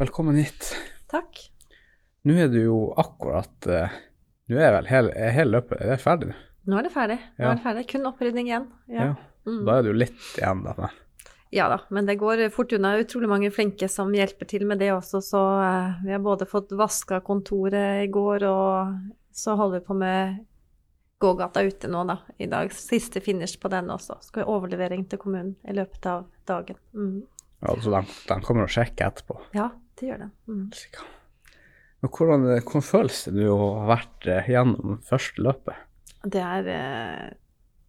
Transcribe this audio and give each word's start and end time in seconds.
velkommen 0.00 0.36
hit. 0.40 0.70
Takk. 1.10 1.40
Nå 2.24 2.36
er 2.40 2.48
du 2.52 2.60
jo 2.62 2.78
akkurat 3.00 3.68
uh, 3.68 3.98
Nå 4.50 4.58
er 4.60 4.72
vel 4.74 4.88
hele, 4.90 5.12
hele 5.32 5.58
løpet 5.58 5.76
er 5.80 5.92
det 5.92 6.00
ferdig? 6.02 6.32
Nå 6.68 6.78
er 6.80 6.86
det 6.88 6.92
ferdig. 6.94 7.18
Nå 7.36 7.44
Ja. 7.44 7.50
er 7.52 7.58
det 7.58 7.64
ferdig. 7.64 7.84
Kun 7.92 8.08
opprydning 8.10 8.48
igjen. 8.50 8.66
Ja. 8.90 9.04
Ja. 9.10 9.14
Mm. 9.46 9.62
Da 9.66 9.76
er 9.76 9.84
det 9.84 9.92
jo 9.92 9.98
litt 10.00 10.26
igjen, 10.36 10.64
da. 10.66 10.90
Ja 11.50 11.66
da, 11.72 11.80
men 11.90 12.06
det 12.06 12.18
går 12.20 12.42
fort 12.54 12.72
unna. 12.76 12.92
Utrolig 13.00 13.28
mange 13.30 13.50
flinke 13.54 13.88
som 13.90 14.12
hjelper 14.14 14.48
til 14.50 14.66
med 14.68 14.78
det 14.82 14.90
også, 14.94 15.20
så 15.24 15.40
uh, 15.60 16.04
vi 16.04 16.12
har 16.14 16.22
både 16.24 16.46
fått 16.50 16.72
vaska 16.76 17.20
kontoret 17.26 18.04
i 18.04 18.10
går, 18.12 18.44
og 18.46 19.34
så 19.34 19.56
holder 19.58 19.80
vi 19.80 19.86
på 19.86 19.96
med 19.98 20.38
gågata 21.20 21.62
ute 21.66 21.88
nå, 21.92 22.04
da, 22.08 22.18
i 22.38 22.46
dag. 22.48 22.72
Siste 22.72 23.20
finish 23.20 23.60
på 23.60 23.68
den 23.72 23.90
også. 23.92 24.16
Skal 24.24 24.44
vi 24.44 24.50
overlevering 24.52 25.04
til 25.10 25.20
kommunen 25.20 25.56
i 25.68 25.74
løpet 25.76 26.06
av 26.08 26.26
dagen. 26.48 26.78
Mm. 26.96 27.20
Ja, 27.60 27.74
så 27.76 27.92
de, 27.92 28.04
de 28.28 28.40
kommer 28.46 28.64
og 28.64 28.72
sjekker 28.72 29.10
etterpå. 29.10 29.36
Ja, 29.56 29.68
det 30.00 30.08
gjør 30.08 30.22
det. 30.24 30.30
Mm. 30.48 30.64
Men 32.00 32.12
hvordan, 32.16 32.48
hvordan 32.64 32.86
føles 32.86 33.20
det 33.28 33.36
nå 33.36 33.52
å 33.52 33.68
ha 33.82 33.86
vært 33.92 34.28
eh, 34.32 34.50
gjennom 34.54 34.98
første 35.06 35.44
løpet? 35.44 35.86
Det 36.24 36.40
er, 36.40 36.68
eh, 36.72 37.26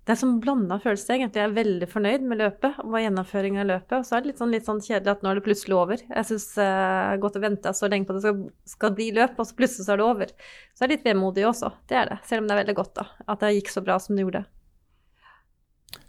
det 0.04 0.14
er 0.14 0.20
som 0.20 0.34
blanda 0.44 0.78
følelse, 0.84 1.14
egentlig. 1.16 1.40
Jeg 1.40 1.50
er 1.50 1.56
veldig 1.56 1.88
fornøyd 1.92 2.26
med 2.28 2.42
løpet 2.42 2.82
og 2.84 2.98
gjennomføringen 3.00 3.64
av 3.64 3.70
løpet. 3.70 3.96
Og 4.02 4.08
så 4.08 4.18
er 4.18 4.24
det 4.24 4.32
litt 4.32 4.42
sånn, 4.44 4.52
litt 4.52 4.68
sånn 4.68 4.84
kjedelig 4.84 5.14
at 5.14 5.24
nå 5.24 5.32
er 5.32 5.40
det 5.40 5.46
plutselig 5.48 5.78
over. 5.78 6.04
Jeg 6.04 6.28
syns 6.28 6.48
jeg 6.60 6.76
har 6.76 7.22
gått 7.24 7.40
og 7.40 7.46
venta 7.48 7.76
så 7.78 7.92
lenge 7.92 8.08
på 8.08 8.16
at 8.16 8.20
det 8.20 8.26
skal, 8.28 8.46
skal 8.76 8.96
bli 9.00 9.12
løp, 9.16 9.40
og 9.40 9.48
så 9.48 9.60
plutselig 9.62 9.88
så 9.88 9.96
er 9.96 10.02
det 10.02 10.10
over. 10.10 10.34
Så 10.76 10.84
er 10.84 10.92
det 10.92 10.98
litt 10.98 11.12
vemodig 11.12 11.48
også, 11.48 11.72
det 11.92 12.02
er 12.02 12.12
det. 12.12 12.20
Selv 12.28 12.44
om 12.44 12.50
det 12.50 12.58
er 12.58 12.64
veldig 12.66 12.80
godt, 12.82 12.96
da. 13.00 13.08
At 13.32 13.46
det 13.46 13.56
gikk 13.56 13.72
så 13.72 13.86
bra 13.86 14.00
som 14.04 14.20
det 14.20 14.28
gjorde. 14.28 14.44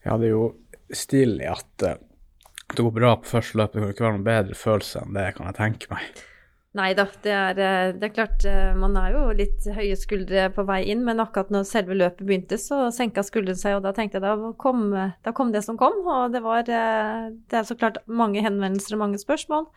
Ja, 0.02 0.16
det 0.18 0.26
er 0.26 0.34
jo 0.34 0.46
stilig 0.92 1.46
at 1.50 1.86
eh, 1.86 2.00
det 2.76 2.84
går 2.86 2.94
bra 2.96 3.14
på 3.20 3.32
første 3.34 3.58
løp, 3.58 3.72
Det 3.72 3.80
kan 3.80 3.94
ikke 3.94 4.04
være 4.04 4.18
noen 4.18 4.28
bedre 4.28 4.58
følelse 4.58 5.02
enn 5.02 5.16
det, 5.16 5.30
kan 5.36 5.48
jeg 5.50 5.58
tenke 5.58 5.90
meg. 5.92 6.22
Nei 6.72 6.94
da, 6.96 7.04
det 7.20 7.32
eh, 7.60 7.90
det 8.00 8.06
er 8.06 8.12
klart 8.16 8.44
eh, 8.48 8.70
man 8.80 8.94
er 8.96 9.12
jo 9.12 9.22
litt 9.36 9.66
høye 9.76 9.96
skuldre 10.00 10.46
på 10.54 10.64
vei 10.64 10.78
inn, 10.88 11.02
men 11.04 11.20
akkurat 11.20 11.50
når 11.52 11.66
selve 11.68 11.98
løpet 11.98 12.24
begynte, 12.24 12.56
så 12.56 12.86
senka 12.96 13.24
skuldrene 13.26 13.60
seg, 13.60 13.76
og 13.76 13.82
da 13.84 13.92
tenkte 13.92 14.16
jeg 14.16 14.24
da 14.24 14.52
kom, 14.62 14.86
da 14.94 15.34
kom 15.36 15.52
det 15.52 15.60
som 15.66 15.76
kom. 15.80 15.98
Og 16.08 16.32
det 16.32 16.40
var 16.44 16.64
eh, 16.64 17.26
Det 17.50 17.60
er 17.60 17.68
så 17.68 17.76
klart 17.76 18.00
mange 18.08 18.40
henvendelser 18.44 18.96
og 18.96 19.02
mange 19.04 19.20
spørsmål, 19.20 19.68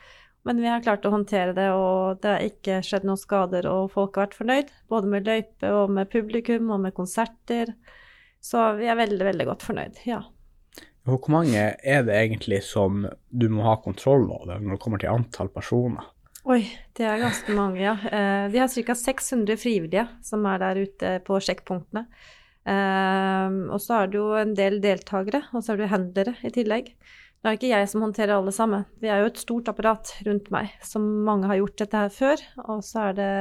men 0.47 0.61
vi 0.63 0.71
har 0.71 0.85
klart 0.85 1.03
å 1.03 1.11
håndtere 1.11 1.57
det, 1.57 1.67
og 1.75 2.21
det 2.23 2.31
har 2.31 2.47
ikke 2.47 2.79
skjedd 2.85 3.07
noen 3.09 3.19
skader, 3.19 3.67
og 3.67 3.91
folk 3.91 4.15
har 4.15 4.29
vært 4.29 4.39
fornøyd, 4.39 4.71
både 4.93 5.11
med 5.11 5.27
løype 5.27 5.75
og 5.75 5.91
med 5.97 6.11
publikum 6.13 6.71
og 6.71 6.79
med 6.85 6.95
konserter. 6.95 7.73
Så 8.45 8.61
vi 8.79 8.87
er 8.87 8.95
veldig, 8.99 9.23
veldig 9.33 9.49
godt 9.51 9.67
fornøyd, 9.67 9.99
ja. 10.07 10.21
Hvor 11.05 11.29
mange 11.29 11.61
er 11.77 12.05
det 12.05 12.15
egentlig 12.17 12.63
som 12.65 13.05
du 13.29 13.45
må 13.53 13.65
ha 13.67 13.75
kontroll 13.83 14.25
over 14.25 14.57
når 14.57 14.75
det 14.75 14.81
kommer 14.81 15.01
til 15.01 15.13
antall 15.13 15.51
personer? 15.53 16.07
Oi, 16.45 16.61
det 16.97 17.05
er 17.09 17.21
ganske 17.21 17.53
mange, 17.57 17.81
ja. 17.81 17.95
Eh, 18.05 18.47
vi 18.53 18.61
har 18.61 18.69
ca. 18.69 18.95
600 18.97 19.57
frivillige 19.57 20.05
som 20.25 20.45
er 20.49 20.61
der 20.61 20.81
ute 20.85 21.13
på 21.25 21.39
sjekkpunktene. 21.41 22.05
Eh, 22.65 23.55
og 23.69 23.81
så 23.81 24.01
er 24.01 24.09
det 24.09 24.19
jo 24.19 24.27
en 24.37 24.53
del 24.57 24.77
deltakere, 24.81 25.43
og 25.53 25.65
så 25.65 25.73
er 25.73 25.81
det 25.81 25.93
handlere 25.93 26.35
i 26.45 26.53
tillegg. 26.53 26.91
Det 27.45 27.49
er 27.51 27.57
ikke 27.59 27.73
jeg 27.73 27.89
som 27.89 28.01
håndterer 28.01 28.39
alle 28.39 28.53
sammen. 28.53 28.85
Vi 29.01 29.09
er 29.13 29.21
jo 29.21 29.29
et 29.29 29.41
stort 29.41 29.67
apparat 29.69 30.15
rundt 30.25 30.49
meg, 30.53 30.71
som 30.81 31.03
mange 31.27 31.49
har 31.49 31.59
gjort 31.59 31.81
dette 31.81 32.05
her 32.05 32.13
før. 32.13 32.45
Og 32.65 32.85
så 32.85 33.11
er 33.11 33.19
det 33.19 33.33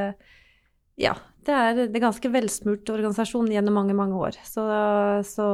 Ja, 1.00 1.14
det 1.46 1.54
er, 1.54 1.78
det 1.88 1.98
er 1.98 2.02
ganske 2.06 2.30
velsmurt 2.34 2.90
organisasjon 2.94 3.50
gjennom 3.52 3.74
mange, 3.78 3.94
mange 3.96 4.16
år. 4.18 4.36
Så, 4.48 4.64
så 5.28 5.46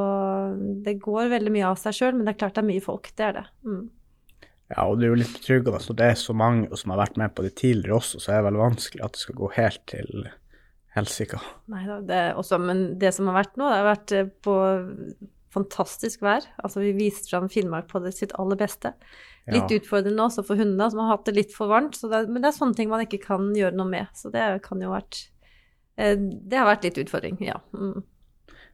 det 0.85 0.97
går 1.03 1.31
veldig 1.33 1.53
mye 1.53 1.71
av 1.71 1.79
seg 1.81 1.97
sjøl, 1.97 2.13
men 2.17 2.27
det 2.27 2.35
er 2.35 2.39
klart 2.43 2.55
det 2.57 2.63
er 2.63 2.69
mye 2.69 2.83
folk. 2.85 3.09
Det 3.17 3.27
er 3.29 3.37
det. 3.39 3.45
Mm. 3.67 3.81
Ja, 4.71 4.85
og 4.87 4.99
det 5.01 5.07
er 5.07 5.11
jo 5.11 5.19
litt 5.19 5.33
betryggende 5.35 5.81
når 5.83 5.97
det 5.99 6.05
er 6.13 6.19
så 6.21 6.35
mange 6.37 6.77
som 6.79 6.93
har 6.93 7.01
vært 7.01 7.17
med 7.19 7.33
på 7.35 7.43
det 7.43 7.55
tidligere 7.59 7.97
også, 7.97 8.21
så 8.23 8.31
er 8.31 8.39
det 8.39 8.47
vel 8.51 8.61
vanskelig 8.61 9.03
at 9.03 9.17
det 9.17 9.23
skal 9.25 9.39
gå 9.41 9.49
helt 9.57 9.81
til 9.91 10.29
helsike. 10.95 11.39
Nei 11.71 11.83
det 12.07 12.21
også, 12.39 12.59
men 12.59 12.85
det 12.99 13.11
som 13.15 13.27
har 13.31 13.41
vært 13.41 13.59
nå, 13.59 13.67
det 13.67 13.79
har 13.81 13.89
vært 13.89 14.13
eh, 14.15 14.31
på 14.47 14.55
fantastisk 15.51 16.21
vær. 16.23 16.45
Altså 16.63 16.79
vi 16.83 16.93
viste 16.95 17.27
fram 17.33 17.49
Finnmark 17.51 17.89
på 17.91 17.99
det 18.03 18.13
sitt 18.15 18.31
aller 18.39 18.59
beste. 18.59 18.93
Litt 19.51 19.67
Ja. 19.71 19.79
utfordrende 19.81 20.23
også 20.23 20.45
for 20.47 20.55
hundene, 20.55 20.87
som 20.91 21.01
har 21.03 21.17
hatt 21.17 21.25
det 21.27 21.35
litt 21.35 21.51
for 21.55 21.67
varmt. 21.67 21.97
Så 21.99 22.07
det, 22.11 22.29
men 22.29 22.39
det 22.43 22.51
er 22.51 22.59
sånne 22.59 22.77
ting 22.77 22.87
man 22.91 23.03
ikke 23.03 23.19
kan 23.25 23.49
gjøre 23.57 23.75
noe 23.75 23.89
med. 23.89 24.07
Så 24.15 24.31
det 24.31 24.45
kan 24.63 24.79
jo 24.79 24.93
vært 24.93 25.25
Det 25.95 26.57
har 26.57 26.69
vært 26.69 26.87
litt 26.87 26.97
utfordring, 27.03 27.37
ja. 27.43 27.59
Mm. 27.75 28.01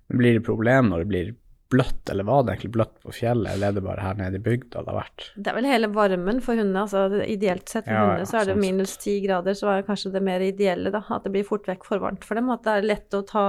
Blir 0.08 0.38
det 0.38 0.46
problem 0.46 0.92
når 0.92 1.04
det 1.04 1.10
blir 1.12 1.36
bløtt, 1.70 2.10
eller 2.10 2.24
var 2.24 2.44
det 2.44 2.54
egentlig 2.54 2.72
bløtt 2.78 2.96
på 3.04 3.14
fjellet, 3.16 3.50
eller 3.54 3.70
er 3.70 3.76
det 3.76 3.84
bare 3.84 4.04
her 4.04 4.20
nede 4.20 4.40
i 4.40 4.44
bygda 4.44 4.84
det 4.86 4.92
har 4.94 5.00
vært? 5.02 5.26
Det 5.36 5.52
er 5.52 5.58
vel 5.58 5.68
hele 5.68 5.90
varmen 5.92 6.40
for 6.44 6.60
hundene. 6.60 6.86
altså 6.86 7.24
Ideelt 7.26 7.68
sett 7.68 7.88
for 7.88 7.92
Ja, 7.92 8.04
ja, 8.04 8.12
hundene 8.14 8.30
så 8.30 8.40
er 8.42 8.52
det 8.52 8.58
minus 8.62 8.96
ti 9.02 9.18
grader, 9.26 9.58
så 9.58 9.72
er 9.72 9.82
det 9.82 9.90
kanskje 9.90 10.14
det 10.16 10.24
mer 10.24 10.46
ideelle, 10.46 10.94
da. 10.94 11.04
At 11.12 11.28
det 11.28 11.34
blir 11.36 11.48
fort 11.48 11.68
vekk 11.68 11.84
for 11.88 12.04
varmt 12.04 12.28
for 12.28 12.40
dem. 12.40 12.54
At 12.54 12.64
det 12.68 12.78
er 12.78 12.88
lett 12.94 13.18
å 13.18 13.24
ta, 13.28 13.44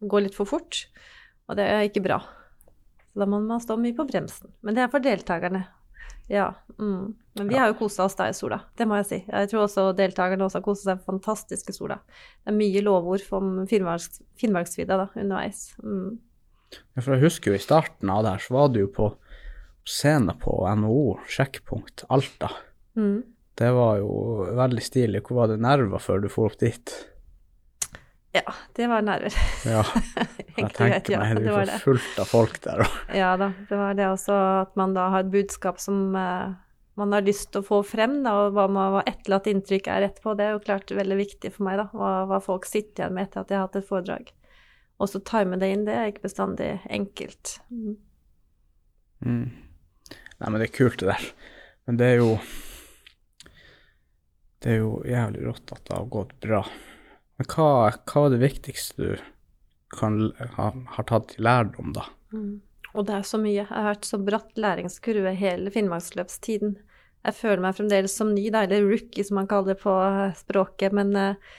gå 0.00 0.22
litt 0.24 0.36
for 0.36 0.50
fort. 0.50 0.84
Og 1.48 1.56
det 1.56 1.64
er 1.64 1.88
ikke 1.88 2.04
bra. 2.04 2.20
Så 3.08 3.22
da 3.22 3.28
må 3.30 3.40
man 3.40 3.64
stå 3.64 3.78
mye 3.80 3.96
på 3.96 4.06
bremsen. 4.10 4.52
Men 4.60 4.76
det 4.76 4.84
er 4.84 4.92
for 4.92 5.04
deltakerne. 5.04 5.64
Ja. 6.28 6.52
Mm. 6.78 7.14
Men 7.38 7.48
vi 7.48 7.56
har 7.58 7.70
jo 7.70 7.78
kosa 7.78 8.04
oss 8.04 8.16
da 8.18 8.26
i 8.28 8.34
sola, 8.36 8.60
det 8.76 8.86
må 8.88 8.98
jeg 8.98 9.08
si. 9.08 9.18
Jeg 9.26 9.50
tror 9.50 9.64
også 9.64 9.84
deltakerne 9.96 10.46
også 10.46 10.58
har 10.58 10.66
kosa 10.66 10.90
seg 10.90 11.04
fantastisk 11.06 11.70
i 11.70 11.76
sola. 11.76 12.00
Det 12.42 12.52
er 12.52 12.58
mye 12.58 12.82
lovord 12.84 13.24
om 13.38 13.52
Finnmarks, 13.70 14.20
Finnmarksvidda 14.40 14.98
da, 15.04 15.06
underveis. 15.14 15.68
Mm. 15.82 16.18
Ja, 16.74 17.00
for 17.00 17.14
jeg 17.14 17.24
husker 17.28 17.52
jo 17.52 17.58
i 17.58 17.62
starten 17.62 18.10
av 18.12 18.24
det 18.24 18.34
her, 18.34 18.44
så 18.44 18.56
var 18.58 18.72
du 18.74 18.82
jo 18.82 18.90
på 18.92 19.12
scenen 19.88 20.36
på 20.42 20.58
NHO, 20.82 21.18
sjekkpunkt, 21.30 22.04
Alta. 22.12 22.50
Mm. 22.98 23.22
Det 23.58 23.70
var 23.74 24.02
jo 24.02 24.10
veldig 24.58 24.84
stilig. 24.84 25.22
Hvor 25.26 25.42
var 25.42 25.52
det 25.52 25.62
nerver 25.62 26.02
før 26.02 26.20
du 26.22 26.28
for 26.30 26.50
opp 26.50 26.58
dit? 26.60 26.92
Ja, 28.38 28.54
det 28.78 28.86
var 28.90 29.04
nerver. 29.04 29.34
Ja, 29.66 29.82
jeg 30.58 30.70
tenker 30.76 31.12
ja, 31.12 31.20
meg, 31.24 31.40
det 31.40 31.48
det 31.48 31.56
var 31.56 31.68
det. 31.70 31.80
fullt 31.82 32.22
av 32.22 32.30
folk 32.30 32.56
der. 32.64 32.86
Ja 33.16 33.34
da, 33.40 33.52
det 33.68 33.80
var 33.80 33.98
det 33.98 34.08
også 34.12 34.38
at 34.62 34.78
man 34.80 34.96
da 34.96 35.10
har 35.14 35.26
et 35.26 35.34
budskap 35.34 35.82
som 35.82 36.16
eh, 36.18 36.56
man 36.98 37.14
har 37.14 37.22
lyst 37.22 37.52
til 37.52 37.62
å 37.62 37.66
få 37.66 37.78
frem, 37.86 38.18
da, 38.24 38.34
og 38.34 38.56
hva, 38.56 38.66
man, 38.70 38.90
hva 38.96 39.04
etterlatt 39.06 39.46
inntrykk 39.50 39.86
er 39.94 40.08
etterpå. 40.08 40.34
Det 40.34 40.48
er 40.48 40.56
jo 40.56 40.64
klart 40.64 40.90
veldig 40.98 41.18
viktig 41.20 41.52
for 41.54 41.68
meg, 41.68 41.78
da, 41.78 41.86
hva, 41.94 42.10
hva 42.30 42.40
folk 42.42 42.66
sitter 42.66 43.04
igjen 43.04 43.14
med 43.14 43.28
etter 43.28 43.44
at 43.44 43.50
de 43.50 43.56
har 43.58 43.68
hatt 43.68 43.78
et 43.78 43.86
foredrag. 43.86 44.32
Og 44.98 45.10
så 45.12 45.20
time 45.22 45.60
det 45.62 45.70
inn, 45.70 45.84
det 45.86 45.94
er 45.94 46.10
ikke 46.10 46.26
bestandig 46.26 46.72
enkelt. 46.90 47.60
Mm. 47.70 47.94
Mm. 49.22 49.44
Nei, 50.10 50.50
men 50.50 50.58
det 50.58 50.68
er 50.68 50.74
kult, 50.74 50.98
det 50.98 51.12
der. 51.12 51.28
Men 51.86 52.00
det 52.00 52.10
er 52.12 52.18
jo 52.20 52.32
Det 54.58 54.72
er 54.74 54.80
jo 54.82 54.90
jævlig 55.06 55.44
rått 55.46 55.70
at 55.70 55.84
det 55.86 55.94
har 55.94 56.10
gått 56.10 56.34
bra. 56.42 56.64
Men 57.38 57.50
hva, 57.52 57.68
hva 58.10 58.24
er 58.26 58.34
det 58.34 58.40
viktigste 58.42 58.98
du 58.98 59.26
kan, 59.94 60.32
ha, 60.56 60.72
har 60.96 61.06
tatt 61.08 61.36
lærdom, 61.40 61.94
da? 61.96 62.08
Mm. 62.34 62.58
Og 62.96 63.06
det 63.06 63.14
er 63.14 63.26
så 63.28 63.38
mye. 63.40 63.60
Jeg 63.60 63.68
har 63.70 63.86
vært 63.90 64.08
så 64.08 64.18
bratt 64.20 64.58
læringskurve 64.58 65.32
hele 65.38 65.72
Finnmarksløpstiden. 65.72 66.76
Jeg 67.28 67.36
føler 67.36 67.62
meg 67.62 67.76
fremdeles 67.76 68.14
som 68.16 68.32
ny, 68.34 68.48
da, 68.54 68.64
eller 68.64 68.86
rookie 68.88 69.26
som 69.26 69.38
man 69.40 69.48
kaller 69.50 69.74
det 69.74 69.82
på 69.82 69.94
eh, 70.02 70.34
språket. 70.38 70.94
Men 70.96 71.14
eh, 71.18 71.56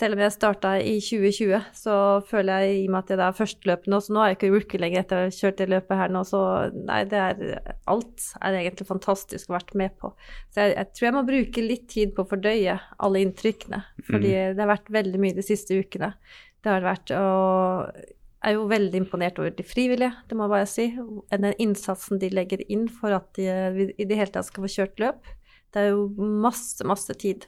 selv 0.00 0.16
om 0.16 0.22
jeg 0.24 0.32
starta 0.34 0.72
i 0.80 0.94
2020, 1.04 1.66
så 1.76 1.94
føler 2.28 2.64
jeg 2.64 2.76
i 2.78 2.84
og 2.86 2.94
med 2.94 3.00
at 3.02 3.12
jeg 3.12 3.20
da 3.20 3.26
er 3.28 3.36
førsteløpende 3.36 3.92
nå, 3.94 4.00
så 4.04 4.14
nå 4.14 4.22
er 4.22 4.30
jeg 4.30 4.38
ikke 4.38 4.52
rookie 4.54 4.80
lenger 4.80 5.02
etter 5.02 5.18
å 5.18 5.26
ha 5.26 5.34
kjørt 5.36 5.58
det 5.60 5.66
løpet 5.70 6.00
her 6.00 6.14
nå, 6.14 6.22
så 6.28 6.42
nei, 6.76 7.00
det 7.10 7.20
er 7.20 7.74
Alt 7.90 8.28
er 8.40 8.56
egentlig 8.60 8.86
fantastisk 8.88 9.50
å 9.50 9.54
ha 9.54 9.58
vært 9.58 9.74
med 9.78 9.96
på. 10.00 10.12
Så 10.54 10.64
jeg, 10.64 10.76
jeg 10.78 10.92
tror 10.96 11.08
jeg 11.08 11.16
må 11.16 11.24
bruke 11.28 11.66
litt 11.66 11.88
tid 11.92 12.14
på 12.16 12.24
å 12.24 12.30
fordøye 12.30 12.78
alle 13.02 13.24
inntrykkene, 13.26 13.82
fordi 14.06 14.32
det 14.54 14.62
har 14.62 14.72
vært 14.72 14.94
veldig 14.94 15.20
mye 15.20 15.36
de 15.36 15.44
siste 15.44 15.76
ukene. 15.76 16.14
Det 16.60 16.72
har 16.72 16.86
vært 16.86 17.12
og 17.16 17.92
jeg 18.40 18.54
er 18.54 18.56
jo 18.56 18.68
veldig 18.70 18.96
imponert 19.02 19.36
over 19.36 19.52
de 19.52 19.64
frivillige, 19.68 20.14
det 20.28 20.36
må 20.36 20.46
jeg 20.46 20.52
bare 20.54 20.68
si. 20.70 20.86
Den 21.28 21.58
innsatsen 21.60 22.20
de 22.22 22.30
legger 22.32 22.62
inn 22.72 22.86
for 22.88 23.12
at 23.12 23.28
de 23.36 23.90
i 23.92 24.06
det 24.08 24.16
hele 24.16 24.32
tatt 24.32 24.48
skal 24.48 24.64
få 24.64 24.70
kjørt 24.78 25.02
løp. 25.02 25.28
Det 25.70 25.82
er 25.82 25.90
jo 25.92 26.06
masse, 26.16 26.80
masse 26.88 27.12
tid. 27.20 27.44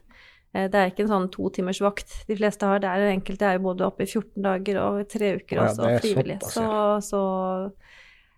Eh, 0.55 0.69
Det 0.69 0.75
er 0.79 0.91
ikke 0.91 1.05
en 1.07 1.13
sånn 1.15 1.31
to 1.33 1.49
timers 1.51 1.81
vakt 1.81 2.13
de 2.29 2.37
fleste 2.37 2.67
har. 2.69 2.79
Det 2.83 2.89
er 2.91 3.11
enkelte 3.13 3.49
er 3.49 3.59
jo 3.59 3.67
både 3.71 3.87
oppe 3.89 4.05
i 4.05 4.11
14 4.11 4.43
dager 4.43 4.81
og 4.83 5.09
tre 5.09 5.37
uker 5.41 5.63
også, 5.67 5.89
ja, 5.91 6.01
frivillig. 6.03 6.39
Så, 6.53 6.67
så 7.09 7.23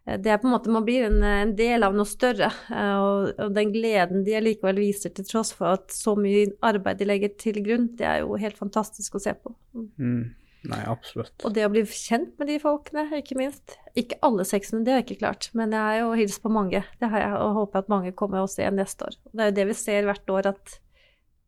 eh, 0.06 0.18
det 0.20 0.30
er 0.32 0.38
på 0.38 0.46
en 0.48 0.54
måte, 0.54 0.70
man 0.74 0.84
blir 0.86 1.06
en, 1.08 1.18
en 1.24 1.54
del 1.58 1.82
av 1.86 1.96
noe 1.96 2.06
større. 2.08 2.50
eh, 2.70 2.94
Og, 3.00 3.32
og 3.40 3.54
den 3.56 3.72
gleden 3.74 4.24
de 4.26 4.36
allikevel 4.38 4.78
viser 4.82 5.14
til 5.16 5.26
tross 5.28 5.52
for 5.56 5.74
at 5.78 5.90
så 5.94 6.14
mye 6.18 6.46
arbeid 6.62 6.98
de 7.00 7.08
legger 7.08 7.34
til 7.40 7.60
grunn, 7.64 7.90
det 7.98 8.06
er 8.06 8.22
jo 8.24 8.38
helt 8.40 8.58
fantastisk 8.60 9.16
å 9.18 9.22
se 9.26 9.34
på. 9.34 9.54
Mm. 9.74 10.34
Nei, 10.64 10.78
absolutt. 10.88 11.34
Og 11.44 11.52
det 11.52 11.66
å 11.66 11.68
bli 11.68 11.82
kjent 11.84 12.38
med 12.40 12.48
de 12.48 12.54
folkene, 12.62 13.02
ikke 13.18 13.36
minst. 13.36 13.74
Ikke 14.00 14.16
alle 14.24 14.46
seksene, 14.48 14.80
det 14.86 14.94
har 14.94 15.02
jeg 15.02 15.10
ikke 15.10 15.20
klart, 15.26 15.50
men 15.52 15.74
jeg 15.76 15.82
har 15.84 15.98
jo 15.98 16.14
hilst 16.16 16.40
på 16.40 16.48
mange. 16.52 16.80
Det 17.02 17.10
har 17.12 17.20
jeg, 17.20 17.34
og 17.36 17.58
håper 17.58 17.82
at 17.82 17.90
mange 17.92 18.12
kommer 18.16 18.40
også 18.40 18.62
igjen 18.62 18.78
neste 18.80 19.04
år. 19.10 19.18
Det 19.34 19.44
er 19.44 19.50
jo 19.50 19.56
det 19.58 19.66
vi 19.68 19.76
ser 19.76 20.08
hvert 20.08 20.32
år, 20.38 20.48
at 20.54 20.78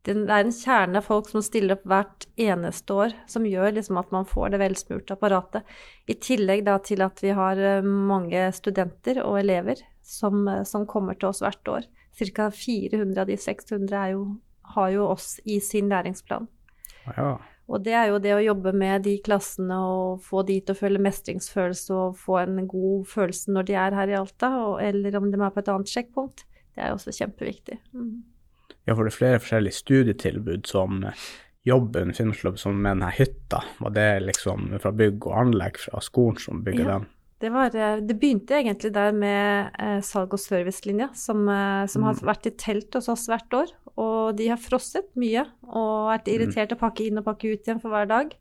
det 0.05 0.13
er 0.15 0.45
en 0.45 0.53
kjerne 0.53 1.01
av 1.01 1.07
folk 1.07 1.27
som 1.27 1.43
stiller 1.43 1.75
opp 1.75 1.87
hvert 1.89 2.27
eneste 2.39 2.95
år, 2.95 3.15
som 3.27 3.45
gjør 3.47 3.73
liksom 3.75 3.97
at 3.99 4.13
man 4.15 4.27
får 4.29 4.53
det 4.53 4.61
velsmurte 4.61 5.17
apparatet. 5.17 5.67
I 6.07 6.15
tillegg 6.23 6.63
da 6.67 6.77
til 6.83 7.03
at 7.03 7.19
vi 7.23 7.33
har 7.35 7.59
eh, 7.59 7.83
mange 7.83 8.45
studenter 8.55 9.19
og 9.25 9.41
elever 9.41 9.81
som, 10.05 10.45
eh, 10.47 10.63
som 10.63 10.87
kommer 10.87 11.17
til 11.19 11.31
oss 11.31 11.43
hvert 11.43 11.73
år. 11.73 11.89
Ca. 12.17 12.47
400 12.53 13.21
av 13.21 13.27
de 13.27 13.37
600 13.37 13.97
er 13.99 14.13
jo, 14.15 14.23
har 14.77 14.93
jo 14.95 15.09
oss 15.11 15.35
i 15.45 15.59
sin 15.61 15.91
læringsplan. 15.91 16.47
Ja. 17.17 17.35
Og 17.67 17.83
det 17.83 17.97
er 17.99 18.07
jo 18.13 18.21
det 18.23 18.31
å 18.31 18.43
jobbe 18.43 18.71
med 18.71 19.03
de 19.03 19.17
klassene 19.23 19.75
og 19.83 20.23
få 20.23 20.45
de 20.47 20.61
til 20.61 20.71
å 20.71 20.79
føle 20.79 21.03
mestringsfølelse 21.03 21.93
og 21.93 22.15
få 22.21 22.39
en 22.45 22.63
god 22.69 23.03
følelse 23.11 23.51
når 23.51 23.67
de 23.67 23.75
er 23.83 23.97
her 23.99 24.13
i 24.13 24.17
Alta, 24.21 24.53
og, 24.63 24.79
eller 24.83 25.19
om 25.19 25.27
de 25.33 25.41
er 25.41 25.51
på 25.51 25.61
et 25.61 25.71
annet 25.73 25.91
sjekkpunkt. 25.91 26.45
Det 26.71 26.85
er 26.85 26.95
også 26.95 27.11
kjempeviktig. 27.17 27.81
Mm. 27.91 28.23
Ja, 28.87 28.95
for 28.95 29.03
det 29.03 29.11
er 29.11 29.17
flere 29.17 29.41
forskjellige 29.43 29.77
studietilbud 29.81 30.69
som 30.69 31.03
jobber 31.67 32.05
under 32.05 32.15
Finnmarksløpet, 32.15 32.61
som 32.61 32.77
med 32.79 32.95
denne 32.95 33.11
hytta. 33.11 33.61
Var 33.83 33.93
det 33.95 34.07
liksom 34.23 34.69
fra 34.79 34.93
bygg 34.95 35.27
og 35.27 35.35
anlegg 35.41 35.79
fra 35.81 35.99
skolen 36.03 36.39
som 36.39 36.63
bygger 36.63 36.85
Ja. 36.85 36.99
den? 36.99 37.07
Det, 37.39 37.49
var, 37.53 37.75
eh, 37.75 37.99
det 38.01 38.15
begynte 38.17 38.55
egentlig 38.57 38.93
der 38.93 39.11
med 39.13 39.69
eh, 39.77 39.99
salg- 40.01 40.33
og 40.33 40.39
servicelinja, 40.39 41.11
som, 41.13 41.43
eh, 41.49 41.85
som 41.85 42.03
har 42.07 42.15
vært 42.15 42.47
i 42.47 42.55
telt 42.57 42.95
hos 42.95 43.09
oss 43.09 43.27
hvert 43.27 43.53
år. 43.53 43.73
Og 43.97 44.37
de 44.37 44.47
har 44.47 44.57
frosset 44.57 45.05
mye 45.15 45.43
og 45.67 46.07
vært 46.09 46.31
irritert 46.31 46.73
å 46.73 46.79
pakke 46.79 47.05
inn 47.05 47.19
og 47.19 47.25
pakke 47.25 47.51
ut 47.51 47.67
igjen 47.67 47.81
for 47.81 47.89
hver 47.93 48.07
dag. 48.07 48.33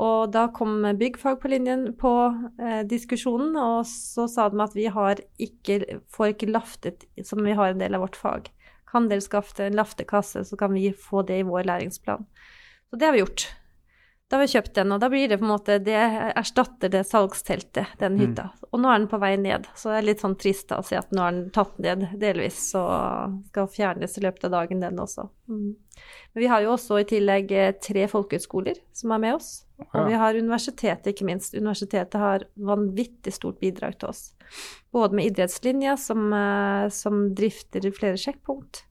Og 0.00 0.30
da 0.32 0.46
kom 0.48 0.80
byggfag 0.96 1.40
på 1.42 1.50
linjen 1.52 1.90
på 2.00 2.12
eh, 2.60 2.82
diskusjonen, 2.88 3.56
og 3.60 3.84
så 3.84 4.26
sa 4.30 4.48
de 4.48 4.62
at 4.64 4.72
vi 4.72 4.86
har 4.86 5.20
ikke, 5.38 6.00
får 6.08 6.32
ikke 6.32 6.52
laftet 6.54 7.04
som 7.26 7.42
vi 7.44 7.52
har 7.52 7.74
en 7.74 7.82
del 7.82 7.94
av 7.94 8.06
vårt 8.06 8.16
fag. 8.16 8.48
Kan 8.90 9.08
dere 9.10 9.22
skaffe 9.22 9.66
en 9.66 9.78
laftekasse, 9.78 10.44
så 10.44 10.58
kan 10.58 10.74
vi 10.74 10.90
få 10.92 11.22
det 11.26 11.40
i 11.40 11.46
vår 11.46 11.68
læringsplan. 11.70 12.26
Så 12.90 12.98
det 12.98 13.06
har 13.06 13.14
vi 13.14 13.22
gjort. 13.22 13.46
Da 14.30 14.38
har 14.38 14.44
vi 14.46 14.52
kjøpt 14.52 14.76
den, 14.78 14.92
og 14.94 15.00
da 15.02 15.08
blir 15.10 15.26
det 15.26 15.40
på 15.40 15.42
en 15.42 15.50
måte 15.50 15.80
Det 15.82 15.96
erstatter 16.38 16.92
det 16.92 17.00
salgsteltet, 17.08 17.96
den 17.98 18.18
hytta. 18.20 18.44
Og 18.70 18.78
nå 18.78 18.92
er 18.92 19.00
den 19.00 19.08
på 19.10 19.18
vei 19.18 19.32
ned, 19.42 19.66
så 19.74 19.90
det 19.90 19.96
er 19.98 20.06
litt 20.06 20.22
sånn 20.22 20.36
trist 20.38 20.70
å 20.70 20.78
se 20.86 21.00
at 21.00 21.10
nå 21.10 21.24
er 21.24 21.34
den 21.34 21.48
tatt 21.54 21.80
ned 21.82 22.04
delvis, 22.20 22.60
så 22.70 22.84
skal 23.48 23.66
fjernes 23.74 24.14
i 24.14 24.22
løpet 24.22 24.46
av 24.46 24.54
dagen, 24.54 24.84
den 24.86 25.02
også. 25.02 25.26
Mm. 25.50 25.72
Men 26.30 26.44
vi 26.44 26.50
har 26.52 26.62
jo 26.62 26.76
også 26.76 27.00
i 27.00 27.08
tillegg 27.10 27.50
eh, 27.58 27.72
tre 27.82 28.06
folkehøyskoler 28.12 28.78
som 28.94 29.16
er 29.16 29.24
med 29.26 29.40
oss. 29.40 29.50
Og 29.88 30.06
vi 30.06 30.20
har 30.22 30.38
universitetet, 30.38 31.10
ikke 31.10 31.26
minst. 31.26 31.56
Universitetet 31.56 32.20
har 32.20 32.44
vanvittig 32.54 33.34
stort 33.34 33.58
bidrag 33.58 33.98
til 33.98 34.12
oss. 34.12 34.28
Både 34.94 35.18
med 35.18 35.32
idrettslinja, 35.32 35.96
som, 35.98 36.30
eh, 36.36 36.86
som 36.94 37.24
drifter 37.34 37.90
flere 37.96 38.20
sjekkpunkt. 38.20 38.84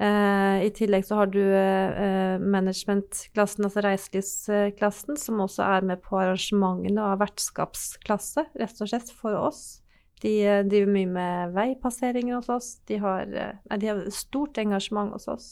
Eh, 0.00 0.64
I 0.64 0.70
tillegg 0.72 1.04
så 1.04 1.18
har 1.18 1.28
du 1.28 1.42
eh, 1.44 2.38
managementklassen, 2.40 3.66
altså 3.66 3.82
reiselivsklassen, 3.84 5.18
som 5.20 5.42
også 5.44 5.66
er 5.66 5.84
med 5.90 6.00
på 6.06 6.16
arrangementene 6.16 7.04
er 7.04 7.20
vertskapsklasse, 7.20 8.46
rett 8.62 8.80
og 8.80 8.88
slett, 8.88 9.12
for 9.12 9.36
oss. 9.36 9.82
De 10.24 10.32
eh, 10.40 10.62
driver 10.64 10.94
mye 10.94 11.10
med 11.18 11.52
veipasseringer 11.56 12.38
hos 12.38 12.48
oss. 12.48 12.70
De 12.88 12.96
har, 13.02 13.28
de 13.28 13.92
har 13.92 14.00
stort 14.14 14.60
engasjement 14.62 15.12
hos 15.12 15.28
oss. 15.28 15.50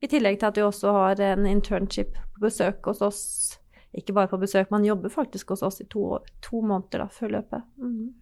I 0.00 0.08
tillegg 0.08 0.40
til 0.40 0.48
at 0.48 0.56
vi 0.56 0.64
også 0.64 0.96
har 0.96 1.20
en 1.24 1.44
internship 1.48 2.16
på 2.16 2.46
besøk 2.48 2.88
hos 2.88 3.04
oss. 3.04 3.22
Ikke 3.96 4.16
bare 4.16 4.32
på 4.32 4.40
besøk, 4.40 4.72
man 4.72 4.84
jobber 4.88 5.12
faktisk 5.12 5.52
hos 5.52 5.64
oss 5.64 5.82
i 5.84 5.88
to, 5.92 6.18
to 6.44 6.60
måneder 6.64 7.04
da, 7.04 7.12
før 7.12 7.36
løpet. 7.38 7.68
Mhm. 7.76 8.14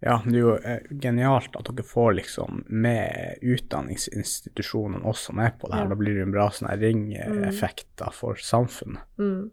Ja, 0.00 0.20
det 0.24 0.36
er 0.36 0.44
jo 0.44 0.52
eh, 0.62 0.84
genialt 1.02 1.56
at 1.58 1.70
dere 1.72 1.86
får 1.86 2.12
liksom 2.20 2.62
med 2.70 3.42
utdanningsinstitusjonene 3.42 5.02
også 5.08 5.34
med 5.34 5.56
på 5.58 5.70
det 5.70 5.80
her. 5.80 5.88
Ja. 5.88 5.90
Da 5.90 5.98
blir 5.98 6.14
det 6.14 6.26
en 6.28 6.34
bra 6.34 6.46
sånn 6.54 6.70
ringeffekt 6.78 7.88
da 7.98 8.12
for 8.14 8.38
samfunnet. 8.38 9.02
Mm. 9.18 9.50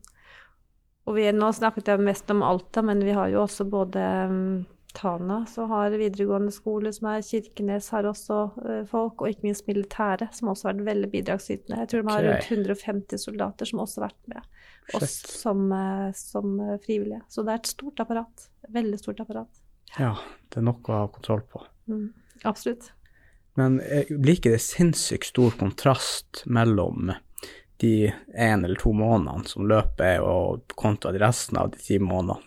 Og 1.05 1.17
vi, 1.17 1.25
nå 1.33 1.49
snakket 1.53 1.89
jeg 1.89 2.05
mest 2.05 2.29
om 2.33 2.45
Alta, 2.45 2.81
men 2.85 3.01
vi 3.05 3.13
har 3.13 3.29
jo 3.33 3.43
også 3.43 3.65
både 3.69 4.05
um, 4.29 4.63
Tana, 4.95 5.41
så 5.49 5.67
har 5.69 5.93
videregående 5.97 6.53
skole 6.53 6.93
som 6.95 7.11
er 7.11 7.25
Kirkenes, 7.25 7.91
har 7.93 8.07
også 8.09 8.39
uh, 8.57 8.79
folk, 8.89 9.21
og 9.21 9.29
ikke 9.29 9.49
minst 9.49 9.67
militære, 9.69 10.29
som 10.33 10.49
også 10.53 10.69
har 10.69 10.77
vært 10.77 10.89
veldig 10.89 11.11
bidragsytende. 11.13 11.81
Jeg 11.83 11.91
tror 11.91 12.05
de 12.05 12.13
har 12.13 12.29
okay. 12.29 12.55
rundt 12.55 12.71
150 12.77 13.25
soldater 13.27 13.69
som 13.69 13.83
også 13.85 14.01
har 14.01 14.09
vært 14.09 14.33
med 14.33 14.97
oss 14.97 15.19
som, 15.41 15.67
uh, 15.73 16.09
som 16.13 16.59
eh, 16.61 16.75
frivillige. 16.85 17.23
Så 17.33 17.41
det 17.45 17.53
er 17.53 17.61
et 17.63 17.69
stort 17.73 18.01
apparat. 18.05 18.49
Veldig 18.73 19.01
stort 19.01 19.21
apparat. 19.25 19.64
Ja, 19.97 20.15
det 20.49 20.61
er 20.61 20.67
noe 20.67 20.81
å 20.89 21.01
ha 21.03 21.07
kontroll 21.13 21.45
på. 21.51 21.61
Mm. 21.91 22.09
Absolutt. 22.43 22.91
Men 23.55 23.77
blir 24.09 24.35
ikke 24.35 24.51
det 24.51 24.63
sinnssykt 24.65 25.29
stor 25.29 25.55
kontrast 25.55 26.43
mellom 26.45 27.13
de 27.77 28.13
en 28.33 28.65
eller 28.65 28.79
to 28.79 28.91
månedene 28.95 29.47
som 29.47 29.67
løpet 29.67 30.03
er, 30.05 30.23
og 30.23 30.75
kontra 30.79 31.13
de 31.15 31.21
resten 31.23 31.59
av 31.59 31.71
de 31.71 31.81
ti 31.81 31.99
månedene. 31.99 32.43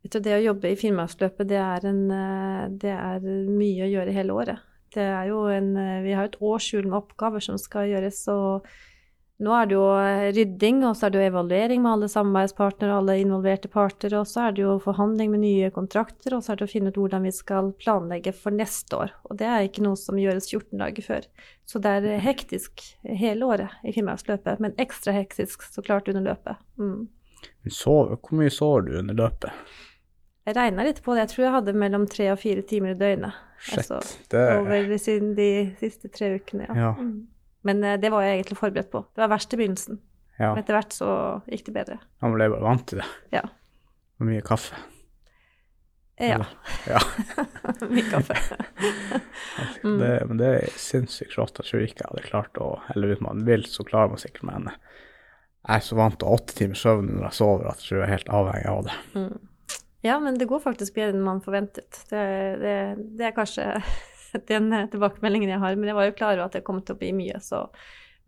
Vet 0.00 0.16
du, 0.16 0.20
det 0.24 0.36
å 0.38 0.44
jobbe 0.44 0.70
i 0.70 0.78
Finnmarksløpet, 0.80 1.48
det 1.50 1.58
er, 1.60 1.86
en, 1.90 2.04
eh, 2.10 2.68
det 2.82 2.92
er 2.94 3.24
mye 3.24 3.84
å 3.84 3.90
gjøre 3.90 4.14
hele 4.16 4.36
året. 4.36 4.62
Det 4.94 5.04
er 5.04 5.26
jo 5.28 5.42
en, 5.52 5.74
eh, 5.76 6.00
vi 6.02 6.14
har 6.16 6.30
et 6.30 6.38
årshjul 6.40 6.86
med 6.86 7.02
oppgaver 7.02 7.44
som 7.44 7.58
skal 7.60 7.90
gjøres, 7.90 8.22
og 8.32 8.64
nå 9.40 9.52
er 9.56 9.68
det 9.68 9.76
jo 9.76 9.84
eh, 9.96 10.26
rydding, 10.36 10.82
og 10.84 10.96
så 10.96 11.06
er 11.06 11.12
det 11.12 11.20
jo 11.20 11.28
evaluering 11.30 11.80
med 11.80 11.94
alle 11.94 12.08
samarbeidspartnere 12.12 12.98
alle 13.00 13.16
involverte 13.22 13.70
parter, 13.72 14.12
og 14.18 14.28
så 14.28 14.46
er 14.46 14.56
det 14.56 14.64
jo 14.66 14.74
forhandling 14.84 15.32
med 15.32 15.42
nye 15.46 15.70
kontrakter, 15.72 16.36
og 16.36 16.44
så 16.44 16.52
er 16.52 16.60
det 16.60 16.66
å 16.68 16.72
finne 16.74 16.92
ut 16.92 16.98
hvordan 17.00 17.24
vi 17.24 17.32
skal 17.32 17.72
planlegge 17.80 18.34
for 18.36 18.52
neste 18.52 18.98
år. 19.00 19.14
Og 19.30 19.38
det 19.40 19.48
er 19.48 19.64
ikke 19.64 19.86
noe 19.86 19.96
som 20.00 20.20
gjøres 20.20 20.50
14 20.50 20.76
dager 20.82 21.08
før. 21.08 21.30
Så 21.64 21.80
det 21.80 21.94
er 22.00 22.10
eh, 22.10 22.24
hektisk 22.24 22.84
hele 23.08 23.48
året 23.48 23.80
i 23.80 23.96
Finnmarksløpet, 23.96 24.60
men 24.60 24.76
ekstra 24.82 25.16
hektisk 25.16 25.64
så 25.64 25.84
klart 25.86 26.12
under 26.12 26.28
løpet. 26.28 26.60
Mm. 26.76 27.08
Men 27.64 27.78
hvor 27.80 28.36
mye 28.36 28.52
sover 28.52 28.84
du 28.84 28.98
under 29.00 29.16
løpet? 29.16 29.76
Jeg 30.44 30.56
regna 30.56 30.84
litt 30.84 31.00
på 31.04 31.14
det. 31.14 31.24
Jeg 31.24 31.32
tror 31.34 31.44
jeg 31.46 31.56
hadde 31.56 31.78
mellom 31.80 32.06
tre 32.10 32.30
og 32.32 32.40
fire 32.40 32.62
timer 32.66 32.92
i 32.92 33.00
døgnet. 33.00 33.36
Shit, 33.60 33.82
Altså, 33.82 34.00
det 34.32 34.46
over 34.56 34.96
siden 34.96 35.34
de 35.36 35.50
siste 35.80 36.08
tre 36.08 36.34
ukene, 36.40 36.68
ja. 36.68 36.76
Ja. 36.76 36.94
Mm. 36.96 37.28
Men 37.66 37.82
eh, 37.84 37.98
det 38.00 38.10
var 38.12 38.22
jeg 38.24 38.38
egentlig 38.40 38.58
forberedt 38.60 38.90
på. 38.92 39.02
Det 39.14 39.24
var 39.24 39.32
verst 39.34 39.52
i 39.54 39.58
begynnelsen. 39.60 40.00
Ja, 40.40 40.54
Men 40.54 40.62
etter 40.62 40.78
hvert 40.78 40.94
så 40.96 41.10
gikk 41.52 41.66
det 41.66 41.74
bedre. 41.76 41.98
han 42.24 42.32
ble 42.32 42.46
bare 42.48 42.64
vant 42.64 42.86
til 42.88 43.02
det. 43.02 43.08
Ja. 43.34 43.42
Og 44.20 44.26
mye 44.30 44.40
kaffe. 44.44 44.78
Eh, 46.16 46.30
Ja. 46.32 46.44
Ja. 46.88 47.00
Mye 47.88 48.04
kaffe. 48.10 48.36
Det, 49.82 50.10
men 50.28 50.36
det 50.40 50.48
er 50.48 50.72
sinnssykt 50.76 51.36
rått. 51.38 51.56
Jeg 51.60 51.68
tror 51.70 51.84
ikke 51.84 52.02
jeg 52.04 52.08
hadde 52.10 52.24
klart 52.28 52.58
å 52.60 52.66
Eller 52.94 53.08
hvis 53.14 53.22
man 53.24 53.40
vil, 53.46 53.64
så 53.68 53.84
klarer 53.88 54.12
man 54.12 54.20
sikkert, 54.20 54.42
men 54.48 54.68
jeg 54.70 55.76
er 55.76 55.84
så 55.84 55.96
vant 55.96 56.18
til 56.20 56.28
åtte 56.32 56.56
timers 56.56 56.80
søvn 56.84 57.08
når 57.14 57.24
jeg 57.30 57.36
sover 57.38 57.68
at 57.70 57.80
jeg 57.80 57.88
tror 57.88 57.98
jeg 58.00 58.06
er 58.06 58.12
helt 58.14 58.30
avhengig 58.40 58.68
av 58.72 58.82
det. 58.86 58.94
Mm. 59.16 59.38
Ja, 60.08 60.14
men 60.24 60.38
det 60.40 60.46
går 60.48 60.62
faktisk 60.64 60.94
bedre 60.96 61.12
enn 61.16 61.24
man 61.26 61.42
forventet. 61.44 61.98
Det, 62.08 62.22
det, 62.62 62.76
det 63.20 63.26
er 63.28 63.34
kanskje 63.36 63.66
den 64.52 64.72
eh, 64.76 64.86
tilbakemeldingen 64.92 65.52
jeg 65.54 65.62
har, 65.62 65.76
men 65.78 65.90
jeg 65.90 65.98
var 65.98 66.08
jo 66.08 66.16
klar 66.18 66.36
over 66.36 66.46
at 66.46 66.56
det 66.58 66.64
kom 66.66 66.80
til 66.82 66.96
å 66.96 67.00
bli 67.02 67.12
mye, 67.16 67.42
så 67.44 67.66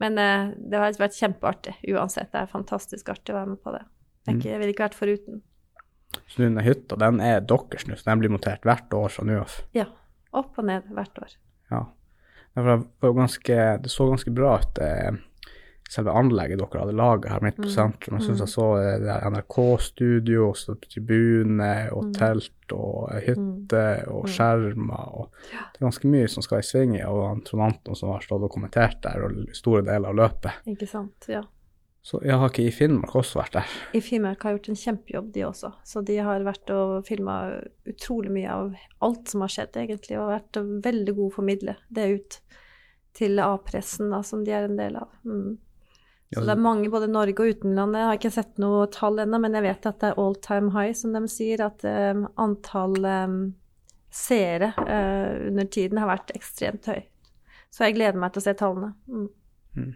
Men 0.03 0.19
eh, 0.19 0.51
det 0.59 0.79
har 0.81 0.97
vært 0.99 1.15
kjempeartig 1.15 1.77
uansett. 1.93 2.33
Det 2.33 2.41
er 2.41 2.51
fantastisk 2.51 3.09
artig 3.13 3.35
å 3.35 3.37
være 3.37 3.51
med 3.53 3.61
på 3.63 3.75
det. 3.75 3.85
Jeg, 4.25 4.33
er 4.33 4.39
ikke, 4.39 4.49
jeg 4.51 4.61
ville 4.63 4.75
ikke 4.75 4.87
vært 4.89 4.99
foruten. 4.99 5.43
Så 6.27 6.43
denne 6.43 6.65
hytta, 6.65 6.97
den 6.99 7.21
er 7.23 7.41
deres 7.47 7.87
nå, 7.87 7.97
så 7.97 8.09
den 8.11 8.23
blir 8.23 8.33
montert 8.33 8.67
hvert 8.67 8.95
år 8.97 9.13
fra 9.15 9.25
nå 9.29 9.39
av. 9.45 9.55
Ja. 9.77 9.87
Opp 10.33 10.59
og 10.59 10.67
ned 10.67 10.89
hvert 10.97 11.21
år. 11.21 11.37
Ja. 11.71 11.85
Det, 12.57 12.65
var 12.65 13.15
ganske, 13.17 13.59
det 13.85 13.93
så 13.93 14.09
ganske 14.11 14.33
bra 14.35 14.57
ut, 14.61 14.81
eh, 14.83 15.13
selve 15.91 16.13
anlegget 16.17 16.59
dere 16.61 16.81
hadde 16.83 16.97
laget 16.97 17.31
her 17.31 17.41
midt 17.45 17.57
på 17.57 17.69
Mm, 17.69 17.75
sentrum. 17.75 18.19
Jeg 18.19 18.27
syns 18.27 18.41
mm. 18.41 18.45
jeg 18.45 18.53
så 18.55 18.67
eh, 18.81 19.31
NRK-studio, 19.31 20.49
og 20.49 20.57
så 20.57 20.77
tribune 20.81 21.73
og 21.93 22.05
Mm. 22.05 22.13
telt 22.15 22.73
og 22.73 23.11
eh, 23.13 23.21
hytte 23.27 24.09
og 24.09 24.29
skjermer. 24.29 25.09
Og 25.19 25.31
det 25.51 25.81
er 25.81 25.87
ganske 25.87 26.09
mye 26.09 26.29
som 26.29 26.43
skal 26.43 26.59
i 26.59 26.63
sving 26.63 26.97
i, 26.97 27.03
og 27.05 27.45
Trond 27.45 27.63
Anton 27.63 27.95
som 27.97 28.11
har 28.15 28.21
stått 28.25 28.43
og 28.43 28.51
kommentert 28.51 29.03
der, 29.03 29.23
og 29.27 29.55
store 29.55 29.83
deler 29.83 30.09
av 30.09 30.17
løpet. 30.17 30.63
Ikke 30.67 30.89
sant. 30.89 31.29
Ja. 31.29 31.43
Så 32.03 32.19
jeg 32.25 32.35
har 32.35 32.49
ikke 32.51 32.65
i 32.67 32.73
Finnmark 32.75 33.13
også 33.15 33.39
vært 33.39 33.53
der. 33.53 33.75
I 33.95 34.01
Finnmark 34.03 34.43
har 34.43 34.57
gjort 34.57 34.69
en 34.73 34.81
kjempejobb, 34.81 35.33
de 35.33 35.45
også. 35.47 35.73
Så 35.87 36.03
de 36.03 36.17
har 36.19 36.43
vært 36.43 36.71
og 36.75 37.07
filma 37.07 37.63
utrolig 37.87 38.33
mye 38.35 38.51
av 38.51 38.73
alt 39.07 39.29
som 39.31 39.45
har 39.45 39.53
skjedd, 39.55 39.77
egentlig, 39.85 40.19
og 40.19 40.33
vært 40.33 40.59
veldig 40.83 41.15
gode 41.15 41.35
formidle 41.37 41.77
det 41.95 42.09
ut 42.17 42.41
til 43.15 43.39
A-pressen, 43.39 44.11
som 44.25 44.43
de 44.43 44.51
er 44.51 44.65
en 44.67 44.77
del 44.77 44.97
av. 44.97 45.13
Mm. 45.23 45.59
Så 46.33 46.45
det 46.47 46.55
er 46.55 46.61
mange, 46.65 46.89
både 46.93 47.11
Norge 47.13 47.45
og 47.45 47.57
utenlandet. 47.57 47.99
Jeg 48.01 48.09
har 48.09 48.19
ikke 48.19 48.33
sett 48.33 48.61
noe 48.63 48.87
tall 48.93 49.21
ennå, 49.21 49.41
men 49.43 49.57
jeg 49.59 49.67
vet 49.67 49.89
at 49.91 49.99
det 50.01 50.13
er 50.13 50.21
all 50.23 50.37
time 50.45 50.71
high, 50.73 50.95
som 50.97 51.13
de 51.13 51.21
sier. 51.29 51.61
At 51.67 51.85
um, 51.85 52.23
antall 52.41 52.97
um, 53.05 53.41
seere 54.13 54.71
uh, 54.79 55.49
under 55.51 55.69
tiden 55.69 56.01
har 56.01 56.09
vært 56.09 56.33
ekstremt 56.37 56.89
høyt. 56.89 57.11
Så 57.73 57.85
jeg 57.87 57.99
gleder 57.99 58.21
meg 58.21 58.33
til 58.33 58.43
å 58.43 58.47
se 58.47 58.57
tallene. 58.57 58.95
Mm. 59.09 59.93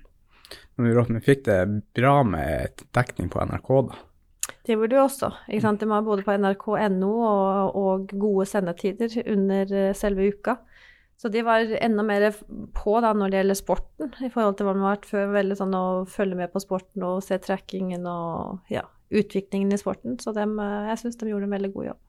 Men 0.77 1.09
vi- 1.09 1.25
fikk 1.25 1.47
det 1.49 1.59
bra 1.97 2.19
med 2.25 2.85
dekning 2.97 3.33
på 3.33 3.41
NRK, 3.49 3.73
da. 3.89 3.99
Det 4.67 4.77
burde 4.77 4.97
du 4.97 5.01
også. 5.01 5.31
ikke 5.49 5.63
sant? 5.63 5.81
Det 5.81 5.89
var 5.89 6.03
både 6.03 6.25
på 6.27 6.35
nrk.no 6.37 7.11
og, 7.23 7.77
og 7.77 8.13
gode 8.19 8.47
sendetider 8.51 9.13
under 9.33 9.93
selve 9.95 10.27
uka. 10.33 10.57
Så 11.17 11.31
de 11.33 11.41
var 11.43 11.65
enda 11.81 12.03
mer 12.05 12.29
på 12.77 12.99
da 13.01 13.15
når 13.17 13.33
det 13.33 13.39
gjelder 13.41 13.57
sporten, 13.57 14.13
i 14.21 14.29
forhold 14.33 14.59
til 14.59 14.69
hva 14.69 14.75
de 14.77 14.85
har 14.85 14.97
vært 14.99 15.09
før. 15.09 15.31
Veldig 15.33 15.57
sånn 15.57 15.77
å 15.77 15.85
følge 16.13 16.37
med 16.37 16.53
på 16.53 16.61
sporten 16.61 17.07
og 17.09 17.23
se 17.25 17.39
trackingen 17.41 18.05
og 18.11 18.73
ja, 18.73 18.85
utviklingen 19.09 19.73
i 19.73 19.81
sporten. 19.81 20.19
Så 20.21 20.35
dem, 20.37 20.59
eh, 20.61 20.91
jeg 20.91 21.01
syns 21.01 21.21
de 21.21 21.31
gjorde 21.33 21.49
en 21.49 21.57
veldig 21.57 21.73
god 21.73 21.89
jobb. 21.91 22.03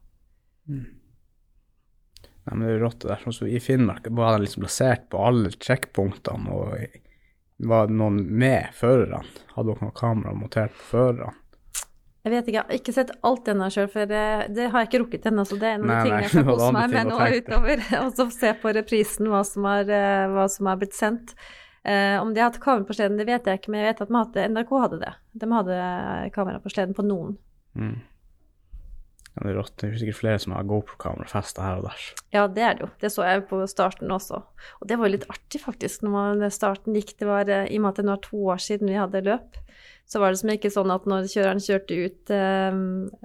Nei, 2.47 2.51
men 2.51 2.67
det 2.67 2.75
er 2.75 2.83
rått 2.83 2.99
det 3.03 3.11
der. 3.13 3.23
Sånn 3.23 3.37
som 3.39 3.47
I 3.51 3.63
Finnmark 3.63 4.11
var 4.15 4.35
de 4.35 4.45
liksom 4.45 4.65
plassert 4.65 5.07
på 5.11 5.23
alle 5.23 5.51
sjekkpunktene, 5.55 6.59
og 6.59 7.67
var 7.71 7.87
det 7.87 7.97
noen 7.99 8.21
med 8.27 8.75
førerne? 8.75 9.23
Hadde 9.55 9.71
dere 9.71 9.87
noe 9.87 9.95
kamera 9.97 10.35
montert 10.35 10.75
på 10.75 10.91
førerne? 10.91 11.33
Jeg 12.27 12.33
vet 12.33 12.47
ikke, 12.49 12.57
jeg 12.57 12.67
har 12.67 12.79
ikke 12.81 12.93
sett 12.95 13.11
alt 13.29 13.45
ennå 13.47 13.69
sjøl, 13.71 13.85
for 13.91 14.09
det, 14.09 14.23
det, 14.51 14.65
har 14.73 14.83
jeg 14.83 14.89
ikke 14.89 14.99
rukket 15.05 15.29
ennå. 15.29 15.45
Så 15.47 15.59
det 15.61 15.69
er 15.69 15.77
en 15.77 15.85
av 15.85 15.93
de 15.93 15.99
tingene 16.03 16.25
jeg 16.25 16.33
skal 16.33 16.47
kose 16.49 16.71
meg 16.75 16.95
med 16.95 17.07
nå 17.07 17.19
utover. 17.37 17.85
Og 18.01 18.09
så 18.17 18.25
se 18.35 18.51
på 18.59 18.73
reprisen 18.75 19.31
hva 19.31 19.45
som 19.47 19.69
har, 19.69 19.87
eh, 19.87 20.25
hva 20.33 20.49
som 20.51 20.67
har 20.67 20.81
blitt 20.81 20.97
sendt. 20.97 21.31
Eh, 21.87 22.17
om 22.19 22.33
de 22.35 22.43
har 22.43 22.51
hatt 22.51 22.59
kamera 22.59 22.83
på 22.89 22.97
sleden, 22.97 23.15
det 23.15 23.29
vet 23.29 23.47
jeg 23.47 23.61
ikke, 23.61 23.71
men 23.71 23.79
jeg 23.79 23.93
vet 23.93 24.03
at 24.03 24.13
hadde, 24.17 24.45
NRK 24.51 24.75
hadde 24.83 25.01
det. 25.05 25.13
De 25.39 25.51
hadde 25.53 25.79
kamera 26.35 26.59
på 26.59 26.73
sleden 26.73 26.97
på 26.97 27.07
noen. 27.07 27.37
Mm. 27.79 27.95
Ja, 29.37 29.45
det 29.45 29.53
er 29.53 29.57
rått. 29.61 29.75
Det 29.79 29.87
er 29.87 29.99
sikkert 30.01 30.19
flere 30.19 30.41
som 30.43 30.57
har 30.57 30.65
GoPro-kamera 30.67 31.29
festa 31.31 31.63
her 31.63 31.79
og 31.79 31.87
der. 31.87 32.05
Ja, 32.33 32.43
det 32.51 32.63
er 32.65 32.75
det 32.75 32.83
jo. 32.83 32.89
Det 33.03 33.11
så 33.13 33.23
jeg 33.23 33.45
på 33.47 33.61
starten 33.69 34.11
også. 34.11 34.41
Og 34.81 34.89
det 34.89 34.97
var 34.97 35.07
jo 35.07 35.13
litt 35.13 35.27
artig, 35.29 35.61
faktisk, 35.61 36.03
når 36.03 36.15
man, 36.15 36.45
starten 36.51 36.97
gikk. 36.97 37.13
Det 37.21 37.29
var, 37.29 37.47
eh, 37.47 37.69
I 37.69 37.77
og 37.77 37.85
med 37.85 37.93
at 37.93 38.01
det 38.01 38.07
nå 38.09 38.15
er 38.17 38.23
to 38.25 38.41
år 38.51 38.63
siden 38.65 38.89
vi 38.89 38.97
hadde 38.97 39.23
løp, 39.27 39.61
så 40.07 40.21
var 40.23 40.31
det 40.31 40.39
som 40.39 40.49
ikke 40.53 40.69
sånn 40.71 40.91
at 40.93 41.03
når 41.09 41.25
kjøreren 41.27 41.59
kjørte 41.59 41.95
ut 42.05 42.31
eh, 42.31 42.77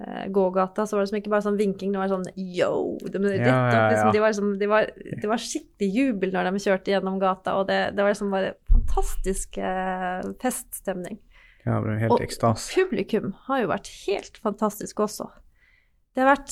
eh, 0.03 0.25
gågata, 0.35 0.83
så 0.89 0.97
var 0.99 1.05
det 1.05 1.13
som 1.13 1.19
ikke 1.21 1.31
bare 1.31 1.45
sånn 1.47 1.59
vinking, 1.61 1.93
det 1.95 2.01
var 2.03 2.11
sånn 2.11 2.27
yo! 2.35 2.73
De, 3.07 3.21
Ja, 3.37 3.39
ja, 3.39 3.59
opp, 3.63 3.93
liksom, 3.93 4.09
ja. 4.09 4.13
de 4.17 4.23
var 4.25 4.33
liksom, 4.35 4.49
de 4.59 4.71
var, 4.73 4.89
det 5.23 5.31
var 5.31 5.45
skikkelig 5.45 5.91
jubel 5.95 6.35
når 6.35 6.51
de 6.51 6.63
kjørte 6.67 6.91
gjennom 6.97 7.21
gata, 7.23 7.55
og 7.61 7.69
det, 7.71 7.79
det 7.95 8.03
var 8.03 8.11
liksom 8.17 8.35
bare 8.35 8.55
fantastisk 8.73 9.61
eh, 9.63 10.27
feststemning. 10.43 11.21
Ja, 11.63 11.79
det 11.85 11.93
er 11.95 12.01
helt 12.09 12.17
Og- 12.17 12.25
ekstase. 12.27 12.73
Publikum 12.75 13.31
har 13.47 13.63
jo 13.63 13.71
vært 13.71 13.87
helt 14.09 14.43
fantastisk 14.43 15.05
også. 15.07 15.29
Det 16.13 16.25
har 16.25 16.33
vært 16.35 16.51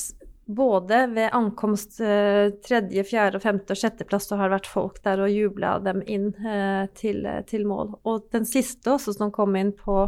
både 0.56 1.04
ved 1.14 1.30
ankomst 1.36 2.00
eh, 2.02 2.50
tredje, 2.66 3.04
fjerde, 3.06 3.40
femte 3.42 3.74
og 3.74 3.80
sjetteplass, 3.80 4.28
så 4.28 4.38
har 4.40 4.50
det 4.50 4.58
vært 4.58 4.70
folk 4.70 5.00
der 5.04 5.22
og 5.24 5.32
jubla 5.32 5.76
dem 5.84 6.02
inn 6.10 6.30
eh, 6.42 6.84
til, 6.98 7.24
til 7.50 7.66
mål. 7.68 7.96
Og 8.08 8.28
den 8.34 8.48
siste 8.48 8.94
også, 8.96 9.16
som 9.16 9.32
kom 9.34 9.56
inn 9.58 9.72
på 9.76 10.02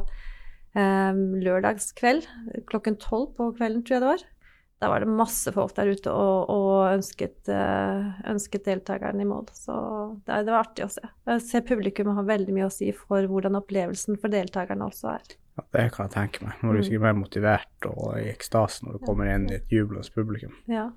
eh, 0.79 1.23
lørdagskveld, 1.47 2.29
klokken 2.71 2.99
tolv 3.03 3.33
på 3.39 3.53
kvelden, 3.59 3.85
tror 3.87 3.99
jeg 3.99 4.05
det 4.05 4.13
var. 4.15 4.27
Da 4.83 4.89
var 4.91 5.05
det 5.05 5.13
masse 5.15 5.53
folk 5.55 5.77
der 5.77 5.93
ute 5.95 6.11
og, 6.11 6.49
og 6.51 6.89
ønsket, 6.97 7.37
eh, 7.55 8.09
ønsket 8.33 8.65
deltakeren 8.67 9.21
i 9.23 9.27
mål. 9.31 9.47
Så 9.55 9.77
det, 10.27 10.41
det 10.49 10.51
var 10.51 10.65
artig 10.65 10.89
å 10.89 10.91
se. 10.91 11.05
Jeg 11.31 11.45
ser 11.47 11.63
publikum 11.69 12.11
har 12.17 12.27
veldig 12.27 12.57
mye 12.57 12.67
å 12.67 12.73
si 12.75 12.89
for 12.97 13.29
hvordan 13.31 13.61
opplevelsen 13.61 14.19
for 14.19 14.33
deltakerne 14.35 14.89
også 14.91 15.13
er. 15.15 15.37
Ja, 15.53 15.63
det 15.77 15.85
kan 15.95 16.09
jeg 16.09 16.15
tenke 16.17 16.49
meg. 16.49 16.59
Nå 16.59 16.73
er 16.73 16.75
du 16.75 16.81
Mm. 16.81 16.87
sikkert 16.89 17.07
mer 17.07 17.15
motivert 17.21 17.87
og 17.93 18.19
i 18.19 18.27
ekstase 18.33 18.83
når 18.87 18.99
du 18.99 19.07
kommer 19.07 19.31
inn 19.31 19.47
i 19.53 19.59
et 19.61 19.71
jublende 19.71 20.11
publikum. 20.17 20.55
Ja. 20.67 20.89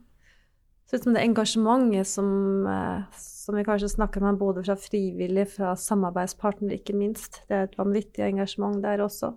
Så 0.87 0.97
ut 0.97 1.03
som 1.03 1.13
det 1.17 1.23
engasjementet 1.25 2.07
som, 2.07 2.27
eh, 2.69 3.03
som 3.17 3.55
vi 3.57 3.63
kanskje 3.65 3.89
snakker 3.89 4.23
om, 4.23 4.37
både 4.37 4.63
fra 4.65 4.75
frivillige, 4.77 5.47
fra 5.57 5.75
samarbeidspartnere 5.75 6.77
ikke 6.79 6.93
minst. 6.97 7.41
Det 7.49 7.55
er 7.57 7.63
et 7.69 7.77
vanvittig 7.77 8.21
engasjement 8.25 8.81
der 8.81 9.01
også. 9.05 9.35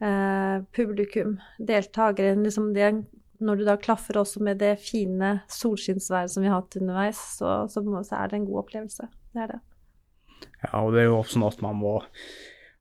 Eh, 0.00 0.60
publikum, 0.72 1.38
deltakere. 1.60 2.36
Liksom 2.36 2.72
det, 2.74 3.04
når 3.40 3.60
du 3.60 3.64
da 3.68 3.76
klaffer 3.80 4.18
også 4.20 4.42
med 4.44 4.60
det 4.60 4.74
fine 4.84 5.40
solskinnsværet 5.50 6.32
som 6.32 6.44
vi 6.44 6.50
har 6.50 6.60
hatt 6.60 6.76
underveis, 6.80 7.20
så, 7.38 7.64
så, 7.72 7.82
så 7.82 8.20
er 8.20 8.30
det 8.30 8.40
en 8.40 8.48
god 8.48 8.62
opplevelse. 8.64 9.08
Det 9.32 9.44
er 9.44 9.52
det. 9.54 9.60
Ja, 10.62 10.80
og 10.82 10.94
det 10.94 11.02
er 11.02 11.10
jo 11.10 11.20
også 11.20 11.36
sånn 11.38 11.48
at 11.48 11.62
man 11.64 11.78
må 11.80 11.94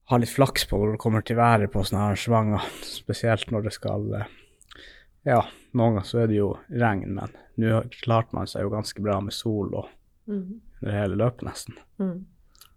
ha 0.10 0.18
litt 0.18 0.34
flaks 0.34 0.66
på 0.70 0.80
når 0.80 0.96
det 0.96 1.02
kommer 1.04 1.24
til 1.26 1.38
været 1.40 1.72
på 1.72 1.84
sånne 1.86 2.08
arrangementer, 2.08 2.66
spesielt 2.88 3.52
når 3.54 3.68
det 3.68 3.76
skal 3.76 4.08
eh, 4.18 4.36
Ja, 5.28 5.44
noen 5.76 6.00
ganger 6.00 6.08
så 6.08 6.24
er 6.24 6.32
det 6.32 6.40
jo 6.40 6.50
regn, 6.72 7.14
men 7.20 7.36
nå 7.60 7.84
klarte 8.00 8.36
man 8.36 8.48
seg 8.50 8.66
jo 8.66 8.74
ganske 8.74 9.04
bra 9.04 9.20
med 9.22 9.36
sol 9.36 9.74
og 9.76 9.90
mm. 10.32 10.46
det 10.82 10.96
hele 10.96 11.20
løpet, 11.20 11.46
nesten. 11.46 11.78
Mm. 12.02 12.24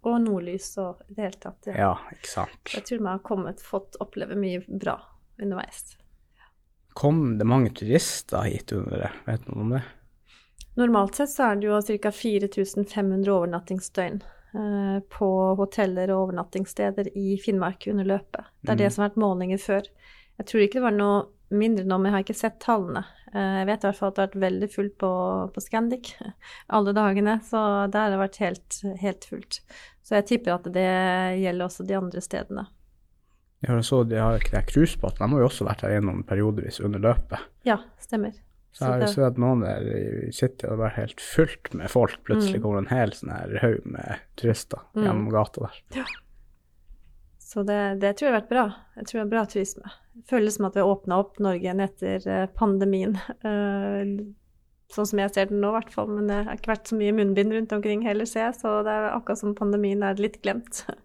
Og 0.03 0.17
nordlys 0.19 0.67
og 0.83 1.01
i 1.07 1.15
det 1.15 1.29
hele 1.29 1.39
tatt. 1.39 1.71
Ja. 1.71 1.75
Ja, 1.79 1.91
ikke 2.11 2.29
sant. 2.29 2.73
Jeg 2.75 2.85
tror 2.89 2.99
vi 2.99 3.09
har 3.09 3.23
kommet, 3.23 3.63
fått 3.63 3.97
oppleve 4.03 4.35
mye 4.37 4.61
bra 4.67 4.97
underveis. 5.39 5.95
Kom 7.03 7.23
det 7.37 7.43
mange 7.49 7.73
turister 7.75 8.45
hit 8.47 8.71
under 8.71 9.03
det? 9.05 9.11
Vet 9.27 9.47
noen 9.49 9.65
om 9.65 9.73
det? 9.75 9.81
Normalt 10.79 11.19
sett 11.19 11.29
så 11.33 11.49
er 11.51 11.59
det 11.59 11.67
jo 11.67 11.81
ca. 12.01 12.11
4500 12.15 13.27
overnattingsdøgn 13.29 14.21
eh, 14.23 14.99
på 15.11 15.29
hoteller 15.59 16.13
og 16.15 16.29
overnattingssteder 16.29 17.11
i 17.19 17.35
Finnmark 17.43 17.85
under 17.91 18.07
løpet. 18.15 18.47
Det 18.63 18.71
er 18.73 18.79
det 18.79 18.87
Mm. 18.87 18.93
som 18.95 19.03
har 19.03 19.09
vært 19.11 19.21
målinger 19.25 19.59
før. 19.61 19.89
Jeg 20.39 20.47
tror 20.49 20.63
ikke 20.63 20.79
det 20.79 20.85
var 20.87 20.95
noe 20.97 21.19
mindre 21.53 21.83
nå, 21.85 21.97
men 21.99 22.09
jeg 22.09 22.15
har 22.15 22.23
ikke 22.25 22.39
sett 22.39 22.59
tallene. 22.63 23.03
Eh, 23.35 23.57
jeg 23.59 23.67
vet 23.69 23.83
i 23.83 23.87
hvert 23.89 23.99
fall 23.99 24.07
at 24.09 24.15
det 24.15 24.21
har 24.23 24.29
vært 24.31 24.43
veldig 24.47 24.69
fullt 24.73 24.95
på, 25.03 25.11
på 25.53 25.61
Scandic 25.61 26.13
alle 26.79 26.93
dagene, 26.97 27.35
så 27.45 27.91
der 27.91 28.07
har 28.07 28.15
det 28.15 28.21
vært 28.23 28.39
helt, 28.41 28.79
helt 29.03 29.27
fullt. 29.29 29.59
Så 30.01 30.15
jeg 30.17 30.25
tipper 30.31 30.55
at 30.55 30.71
det 30.73 30.89
gjelder 31.43 31.67
også 31.67 31.85
de 31.85 31.99
andre 31.99 32.21
stedene. 32.23 32.65
Jeg 33.63 33.83
så 33.87 34.01
de 34.07 34.17
har 34.19 34.35
ikke 34.39 34.51
det 34.57 34.65
de 35.17 35.27
har 35.31 35.39
jo 35.39 35.47
også 35.47 35.65
vært 35.67 35.81
her 35.85 35.93
gjennom 35.95 36.23
periodevis 36.27 36.81
under 36.83 36.99
løpet. 36.99 37.39
Ja, 37.67 37.77
stemmer. 38.03 38.33
Så 38.73 38.83
jeg 38.87 38.89
har 38.91 39.03
jo 39.05 39.07
sett 39.13 39.27
at 39.27 39.37
noen 39.37 39.61
der 39.61 39.85
i 39.85 40.31
City 40.33 40.65
har 40.67 40.79
vært 40.81 40.97
helt 40.97 41.21
fullt 41.21 41.73
med 41.77 41.91
folk. 41.93 42.15
Plutselig 42.25 42.57
Mm. 42.59 42.63
kommer 42.63 42.77
en 42.81 42.89
hel 42.91 43.11
sånn 43.13 43.29
her 43.31 43.59
haug 43.61 43.85
med 43.85 44.19
turister 44.35 44.79
Mm. 44.95 45.03
gjennom 45.05 45.29
gata 45.31 45.61
der. 45.69 46.05
Så 47.39 47.63
det, 47.63 47.99
det 48.01 48.15
tror 48.17 48.27
jeg 48.27 48.33
har 48.33 48.41
vært 48.41 48.49
bra. 48.49 48.63
Jeg 48.97 49.05
tror 49.05 49.19
det 49.19 49.25
er 49.27 49.33
bra 49.35 49.43
turisme. 49.45 49.91
Det 50.15 50.25
føles 50.31 50.55
som 50.57 50.65
at 50.65 50.73
vi 50.73 50.81
har 50.81 50.89
åpna 50.89 51.19
opp 51.21 51.37
Norge 51.39 51.61
igjen 51.61 51.83
etter 51.85 52.27
eh, 52.27 52.47
pandemien. 52.57 53.17
Eh, 53.45 54.15
sånn 54.93 55.07
som 55.09 55.19
jeg 55.19 55.31
ser 55.33 55.45
den 55.49 55.61
nå, 55.61 55.69
i 55.71 55.77
hvert 55.79 55.89
fall. 55.93 56.07
Men 56.07 56.27
det 56.29 56.45
har 56.45 56.57
ikke 56.57 56.69
vært 56.73 56.89
så 56.89 56.97
mye 56.97 57.13
munnbind 57.17 57.53
rundt 57.55 57.71
omkring 57.73 58.03
heller, 58.05 58.25
ser 58.29 58.47
jeg. 58.51 58.55
Så 58.61 58.83
det 58.85 58.91
er 58.93 59.07
akkurat 59.15 59.39
som 59.39 59.55
pandemien 59.57 60.03
er 60.05 60.15
litt 60.21 60.41
glemt. 60.43 60.83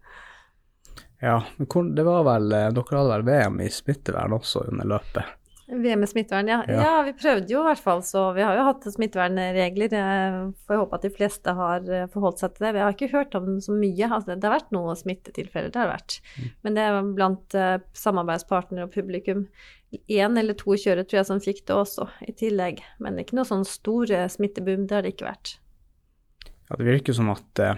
Ja, 1.21 1.43
men 1.57 1.95
det 1.95 2.05
var 2.07 2.23
vel 2.29 2.53
eh, 2.55 2.69
Dere 2.77 3.01
hadde 3.01 3.17
vel 3.17 3.27
VM 3.27 3.61
i 3.65 3.69
smittevern 3.75 4.37
også 4.37 4.69
under 4.71 4.87
løpet? 4.97 5.35
VM 5.69 6.03
i 6.03 6.07
smittevern, 6.07 6.49
ja. 6.49 6.65
Ja. 6.69 6.77
ja. 6.83 7.03
vi 7.05 7.13
prøvde 7.13 7.53
jo 7.53 7.61
i 7.61 7.67
hvert 7.67 7.83
fall, 7.85 8.01
så 8.07 8.23
vi 8.33 8.45
har 8.47 8.57
jo 8.57 8.65
hatt 8.65 8.87
smittevernregler. 8.89 9.93
Jeg 9.93 10.39
får 10.65 10.81
håpe 10.81 10.97
at 10.97 11.05
de 11.05 11.11
fleste 11.13 11.53
har 11.59 11.91
eh, 11.93 12.07
forholdt 12.15 12.41
seg 12.41 12.55
til 12.55 12.65
det. 12.65 12.73
Vi 12.79 12.83
har 12.85 12.97
ikke 12.97 13.11
hørt 13.13 13.37
om 13.37 13.51
så 13.61 13.77
mye. 13.77 14.09
Altså, 14.09 14.33
det 14.33 14.49
har 14.49 14.57
vært 14.57 14.73
noen 14.73 14.97
smittetilfeller, 14.97 15.69
det 15.75 15.83
har 15.83 15.91
vært. 15.91 16.21
Men 16.65 16.79
det 16.79 16.87
er 16.87 17.13
blant 17.19 17.59
eh, 17.59 17.77
samarbeidspartnere 18.01 18.89
og 18.89 18.95
publikum. 18.97 19.45
Én 19.93 20.41
eller 20.41 20.57
to 20.57 20.73
kjørere 20.73 21.05
tror 21.09 21.21
jeg 21.21 21.29
som 21.29 21.45
fikk 21.45 21.67
det 21.69 21.77
også, 21.77 22.09
i 22.25 22.33
tillegg. 22.37 22.81
Men 23.05 23.21
ikke 23.21 23.37
noe 23.37 23.49
sånn 23.49 23.69
stor 23.69 24.09
smitteboom, 24.33 24.89
det 24.89 24.97
har 24.97 25.05
det 25.05 25.17
ikke 25.19 25.29
vært. 25.29 25.59
Ja, 26.69 26.77
det 26.77 26.89
virker 26.89 27.17
som 27.17 27.29
at 27.33 27.65
eh, 27.65 27.77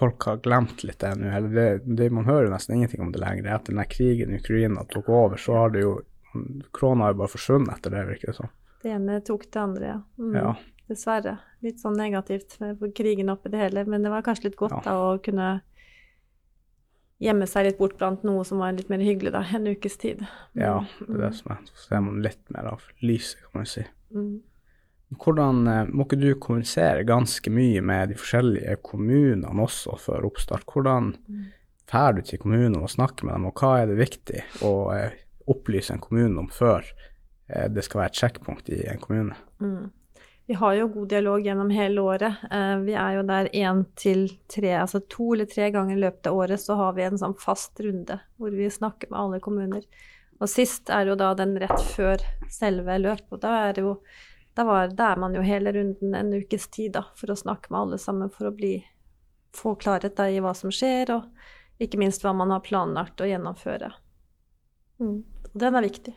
folk 0.00 0.24
har 0.30 0.40
glemt 0.42 0.82
litt 0.84 0.98
det 1.04 1.12
nå. 1.20 1.28
Eller 1.36 1.52
det, 1.54 1.96
det, 2.00 2.08
man 2.16 2.24
hører 2.28 2.48
jo 2.48 2.54
nesten 2.54 2.78
ingenting 2.78 3.04
om 3.04 3.12
det 3.14 3.20
lenger. 3.22 3.50
Etter 3.54 3.76
den 3.76 3.84
krigen 3.92 4.32
i 4.34 4.40
Ukraina 4.40 4.82
tok 4.90 5.08
over, 5.12 5.36
så 5.40 5.58
har 5.60 5.70
det 5.76 5.84
jo 5.86 5.98
Krona 6.76 7.04
har 7.08 7.14
jo 7.14 7.18
bare 7.24 7.32
forsvunnet 7.32 7.72
etter 7.74 7.90
det, 7.90 8.04
virker 8.06 8.30
det 8.30 8.36
som. 8.36 8.50
Det 8.84 8.92
ene 8.94 9.16
tok 9.26 9.48
det 9.50 9.60
andre, 9.60 9.86
ja. 9.94 9.96
Mm, 10.18 10.36
Ja. 10.38 10.52
Dessverre. 10.90 11.32
Litt 11.62 11.78
sånn 11.82 11.94
negativt 11.98 12.56
med 12.62 12.80
krigen 12.98 13.28
oppi 13.30 13.50
det 13.52 13.58
hele. 13.60 13.84
Men 13.86 14.02
det 14.02 14.10
var 14.10 14.22
kanskje 14.26 14.48
litt 14.48 14.56
godt 14.58 14.72
Ja. 14.78 14.80
da 14.86 14.94
å 15.10 15.18
kunne 15.22 15.48
gjemme 17.20 17.46
seg 17.50 17.66
litt 17.68 17.78
bort 17.78 17.98
blant 18.00 18.22
noe 18.24 18.44
som 18.48 18.58
var 18.62 18.72
litt 18.72 18.88
mer 18.90 19.02
hyggelig 19.04 19.32
da, 19.34 19.42
en 19.54 19.66
ukes 19.70 19.98
tid. 20.00 20.22
Mm, 20.54 20.62
Ja, 20.62 20.76
det 21.00 21.10
er 21.14 21.20
det 21.26 21.32
som 21.36 21.52
er. 21.52 21.58
Så 21.68 21.88
ser 21.88 22.00
man 22.06 22.22
litt 22.24 22.40
mer 22.50 22.70
av 22.72 22.86
lyset, 23.02 23.42
kan 23.42 23.60
man 23.60 23.66
si. 23.66 23.84
mm. 24.14 24.40
Hvordan 25.18 25.66
eh, 25.66 25.86
Må 25.90 26.06
ikke 26.06 26.20
du 26.20 26.28
kommunisere 26.38 27.06
ganske 27.08 27.50
mye 27.52 27.82
med 27.82 28.12
de 28.12 28.18
forskjellige 28.18 28.76
kommunene 28.86 29.50
også 29.64 29.98
før 29.98 30.28
oppstart? 30.30 30.66
Hvordan 30.70 31.14
drar 31.90 32.14
du 32.14 32.22
til 32.22 32.38
kommunene 32.42 32.82
og 32.84 32.92
snakker 32.92 33.26
med 33.26 33.34
dem, 33.34 33.48
og 33.50 33.58
hva 33.62 33.80
er 33.80 33.90
det 33.90 33.98
viktig 33.98 34.44
å 34.66 34.74
eh, 34.94 35.16
opplyse 35.50 35.96
en 35.96 36.02
kommune 36.02 36.44
om 36.44 36.50
før 36.54 36.84
eh, 37.50 37.66
det 37.72 37.82
skal 37.86 38.04
være 38.04 38.12
et 38.14 38.20
sjekkpunkt 38.22 38.70
i 38.70 38.84
en 38.92 39.02
kommune? 39.02 39.38
Mm. 39.58 39.90
Vi 40.50 40.56
har 40.58 40.74
jo 40.74 40.88
god 40.90 41.10
dialog 41.12 41.44
gjennom 41.46 41.68
hele 41.70 42.02
året. 42.02 42.40
Vi 42.82 42.94
er 42.98 43.12
jo 43.14 43.20
der 43.22 43.46
én 43.54 43.84
til 43.94 44.24
tre, 44.50 44.72
altså 44.80 44.98
to 45.06 45.28
eller 45.36 45.46
tre 45.46 45.68
ganger 45.70 45.94
i 45.94 46.00
løpet 46.02 46.26
av 46.26 46.40
året, 46.42 46.58
så 46.58 46.74
har 46.74 46.96
vi 46.96 47.04
en 47.06 47.20
sånn 47.20 47.36
fast 47.38 47.78
runde 47.78 48.16
hvor 48.34 48.50
vi 48.50 48.66
snakker 48.66 49.12
med 49.12 49.20
alle 49.20 49.38
kommuner. 49.44 49.84
Og 50.42 50.50
sist 50.50 50.90
er 50.90 51.06
jo 51.06 51.14
da 51.20 51.28
den 51.38 51.54
rett 51.62 51.84
før 51.92 52.24
selve 52.50 52.98
løpet, 52.98 53.28
og 53.30 53.44
da 53.44 53.52
er 53.68 53.78
det 53.78 53.84
jo 53.86 53.94
da, 54.54 54.64
var, 54.64 54.88
da 54.96 55.12
er 55.12 55.20
man 55.22 55.34
jo 55.34 55.42
hele 55.46 55.72
runden 55.72 56.14
en 56.14 56.32
ukes 56.34 56.68
tid 56.68 56.96
da, 56.98 57.04
for 57.16 57.32
å 57.32 57.38
snakke 57.38 57.70
med 57.70 57.80
alle 57.80 57.98
sammen 58.02 58.32
for 58.34 58.50
å 58.50 58.54
bli, 58.54 58.78
få 59.56 59.74
klarhet 59.78 60.16
da, 60.18 60.28
i 60.30 60.40
hva 60.42 60.54
som 60.54 60.72
skjer, 60.74 61.12
og 61.14 61.82
ikke 61.82 62.00
minst 62.00 62.24
hva 62.24 62.34
man 62.36 62.52
har 62.54 62.64
planlagt 62.66 63.22
å 63.22 63.28
gjennomføre. 63.28 63.92
Mm. 65.00 65.22
Og 65.50 65.56
den 65.62 65.78
er 65.78 65.86
viktig. 65.86 66.14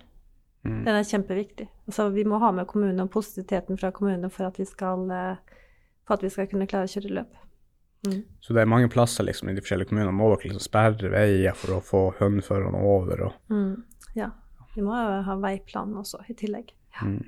Mm. 0.64 0.82
Den 0.86 0.96
er 0.96 1.08
kjempeviktig. 1.08 1.68
Altså, 1.88 2.10
vi 2.16 2.26
må 2.28 2.40
ha 2.40 2.52
med 2.56 2.68
kommunene 2.70 3.06
og 3.06 3.14
positiviteten 3.14 3.80
fra 3.80 3.92
kommunene 3.96 4.30
for 4.32 4.48
at 4.48 4.60
vi 4.60 4.68
skal, 4.68 5.06
eh, 5.12 5.64
for 6.08 6.18
at 6.18 6.24
vi 6.24 6.32
skal 6.34 6.48
kunne 6.52 6.68
klare 6.68 6.88
å 6.88 6.94
kjøre 6.94 7.16
løp. 7.20 7.40
Mm. 8.08 8.24
Så 8.44 8.54
det 8.56 8.64
er 8.64 8.68
mange 8.68 8.90
plasser 8.92 9.24
liksom, 9.24 9.50
i 9.50 9.56
de 9.56 9.64
forskjellige 9.64 9.92
kommunene 9.92 10.16
må 10.16 10.28
dere 10.34 10.50
liksom 10.50 10.64
sperre 10.64 11.12
veier 11.14 11.56
for 11.56 11.78
å 11.78 11.84
få 11.84 12.04
håndførerne 12.20 12.84
over 12.84 13.28
og 13.30 13.54
Mm. 13.54 13.84
Ja. 14.16 14.32
Vi 14.76 14.82
må 14.82 14.96
jo 14.98 15.22
ha 15.22 15.36
veiplan 15.38 15.94
også 15.94 16.24
i 16.30 16.34
tillegg. 16.34 16.74
mm. 17.02 17.24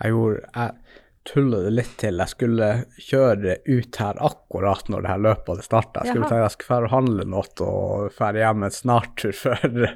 Jeg 0.00 0.14
gjorde 0.14 0.42
jeg, 0.42 1.00
tulla 1.24 1.62
det 1.64 1.72
litt 1.72 1.94
til. 2.00 2.20
Jeg 2.20 2.32
skulle 2.34 2.68
kjøre 3.00 3.56
ut 3.64 3.98
her 4.00 4.20
akkurat 4.28 4.90
når 4.92 5.04
det 5.04 5.12
her 5.14 5.24
løpet 5.24 5.50
hadde 5.54 5.66
starta. 5.66 6.04
Jeg 6.04 6.14
skulle 6.14 6.28
tenke 6.28 6.44
jeg 6.44 6.54
skulle 6.56 6.78
dra 6.82 6.90
og 6.90 6.94
handle 6.94 7.26
noe 7.32 7.48
og 7.64 8.14
dra 8.18 8.30
hjem 8.36 8.66
en 8.66 8.76
snartur 8.78 9.34
før, 9.44 9.90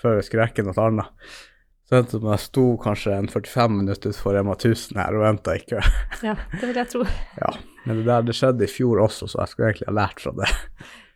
før 0.00 0.18
jeg 0.18 0.28
skulle 0.28 0.46
rekke 0.48 0.66
noe 0.66 0.88
annet. 0.88 1.36
Så 1.84 1.98
endte 1.98 2.16
det 2.16 2.24
med 2.24 2.32
at 2.32 2.40
jeg 2.40 2.48
sto 2.48 2.64
kanskje 2.80 3.16
en 3.20 3.26
45 3.28 3.74
minutter 3.76 4.12
utenfor 4.14 4.36
Rema 4.38 4.54
1000 4.56 5.00
her 5.02 5.16
og 5.18 5.24
venta 5.26 5.56
i 5.56 5.64
kø. 5.68 5.80
Ja, 6.24 6.36
det 6.54 6.64
vil 6.64 6.78
jeg 6.80 6.90
tro. 6.94 7.04
Ja, 7.42 7.50
men 7.84 7.98
det 8.00 8.06
der 8.08 8.24
det 8.24 8.36
skjedde 8.38 8.64
i 8.64 8.72
fjor 8.72 9.02
også, 9.04 9.28
så 9.28 9.42
jeg 9.42 9.52
skulle 9.52 9.72
egentlig 9.72 9.90
ha 9.90 9.96
lært 9.98 10.22
fra 10.24 10.32
det. 10.38 10.48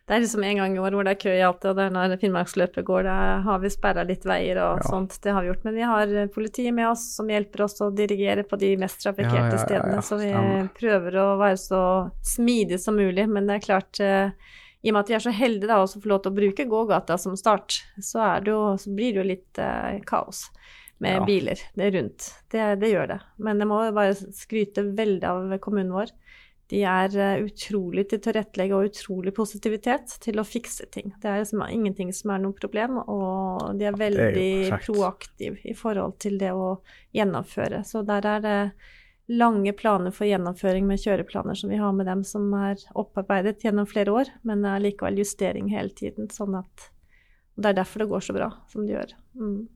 Det 0.09 0.15
er 0.15 0.23
liksom 0.23 0.41
en 0.43 0.57
gang 0.57 0.73
i 0.73 0.79
år 0.81 0.95
hvor 0.97 1.05
det 1.05 1.11
er 1.13 1.19
kø 1.21 1.33
i 1.37 1.41
alt, 1.45 1.65
og 1.69 1.75
det 1.77 1.83
er 1.85 1.91
når 1.93 2.15
Finnmarksløpet 2.17 2.85
går, 2.87 3.03
da 3.05 3.15
har 3.45 3.59
vi 3.61 3.69
sperra 3.69 4.01
litt 4.09 4.23
veier 4.25 4.57
og 4.57 4.79
Ja. 4.81 4.87
sånt. 4.89 5.19
Det 5.21 5.35
har 5.35 5.43
vi 5.45 5.51
gjort. 5.51 5.63
Men 5.67 5.75
vi 5.75 5.83
har 5.85 6.13
eh, 6.17 6.25
politiet 6.33 6.73
med 6.73 6.87
oss 6.89 7.03
som 7.15 7.29
hjelper 7.29 7.61
oss 7.67 7.77
å 7.85 7.91
dirigere 7.93 8.41
på 8.43 8.57
de 8.57 8.71
mest 8.81 9.03
trafikkerte 9.03 9.53
Ja, 9.53 9.59
ja, 9.59 9.65
stedene. 9.67 10.01
Så 10.01 10.17
vi 10.17 10.31
prøver 10.79 11.19
å 11.21 11.27
være 11.37 11.59
så 11.61 11.83
smidige 12.25 12.79
som 12.81 12.97
mulig. 12.97 13.27
Men 13.29 13.45
det 13.45 13.59
er 13.59 13.67
klart, 13.67 13.99
eh, 14.01 14.31
i 14.81 14.89
og 14.89 14.95
med 14.97 14.99
at 15.03 15.09
vi 15.09 15.17
er 15.19 15.25
så 15.27 15.35
heldige 15.35 15.67
da 15.69 15.77
også 15.83 15.99
å 15.99 16.01
få 16.01 16.09
lov 16.09 16.23
til 16.23 16.31
å 16.31 16.39
bruke 16.41 16.65
gågata 16.73 17.19
som 17.19 17.37
start, 17.37 17.83
så, 18.01 18.19
er 18.33 18.41
det 18.41 18.51
jo, 18.55 18.63
så 18.81 18.95
blir 18.95 19.13
det 19.13 19.21
jo 19.21 19.27
litt 19.29 19.59
eh, 19.61 19.99
kaos 20.09 20.47
med 20.99 21.21
biler 21.25 21.55
det 21.77 21.85
er 21.85 21.91
rundt. 21.95 22.25
Det, 22.51 22.63
det 22.81 22.89
gjør 22.91 23.07
det. 23.13 23.19
Men 23.37 23.61
jeg 23.61 23.69
må 23.69 23.77
bare 23.95 24.15
skryte 24.15 24.83
veldig 24.83 25.23
av 25.29 25.53
kommunen 25.63 25.93
vår. 25.93 26.09
De 26.69 26.83
er 26.85 27.15
eh, 27.17 27.41
utrolig 27.47 28.05
til 28.11 28.21
tilrettelegge 28.21 28.77
og 28.77 28.91
utrolig 28.91 29.33
positivitet 29.33 30.13
til 30.21 30.37
å 30.37 30.45
fikse 30.45 30.85
ting. 30.93 31.15
Det 31.21 31.31
er 31.31 31.41
liksom 31.41 31.63
ingenting 31.65 32.11
som 32.13 32.35
er 32.35 32.43
noe 32.43 32.57
problem, 32.57 32.99
og 33.01 33.79
de 33.79 33.87
er 33.89 33.97
veldig 33.97 34.51
er 34.67 34.83
proaktive 34.85 35.57
i 35.65 35.73
forhold 35.77 36.19
til 36.21 36.37
det 36.41 36.51
å 36.53 36.75
gjennomføre. 37.17 37.81
Så 37.89 38.03
der 38.05 38.27
er 38.35 38.45
det 38.45 38.59
lange 39.29 39.73
planer 39.77 40.13
for 40.13 40.29
gjennomføring 40.29 40.85
med 40.89 41.01
kjøreplaner 41.01 41.57
som 41.57 41.73
vi 41.73 41.81
har 41.81 41.93
med 41.93 42.05
dem, 42.09 42.21
som 42.25 42.47
er 42.57 42.81
opparbeidet 42.97 43.65
gjennom 43.65 43.89
flere 43.89 44.13
år, 44.21 44.31
men 44.45 44.61
det 44.65 44.71
er 44.73 44.85
likevel 44.85 45.21
justering 45.21 45.69
hele 45.73 45.93
tiden. 45.93 46.29
sånn 46.33 46.57
at 46.61 46.89
Det 47.59 47.73
er 47.73 47.81
derfor 47.81 47.99
det 47.99 48.09
går 48.09 48.21
så 48.23 48.33
bra 48.33 48.51
som 48.71 48.85
det 48.85 48.93
gjør. 48.93 49.13
Mm. 49.35 49.67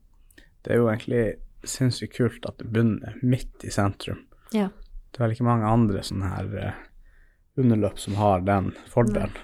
Det 0.62 0.72
er 0.72 0.78
jo 0.80 0.88
egentlig 0.88 1.24
sinnssykt 1.68 2.16
kult 2.16 2.46
at 2.48 2.58
det 2.58 2.70
begynner 2.70 3.18
midt 3.22 3.64
i 3.64 3.70
sentrum. 3.70 4.24
Ja. 4.54 4.70
Det 5.14 5.20
er 5.20 5.28
vel 5.28 5.36
ikke 5.36 5.46
mange 5.46 5.70
andre 5.70 6.02
sånne 6.02 6.30
her 6.32 6.54
eh, 6.58 6.78
underløp 7.62 8.00
som 8.02 8.16
har 8.18 8.42
den 8.42 8.72
fordelen. 8.90 9.36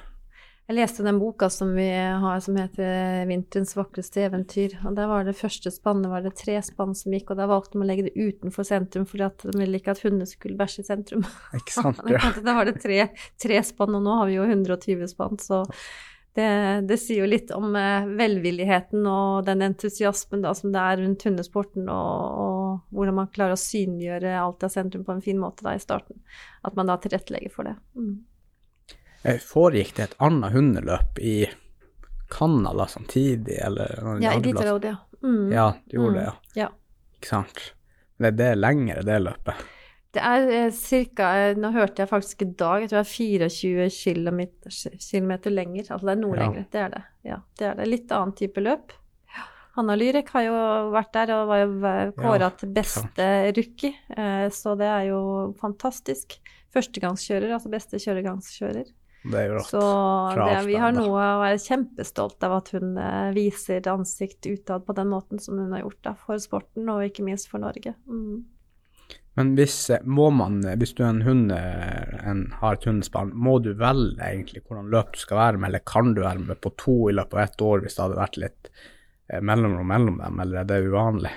Jeg 0.71 0.77
leste 0.79 1.03
den 1.03 1.17
boka 1.19 1.49
som 1.50 1.73
vi 1.75 1.89
har 1.91 2.43
som 2.43 2.55
heter 2.59 3.25
'Vinterens 3.27 3.75
vakreste 3.75 4.23
eventyr'. 4.23 4.77
og 4.87 4.95
Der 4.95 5.09
var 5.11 5.25
det 5.25 5.35
første 5.35 5.71
spannet 5.71 6.11
var 6.11 6.23
det 6.23 6.37
tre 6.39 6.61
spann 6.62 6.95
som 6.95 7.11
gikk, 7.11 7.33
og 7.33 7.39
da 7.39 7.49
valgte 7.50 7.75
de 7.75 7.83
å 7.83 7.89
legge 7.89 8.07
det 8.07 8.15
utenfor 8.15 8.62
sentrum 8.62 9.07
fordi 9.07 9.25
at 9.27 9.43
de 9.43 9.59
ville 9.59 9.81
ikke 9.81 9.91
at 9.91 10.03
hundene 10.05 10.31
skulle 10.31 10.59
bæsje 10.59 10.85
i 10.85 10.87
sentrum. 10.87 11.27
Ikke 11.59 11.75
sant? 11.75 11.99
Ja. 12.15 12.23
da 12.39 12.55
var 12.55 12.71
det 12.71 12.79
tre, 12.83 13.09
tre 13.35 13.59
spann, 13.67 13.99
og 13.99 14.07
nå 14.07 14.15
har 14.21 14.31
vi 14.31 14.39
jo 14.39 14.47
120 14.47 15.11
spann, 15.11 15.43
så 15.43 15.65
det, 16.39 16.87
det 16.87 16.99
sier 17.03 17.25
jo 17.25 17.33
litt 17.33 17.50
om 17.50 17.75
eh, 17.75 18.07
velvilligheten 18.07 19.07
og 19.11 19.47
den 19.50 19.67
entusiasmen 19.67 20.47
da, 20.47 20.55
som 20.55 20.71
det 20.71 20.87
er 20.87 21.03
rundt 21.03 21.27
hundesporten, 21.27 21.91
og, 21.91 22.43
og 22.47 22.60
hvordan 22.91 23.17
man 23.21 23.31
klarer 23.35 23.57
å 23.57 23.61
synliggjøre 23.61 24.35
alt 24.41 24.67
av 24.67 24.73
sentrum 24.75 25.05
på 25.07 25.15
en 25.17 25.23
fin 25.25 25.39
måte 25.41 25.67
da 25.67 25.75
i 25.77 25.83
starten. 25.83 26.21
At 26.67 26.77
man 26.79 26.91
da 26.91 26.97
tilrettelegger 27.03 27.53
for 27.55 27.69
det. 27.71 27.77
Mm. 27.97 28.21
Foregikk 29.45 29.97
det 29.97 30.07
et 30.09 30.15
annet 30.25 30.55
hundeløp 30.55 31.19
i 31.21 31.35
Canada 32.31 32.87
samtidig, 32.89 33.59
eller 33.67 33.99
noen 34.05 34.23
Ja, 34.23 34.37
andre 34.39 34.55
plasser? 34.55 34.71
Road, 34.73 34.85
ja. 34.89 34.97
Mm. 35.23 35.53
Ja, 35.53 35.67
det 35.87 35.99
gjorde 35.99 36.15
det, 36.17 36.25
ja. 36.25 36.35
ja. 36.62 36.71
Ikke 37.19 37.33
sant. 37.35 37.61
Men 38.21 38.37
det 38.39 38.47
er 38.53 38.59
lengre, 38.61 39.03
det 39.05 39.19
løpet. 39.25 39.67
Det 40.11 40.23
er 40.27 40.49
eh, 40.50 40.71
cirka, 40.75 41.29
eh, 41.39 41.59
nå 41.59 41.71
hørte 41.75 42.02
jeg 42.02 42.11
faktisk 42.11 42.43
i 42.43 42.49
dag, 42.59 42.83
jeg 42.83 42.91
tror 42.91 43.02
det 43.02 43.04
er 43.04 43.13
24 43.13 43.91
kilometer, 43.95 44.78
kilometer 45.04 45.54
lenger. 45.54 45.91
Altså 45.91 46.09
det 46.09 46.15
er 46.17 46.23
noe 46.23 46.35
Ja. 46.37 46.41
lenger, 46.43 46.65
det 46.73 46.80
er 46.80 46.89
det. 46.95 47.02
Ja, 47.28 47.39
det 47.61 47.69
er 47.69 47.76
det. 47.78 47.87
Litt 47.91 48.15
annen 48.17 48.35
type 48.41 48.65
løp. 48.65 48.97
Hanna 49.76 49.95
Lyrek 49.95 50.30
har 50.35 50.47
jo 50.49 50.61
vært 50.95 51.13
der 51.15 51.33
og 51.37 51.50
var 51.50 51.61
jo 51.63 51.75
kåra 52.19 52.49
Ja, 52.49 52.54
til 52.59 52.73
beste 52.75 53.26
rookie, 53.56 53.95
eh, 54.17 54.47
så 54.50 54.75
det 54.78 54.89
er 54.91 55.04
jo 55.13 55.21
fantastisk. 55.61 56.41
Førstegangskjører, 56.75 57.52
altså 57.54 57.71
beste 57.71 58.00
kjøregangskjører. 58.02 58.91
Det 59.21 59.37
er 59.37 59.49
jo 59.50 59.56
rått. 59.59 59.71
Så 59.71 59.83
det, 60.39 60.61
vi 60.67 60.78
har 60.80 60.95
noe 60.97 61.11
å 61.13 61.41
være 61.43 61.61
kjempestolt 61.63 62.47
av 62.47 62.56
at 62.61 62.71
hun 62.75 62.95
eh, 62.99 63.33
viser 63.37 63.87
ansikt 63.93 64.49
utad 64.49 64.87
på 64.87 64.97
den 64.97 65.11
måten 65.13 65.43
som 65.43 65.59
hun 65.61 65.75
har 65.76 65.85
gjort 65.85 66.00
da, 66.09 66.15
for 66.19 66.43
sporten, 66.43 66.89
og 66.91 67.04
ikke 67.06 67.26
minst 67.26 67.50
for 67.52 67.63
Norge. 67.63 67.95
Mm. 68.11 68.41
Men 69.39 69.52
hvis, 69.59 69.76
eh, 69.95 70.02
må 70.02 70.33
man, 70.35 70.63
hvis 70.83 70.97
du 70.99 71.04
er 71.04 71.13
en 71.13 71.26
hund, 71.26 71.52
en, 71.54 72.47
har 72.59 72.78
et 72.78 72.89
hundespann, 72.91 73.30
må 73.35 73.61
du 73.63 73.71
velge 73.78 74.19
egentlig 74.19 74.65
hvordan 74.65 74.91
løp 74.91 75.15
du 75.15 75.23
skal 75.23 75.45
være 75.45 75.61
med, 75.61 75.71
eller 75.71 75.87
kan 75.87 76.17
du 76.17 76.25
være 76.25 76.43
med 76.43 76.59
på 76.65 76.75
to 76.80 77.02
i 77.13 77.15
løpet 77.15 77.39
av 77.39 77.45
ett 77.45 77.69
år 77.69 77.85
hvis 77.85 77.99
det 78.00 78.09
hadde 78.09 78.25
vært 78.25 78.43
litt 78.49 78.73
mellomrom 79.43 79.86
mellom 79.88 80.19
dem, 80.19 80.40
eller 80.43 80.60
er 80.62 80.69
det 80.69 80.80
uvanlig? 80.88 81.30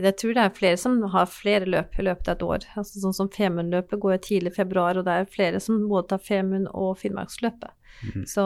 Jeg 0.00 0.14
tror 0.20 0.34
det 0.36 0.42
er 0.44 0.52
flere 0.54 0.76
som 0.78 1.00
har 1.12 1.26
flere 1.28 1.66
løp 1.66 1.96
i 1.98 2.04
løpet 2.06 2.28
av 2.30 2.36
et 2.36 2.42
år. 2.46 2.66
Altså 2.78 3.00
Sånn 3.02 3.14
som 3.16 3.28
Femundløpet 3.34 3.98
går 4.00 4.20
tidlig 4.22 4.52
i 4.52 4.56
februar, 4.60 4.96
og 4.96 5.04
det 5.04 5.12
er 5.18 5.26
flere 5.30 5.60
som 5.60 5.80
både 5.90 6.12
tar 6.12 6.22
Femund 6.24 6.68
og 6.70 6.92
Finnmarksløpet. 7.00 7.74
Mm. 8.14 8.22
Så, 8.30 8.44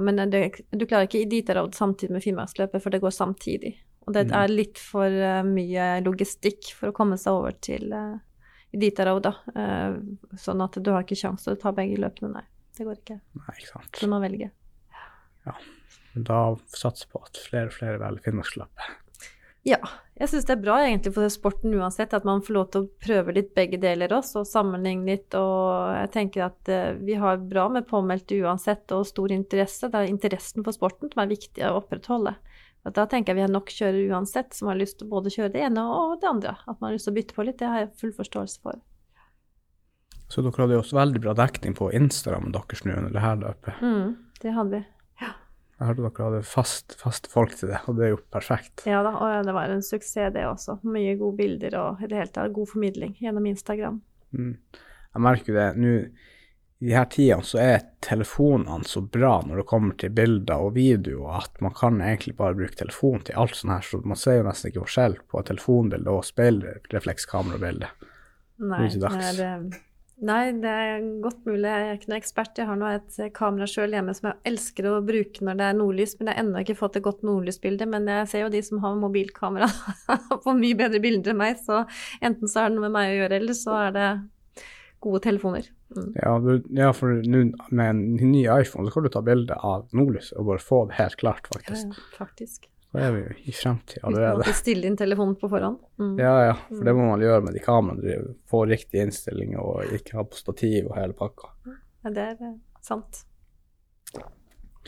men 0.00 0.22
det, 0.32 0.40
du 0.72 0.86
klarer 0.88 1.06
ikke 1.06 1.20
Iditarod 1.26 1.76
samtidig 1.76 2.16
med 2.16 2.24
Finnmarksløpet, 2.24 2.82
for 2.82 2.90
det 2.90 3.02
går 3.04 3.14
samtidig. 3.14 3.74
Og 4.08 4.14
det 4.16 4.26
Mhm. 4.26 4.34
er 4.40 4.48
litt 4.48 4.78
for 4.80 5.06
uh, 5.12 5.42
mye 5.44 6.00
logistikk 6.02 6.72
for 6.74 6.88
å 6.88 6.96
komme 6.96 7.18
seg 7.20 7.32
over 7.36 7.52
til 7.60 7.92
uh, 7.92 8.16
Iditarod, 8.72 9.22
da. 9.28 9.34
Uh, 9.54 10.00
sånn 10.40 10.64
at 10.64 10.72
du 10.82 10.90
har 10.90 11.04
ikke 11.04 11.20
sjanse 11.20 11.44
til 11.44 11.58
å 11.58 11.60
ta 11.60 11.72
begge 11.76 12.00
løpene, 12.00 12.32
nei. 12.32 12.46
Det 12.78 12.86
går 12.88 12.96
ikke. 13.02 13.20
Nei, 13.36 13.54
ikke 13.58 13.72
sant. 13.74 13.92
Så 13.92 14.06
du 14.08 14.10
må 14.10 14.20
velge. 14.24 14.50
Men 15.44 15.54
Da 16.26 16.56
satser 16.74 17.10
på 17.12 17.22
at 17.24 17.38
flere 17.38 17.70
og 17.70 17.76
flere 17.76 18.00
velger 18.02 18.26
Finnmarksløpet. 18.26 18.96
Ja, 19.66 19.78
jeg 20.18 20.30
syns 20.30 20.46
det 20.48 20.54
er 20.54 20.62
bra 20.62 20.76
egentlig 20.80 21.12
for 21.16 21.30
sporten 21.30 21.74
uansett, 21.76 22.14
at 22.16 22.26
man 22.26 22.40
får 22.42 22.54
lov 22.56 22.68
til 22.72 22.84
å 22.84 22.90
prøve 23.04 23.34
litt 23.36 23.50
begge 23.58 23.78
deler 23.82 24.14
også, 24.16 24.42
og 24.42 24.48
sammenligne 24.48 25.06
litt. 25.10 25.34
Og 25.36 25.92
jeg 25.94 26.12
tenker 26.14 26.46
at 26.46 26.70
eh, 26.72 26.96
vi 26.98 27.18
har 27.20 27.42
bra 27.42 27.66
med 27.72 27.86
påmeldte 27.90 28.38
uansett, 28.42 28.86
og 28.96 29.06
stor 29.06 29.34
interesse. 29.34 29.90
Det 29.90 30.00
er 30.00 30.10
interessen 30.10 30.66
for 30.66 30.76
sporten 30.76 31.12
som 31.12 31.22
er 31.22 31.30
viktig 31.30 31.66
å 31.68 31.76
opprettholde. 31.82 32.34
Og 32.86 32.94
da 32.96 33.04
tenker 33.10 33.34
jeg 33.34 33.40
vi 33.40 33.44
har 33.44 33.52
nok 33.52 33.72
kjørere 33.74 34.14
uansett 34.14 34.54
som 34.56 34.70
har 34.70 34.78
lyst 34.78 35.00
til 35.00 35.10
både 35.10 35.28
å 35.28 35.34
kjøre 35.34 35.52
det 35.54 35.64
ene 35.66 35.84
og 35.84 36.20
det 36.22 36.30
andre. 36.30 36.54
At 36.64 36.78
man 36.78 36.88
har 36.88 36.96
lyst 36.96 37.10
til 37.10 37.14
å 37.14 37.18
bytte 37.18 37.36
på 37.36 37.46
litt, 37.46 37.58
det 37.60 37.68
har 37.68 37.82
jeg 37.82 37.96
full 38.00 38.14
forståelse 38.16 38.62
for. 38.64 38.78
Så 40.28 40.44
dere 40.44 40.60
hadde 40.60 40.76
jo 40.76 40.82
også 40.82 40.96
veldig 40.98 41.20
bra 41.24 41.34
dekning 41.36 41.74
på 41.76 41.90
Instagram 41.96 42.50
deres 42.54 42.84
nå 42.84 42.96
under 43.00 43.12
det 43.12 43.24
her 43.24 43.36
løpet. 43.40 43.82
Mm, 43.84 44.16
det 44.42 44.54
hadde 44.56 44.72
vi. 44.76 44.86
Jeg 45.78 45.86
hørte 45.86 46.02
dere 46.02 46.24
hadde 46.26 46.42
fast, 46.42 46.96
fast, 46.98 47.28
folk 47.30 47.52
til 47.54 47.70
det, 47.70 47.78
og 47.86 47.98
det 47.98 48.08
er 48.08 48.10
jo 48.16 48.22
perfekt. 48.34 48.82
Ja 48.88 49.04
da, 49.06 49.12
og 49.14 49.46
det 49.46 49.54
var 49.54 49.70
en 49.70 49.84
suksess 49.86 50.34
det 50.34 50.42
også. 50.48 50.80
Mye 50.82 51.14
gode 51.20 51.38
bilder 51.38 51.76
og 51.78 52.02
i 52.02 52.10
det 52.10 52.18
hele 52.18 52.34
tatt 52.34 52.56
god 52.56 52.72
formidling 52.72 53.14
gjennom 53.20 53.46
Instagram. 53.46 54.00
Mm. 54.34 54.56
Jeg 55.14 55.24
merker 55.24 55.54
det 55.54 55.68
nå 55.78 55.94
i 56.78 56.86
de 56.86 56.94
her 56.94 57.08
tidene 57.10 57.42
så 57.42 57.58
er 57.58 57.86
telefonene 58.04 58.86
så 58.86 59.00
bra 59.02 59.40
når 59.42 59.60
det 59.60 59.66
kommer 59.70 59.96
til 59.98 60.12
bilder 60.14 60.62
og 60.62 60.76
video, 60.76 61.24
at 61.34 61.56
man 61.64 61.74
kan 61.74 61.98
egentlig 61.98 62.36
bare 62.38 62.54
bruke 62.58 62.78
telefon 62.78 63.24
til 63.26 63.34
alt 63.34 63.56
sånt 63.58 63.74
her, 63.74 63.82
så 63.82 63.98
man 64.06 64.20
ser 64.20 64.38
jo 64.38 64.46
nesten 64.46 64.70
ikke 64.70 64.84
forskjell 64.84 65.18
på 65.26 65.42
telefonbilde 65.48 66.14
og 66.14 66.26
speilreflekskamerabilde. 66.28 67.90
Nei, 68.62 68.86
det 68.94 69.10
er, 69.10 69.66
nei, 70.24 70.52
det 70.62 70.70
er 70.70 71.04
godt 71.22 71.44
mulig. 71.48 71.66
Jeg 71.68 71.88
er 71.88 71.98
ikke 71.98 72.10
noe 72.12 72.18
ekspert. 72.20 72.58
Jeg 72.58 72.68
har 72.68 72.78
nå 72.80 72.88
et 72.90 73.18
eh, 73.22 73.30
kamera 73.34 73.68
sjøl 73.70 73.94
hjemme 73.96 74.14
som 74.16 74.30
jeg 74.30 74.52
elsker 74.52 74.88
å 74.90 74.96
bruke 75.06 75.44
når 75.46 75.60
det 75.60 75.68
er 75.68 75.78
nordlys, 75.78 76.16
men 76.18 76.30
jeg 76.30 76.38
har 76.38 76.44
ennå 76.44 76.62
ikke 76.64 76.78
fått 76.78 76.98
et 76.98 77.06
godt 77.06 77.24
nordlysbilde. 77.26 77.88
Men 77.90 78.08
jeg 78.10 78.30
ser 78.32 78.44
jo 78.46 78.52
de 78.54 78.62
som 78.66 78.82
har 78.84 78.98
mobilkamera 78.98 79.68
får 80.44 80.58
mye 80.58 80.78
bedre 80.78 81.02
bilder 81.04 81.34
enn 81.34 81.42
meg, 81.42 81.60
så 81.62 81.84
enten 82.24 82.50
så 82.50 82.64
er 82.64 82.70
det 82.70 82.78
noe 82.78 82.88
med 82.88 82.96
meg 82.98 83.12
å 83.12 83.18
gjøre, 83.22 83.42
eller 83.42 83.58
så 83.58 83.76
er 83.86 83.94
det 83.96 84.08
gode 85.04 85.22
telefoner. 85.28 85.68
Mm. 85.96 86.08
Ja, 86.18 86.32
du, 86.42 86.50
ja 86.76 86.90
for 86.96 87.20
nå 87.24 87.44
med 87.70 87.86
en 87.86 88.32
ny 88.32 88.42
iPhone 88.44 88.88
så 88.88 88.94
kan 88.96 89.06
du 89.06 89.12
ta 89.14 89.22
bilde 89.24 89.56
av 89.64 89.86
nordlys 89.96 90.34
og 90.36 90.50
bare 90.50 90.62
få 90.62 90.82
det 90.90 90.98
helt 90.98 91.16
klart, 91.20 91.46
Ja, 91.48 91.60
faktisk. 91.60 91.94
ja, 91.94 92.18
faktisk. 92.18 92.68
Da 92.92 93.00
er 93.04 93.12
vi 93.12 93.20
jo 93.20 93.32
i 93.44 93.52
fremtid 93.52 93.98
Uten 93.98 94.06
å 94.06 94.08
allerede. 94.08 94.52
stille 94.56 94.86
inn 94.88 94.96
telefonen 94.96 95.34
på 95.36 95.48
forhånd. 95.52 95.78
Mm. 96.00 96.14
Ja, 96.22 96.34
ja, 96.46 96.54
for 96.70 96.84
det 96.88 96.94
må 96.96 97.08
man 97.10 97.20
gjøre 97.20 97.42
med 97.44 97.52
de 97.52 97.60
kameraene. 97.60 98.00
drive- 98.00 98.34
Få 98.48 98.62
riktig 98.66 99.02
innstilling 99.04 99.58
og 99.60 99.84
ikke 99.92 100.16
ha 100.16 100.24
på 100.24 100.38
stativ 100.40 100.86
og 100.88 100.96
hele 100.96 101.12
pakka. 101.12 101.50
Ja, 101.68 102.10
det 102.16 102.24
er 102.30 102.38
eh, 102.48 102.54
sant. 102.80 103.24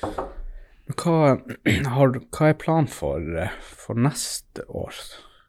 Hva, 0.01 1.19
har, 1.95 2.15
hva 2.33 2.49
er 2.51 2.57
planen 2.59 2.89
for, 2.91 3.21
eh, 3.21 3.53
for 3.61 3.95
neste 4.01 4.65
år? 4.69 4.97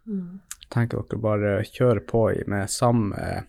Mm. 0.09 0.41
Tenker 0.71 1.01
dere 1.07 1.21
bare 1.23 1.53
kjøre 1.67 2.03
på 2.07 2.25
med 2.51 2.69
samme, 2.71 3.45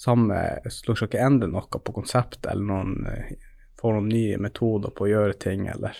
samme 0.00 0.40
Skal 0.70 0.94
dere 0.94 1.08
ikke 1.10 1.22
endre 1.26 1.48
noe 1.52 1.80
på 1.80 1.94
konseptet 1.96 2.46
eller 2.50 2.64
noen, 2.72 3.06
eh, 3.10 3.34
få 3.80 3.92
noen 3.96 4.08
nye 4.12 4.38
metoder 4.40 4.92
på 4.96 5.06
å 5.06 5.12
gjøre 5.12 5.38
ting, 5.40 5.68
eller? 5.72 5.96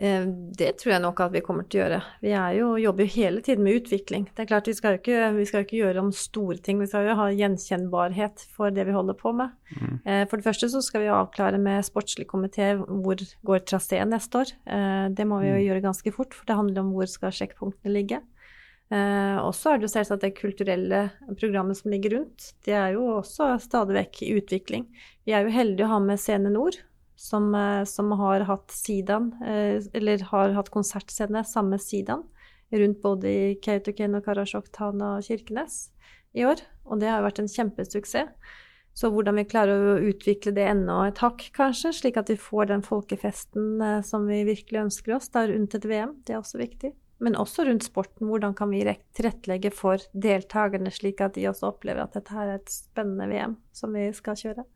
Eh, 0.00 0.24
det 0.56 0.70
tror 0.80 0.94
jeg 0.94 1.02
nok 1.04 1.20
at 1.20 1.34
vi 1.34 1.42
kommer 1.44 1.66
til 1.68 1.80
å 1.80 1.82
gjøre. 1.82 1.98
Vi 2.24 2.32
jo, 2.56 2.68
jobber 2.80 3.04
jo 3.04 3.12
hele 3.12 3.42
tiden 3.44 3.64
med 3.66 3.82
utvikling. 3.82 4.24
Det 4.32 4.44
er 4.44 4.48
klart 4.48 4.70
Vi 4.70 4.76
skal 4.76 4.96
jo 4.96 5.02
ikke, 5.02 5.32
vi 5.36 5.46
skal 5.48 5.66
ikke 5.66 5.80
gjøre 5.82 6.04
om 6.04 6.12
store 6.16 6.58
ting, 6.64 6.80
vi 6.80 6.88
skal 6.88 7.10
jo 7.10 7.18
ha 7.18 7.28
gjenkjennbarhet 7.36 8.46
for 8.56 8.72
det 8.72 8.86
vi 8.88 8.96
holder 8.96 9.18
på 9.18 9.34
med. 9.36 9.52
Mm. 9.76 9.94
Eh, 10.00 10.24
for 10.30 10.40
det 10.40 10.48
første 10.48 10.70
så 10.72 10.82
skal 10.84 11.04
vi 11.04 11.12
avklare 11.12 11.60
med 11.60 11.84
sportslig 11.84 12.26
komité 12.30 12.74
hvor 12.80 13.20
går 13.44 13.64
traseen 13.68 14.12
neste 14.14 14.44
år. 14.44 14.54
Eh, 14.64 15.06
det 15.12 15.28
må 15.28 15.42
vi 15.42 15.50
jo 15.50 15.58
mm. 15.58 15.64
gjøre 15.66 15.86
ganske 15.88 16.14
fort, 16.16 16.36
for 16.36 16.48
det 16.48 16.60
handler 16.60 16.84
om 16.84 16.94
hvor 16.96 17.10
skal 17.10 17.34
sjekkpunktene 17.34 17.96
ligge. 17.98 18.22
Og 18.92 19.54
så 19.56 19.70
er 19.70 19.78
det 19.80 19.86
jo 19.86 19.88
selvsagt 19.94 20.20
det 20.20 20.34
kulturelle 20.36 20.98
programmet 21.40 21.78
som 21.78 21.88
ligger 21.88 22.12
rundt. 22.12 22.50
Det 22.60 22.74
er 22.76 22.90
jo 22.92 23.06
også 23.22 23.46
stadig 23.62 23.94
vekk 23.96 24.18
i 24.26 24.34
utvikling. 24.36 24.82
Vi 25.24 25.32
er 25.32 25.46
jo 25.46 25.54
heldige 25.54 25.86
å 25.86 25.94
ha 25.94 26.00
med 26.04 26.20
Scene 26.20 26.52
Nord, 26.52 26.76
som, 27.22 27.54
eh, 27.54 27.84
som 27.84 28.10
har 28.18 28.40
hatt 28.48 28.70
Sidan, 28.74 29.32
eh, 29.42 29.82
eller 29.94 30.24
har 30.32 30.56
hatt 30.56 30.72
konsertscene 30.74 31.44
samme 31.46 31.78
sidaen, 31.78 32.24
rundt 32.72 33.02
både 33.02 33.28
i 33.28 33.54
Kautokeino, 33.62 34.22
Karasjok, 34.24 34.72
Tana 34.72 35.18
og 35.18 35.26
Kirkenes 35.26 35.90
i 36.34 36.46
år. 36.48 36.64
Og 36.88 36.98
det 37.00 37.10
har 37.12 37.22
vært 37.22 37.38
en 37.42 37.50
kjempesuksess. 37.52 38.32
Så 38.94 39.08
hvordan 39.08 39.38
vi 39.40 39.46
klarer 39.48 39.94
å 39.94 40.00
utvikle 40.04 40.52
det 40.52 40.66
enda 40.68 40.98
et 41.06 41.20
hakk, 41.22 41.46
kanskje, 41.56 41.94
slik 41.96 42.18
at 42.20 42.28
vi 42.28 42.36
får 42.36 42.68
den 42.68 42.82
folkefesten 42.84 43.80
eh, 43.80 44.02
som 44.04 44.26
vi 44.28 44.42
virkelig 44.48 44.82
ønsker 44.88 45.16
oss 45.16 45.30
da 45.32 45.46
rundt 45.48 45.78
et 45.78 45.86
VM, 45.88 46.18
det 46.26 46.34
er 46.34 46.42
også 46.42 46.60
viktig. 46.60 46.92
Men 47.22 47.38
også 47.38 47.68
rundt 47.68 47.86
sporten. 47.86 48.26
Hvordan 48.26 48.56
kan 48.58 48.72
vi 48.74 48.82
tilrettelegge 49.14 49.70
for 49.72 50.02
deltakerne, 50.12 50.90
slik 50.90 51.22
at 51.22 51.38
de 51.38 51.46
også 51.48 51.70
opplever 51.70 52.02
at 52.02 52.18
dette 52.18 52.34
her 52.34 52.50
er 52.50 52.58
et 52.58 52.72
spennende 52.72 53.30
VM 53.30 53.56
som 53.72 53.94
vi 53.94 54.08
skal 54.16 54.36
kjøre. 54.36 54.66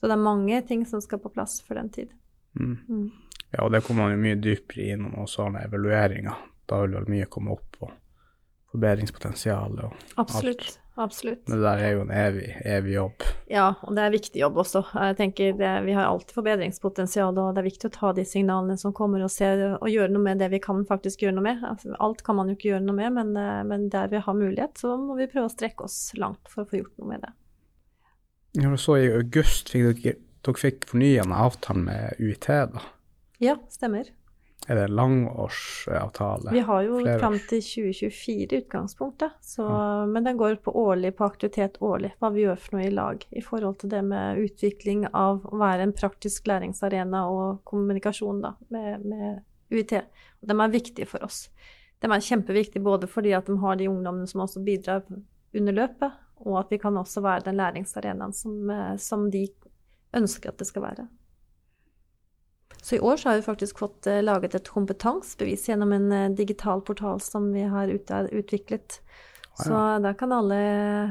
Så 0.00 0.08
det 0.08 0.16
er 0.16 0.22
mange 0.24 0.62
ting 0.66 0.86
som 0.88 1.02
skal 1.04 1.20
på 1.20 1.32
plass 1.32 1.60
for 1.66 1.76
den 1.76 1.90
tid. 1.92 2.12
Mm. 2.58 2.76
Mm. 2.88 3.10
Ja, 3.50 3.64
og 3.64 3.72
det 3.74 3.82
kommer 3.84 4.06
man 4.06 4.14
jo 4.14 4.22
mye 4.22 4.38
dypere 4.40 4.92
innom 4.94 5.18
også 5.20 5.50
med 5.52 5.66
evalueringa. 5.68 6.36
Da 6.70 6.82
vil 6.84 6.94
vel 6.96 7.10
mye 7.10 7.28
komme 7.30 7.52
opp 7.56 7.66
på 7.78 7.90
forbedringspotensialet 8.70 9.82
og 9.88 10.20
absolutt, 10.22 10.62
alt. 10.62 10.76
Absolutt. 11.00 11.42
Men 11.48 11.58
det 11.58 11.64
der 11.64 11.82
er 11.82 11.92
jo 11.94 12.02
en 12.04 12.12
evig, 12.14 12.48
evig 12.68 12.92
jobb. 12.94 13.24
Ja, 13.50 13.66
og 13.82 13.96
det 13.96 14.04
er 14.04 14.12
viktig 14.14 14.42
jobb 14.42 14.60
også. 14.62 14.82
Jeg 14.94 15.16
tenker 15.18 15.56
det, 15.58 15.70
Vi 15.86 15.94
har 15.96 16.06
alltid 16.06 16.34
forbedringspotensial, 16.36 17.38
og 17.38 17.56
det 17.56 17.62
er 17.62 17.68
viktig 17.70 17.88
å 17.88 17.94
ta 17.94 18.12
de 18.14 18.24
signalene 18.28 18.76
som 18.78 18.94
kommer 18.94 19.24
og, 19.24 19.32
se, 19.32 19.48
og 19.74 19.88
gjøre 19.90 20.12
noe 20.12 20.26
med 20.28 20.42
det 20.42 20.50
vi 20.52 20.60
kan 20.62 20.84
faktisk 20.86 21.24
gjøre 21.24 21.38
noe 21.38 21.46
med. 21.48 21.64
Altså, 21.66 21.94
alt 21.98 22.22
kan 22.26 22.38
man 22.38 22.52
jo 22.52 22.58
ikke 22.58 22.72
gjøre 22.74 22.84
noe 22.86 22.98
med, 23.00 23.16
men, 23.16 23.32
eh, 23.40 23.62
men 23.66 23.88
der 23.90 24.12
vi 24.12 24.22
har 24.22 24.38
mulighet, 24.38 24.78
så 24.78 24.94
må 25.00 25.16
vi 25.18 25.30
prøve 25.30 25.48
å 25.48 25.54
strekke 25.54 25.88
oss 25.88 25.98
langt 26.20 26.52
for 26.52 26.62
å 26.62 26.70
få 26.70 26.82
gjort 26.82 26.94
noe 27.00 27.14
med 27.14 27.24
det. 27.26 27.32
Ja, 28.52 28.76
så 28.76 28.96
I 28.98 29.10
august 29.14 29.70
fikk 29.70 30.02
dere, 30.02 30.16
dere 30.46 30.58
fikk 30.58 30.88
fornyende 30.90 31.28
en 31.28 31.36
avtale 31.36 31.84
med 31.84 32.22
UiT, 32.22 32.48
da? 32.48 32.82
Ja, 33.40 33.56
stemmer. 33.72 34.08
Er 34.68 34.76
det 34.76 34.88
langårsavtale? 34.88 36.52
Vi 36.52 36.60
har 36.60 36.82
jo 36.84 36.98
fram 37.18 37.38
til 37.48 37.62
2024 37.64 38.34
i 38.36 38.58
utgangspunktet, 38.60 39.38
så, 39.40 39.64
ja. 39.64 40.06
men 40.06 40.26
den 40.26 40.36
går 40.36 40.58
på 40.64 40.74
årlig, 40.76 41.14
på 41.16 41.24
aktivitet 41.24 41.80
årlig, 41.80 42.12
hva 42.20 42.30
vi 42.34 42.44
gjør 42.44 42.60
for 42.60 42.76
noe 42.76 42.84
i 42.86 42.92
lag 42.92 43.24
i 43.30 43.42
forhold 43.42 43.80
til 43.80 43.92
det 43.94 44.02
med 44.06 44.42
utvikling 44.44 45.06
av 45.08 45.46
å 45.48 45.60
være 45.62 45.88
en 45.88 45.96
praktisk 45.96 46.50
læringsarena 46.50 47.24
og 47.32 47.62
kommunikasjon 47.70 48.44
da, 48.44 48.52
med, 48.68 49.06
med 49.06 49.40
UiT. 49.72 49.96
De 50.44 50.58
er 50.58 50.74
viktige 50.76 51.08
for 51.08 51.24
oss. 51.24 51.46
De 52.00 52.10
er 52.12 52.28
kjempeviktige 52.28 52.84
både 52.84 53.08
fordi 53.10 53.32
at 53.36 53.48
de 53.48 53.56
har 53.64 53.80
de 53.80 53.88
ungdommene 53.88 54.28
som 54.28 54.44
også 54.44 54.62
bidrar 54.64 55.06
under 55.56 55.76
løpet, 55.76 56.20
og 56.44 56.60
at 56.62 56.70
vi 56.72 56.78
kan 56.80 56.96
også 56.96 57.22
være 57.24 57.46
den 57.48 57.58
læringsarenaen 57.60 58.34
som, 58.36 58.70
eh, 58.70 58.94
som, 59.00 59.28
de 59.30 59.46
ønsker 60.16 60.50
at 60.50 60.60
det 60.60 60.68
skal 60.68 60.86
være. 60.88 61.08
Så 62.80 62.96
i 62.96 63.00
år 63.04 63.20
så 63.20 63.28
har 63.28 63.36
vi 63.36 63.44
faktisk 63.44 63.82
fått 63.82 64.08
uh, 64.08 64.22
laget 64.24 64.54
et 64.56 64.70
kompetansebevis 64.72 65.68
gjennom 65.68 65.92
en 65.92 66.06
uh, 66.12 66.30
digital 66.32 66.80
portal 66.80 67.20
som 67.20 67.50
vi 67.52 67.66
har 67.68 67.92
utviklet. 67.92 69.02
Så 69.60 69.76
da 70.00 70.14
kan 70.16 70.32
alle 70.32 70.60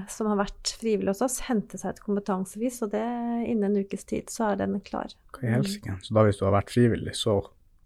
som 0.09 0.29
har 0.31 0.39
vært 0.39 0.71
frivillige 0.79 1.13
hos 1.13 1.21
oss, 1.21 1.35
hente 1.45 1.77
seg 1.77 1.91
et 1.93 2.01
kompetansebevis, 2.01 2.79
og 2.85 2.93
det 2.95 3.03
innen 3.45 3.67
en 3.67 3.83
ukes 3.83 4.07
tid 4.09 4.31
så 4.33 4.47
er 4.47 4.61
den 4.63 4.79
klar. 4.81 5.13
Hva 5.35 5.45
i 5.45 5.53
helsike. 5.53 5.99
Så 6.01 6.15
da 6.17 6.23
hvis 6.25 6.39
du 6.39 6.47
har 6.47 6.55
vært 6.55 6.73
frivillig, 6.73 7.13
så 7.19 7.37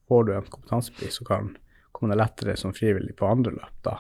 får 0.07 0.29
du 0.29 0.33
en 0.37 0.47
kompetansebevis 0.53 1.19
og 1.19 1.29
kan 1.33 1.51
komme 1.91 2.13
deg 2.13 2.21
lettere 2.21 2.55
som 2.59 2.75
frivillig 2.75 3.17
på 3.19 3.27
andre 3.27 3.57
løp 3.57 3.83
da? 3.83 3.97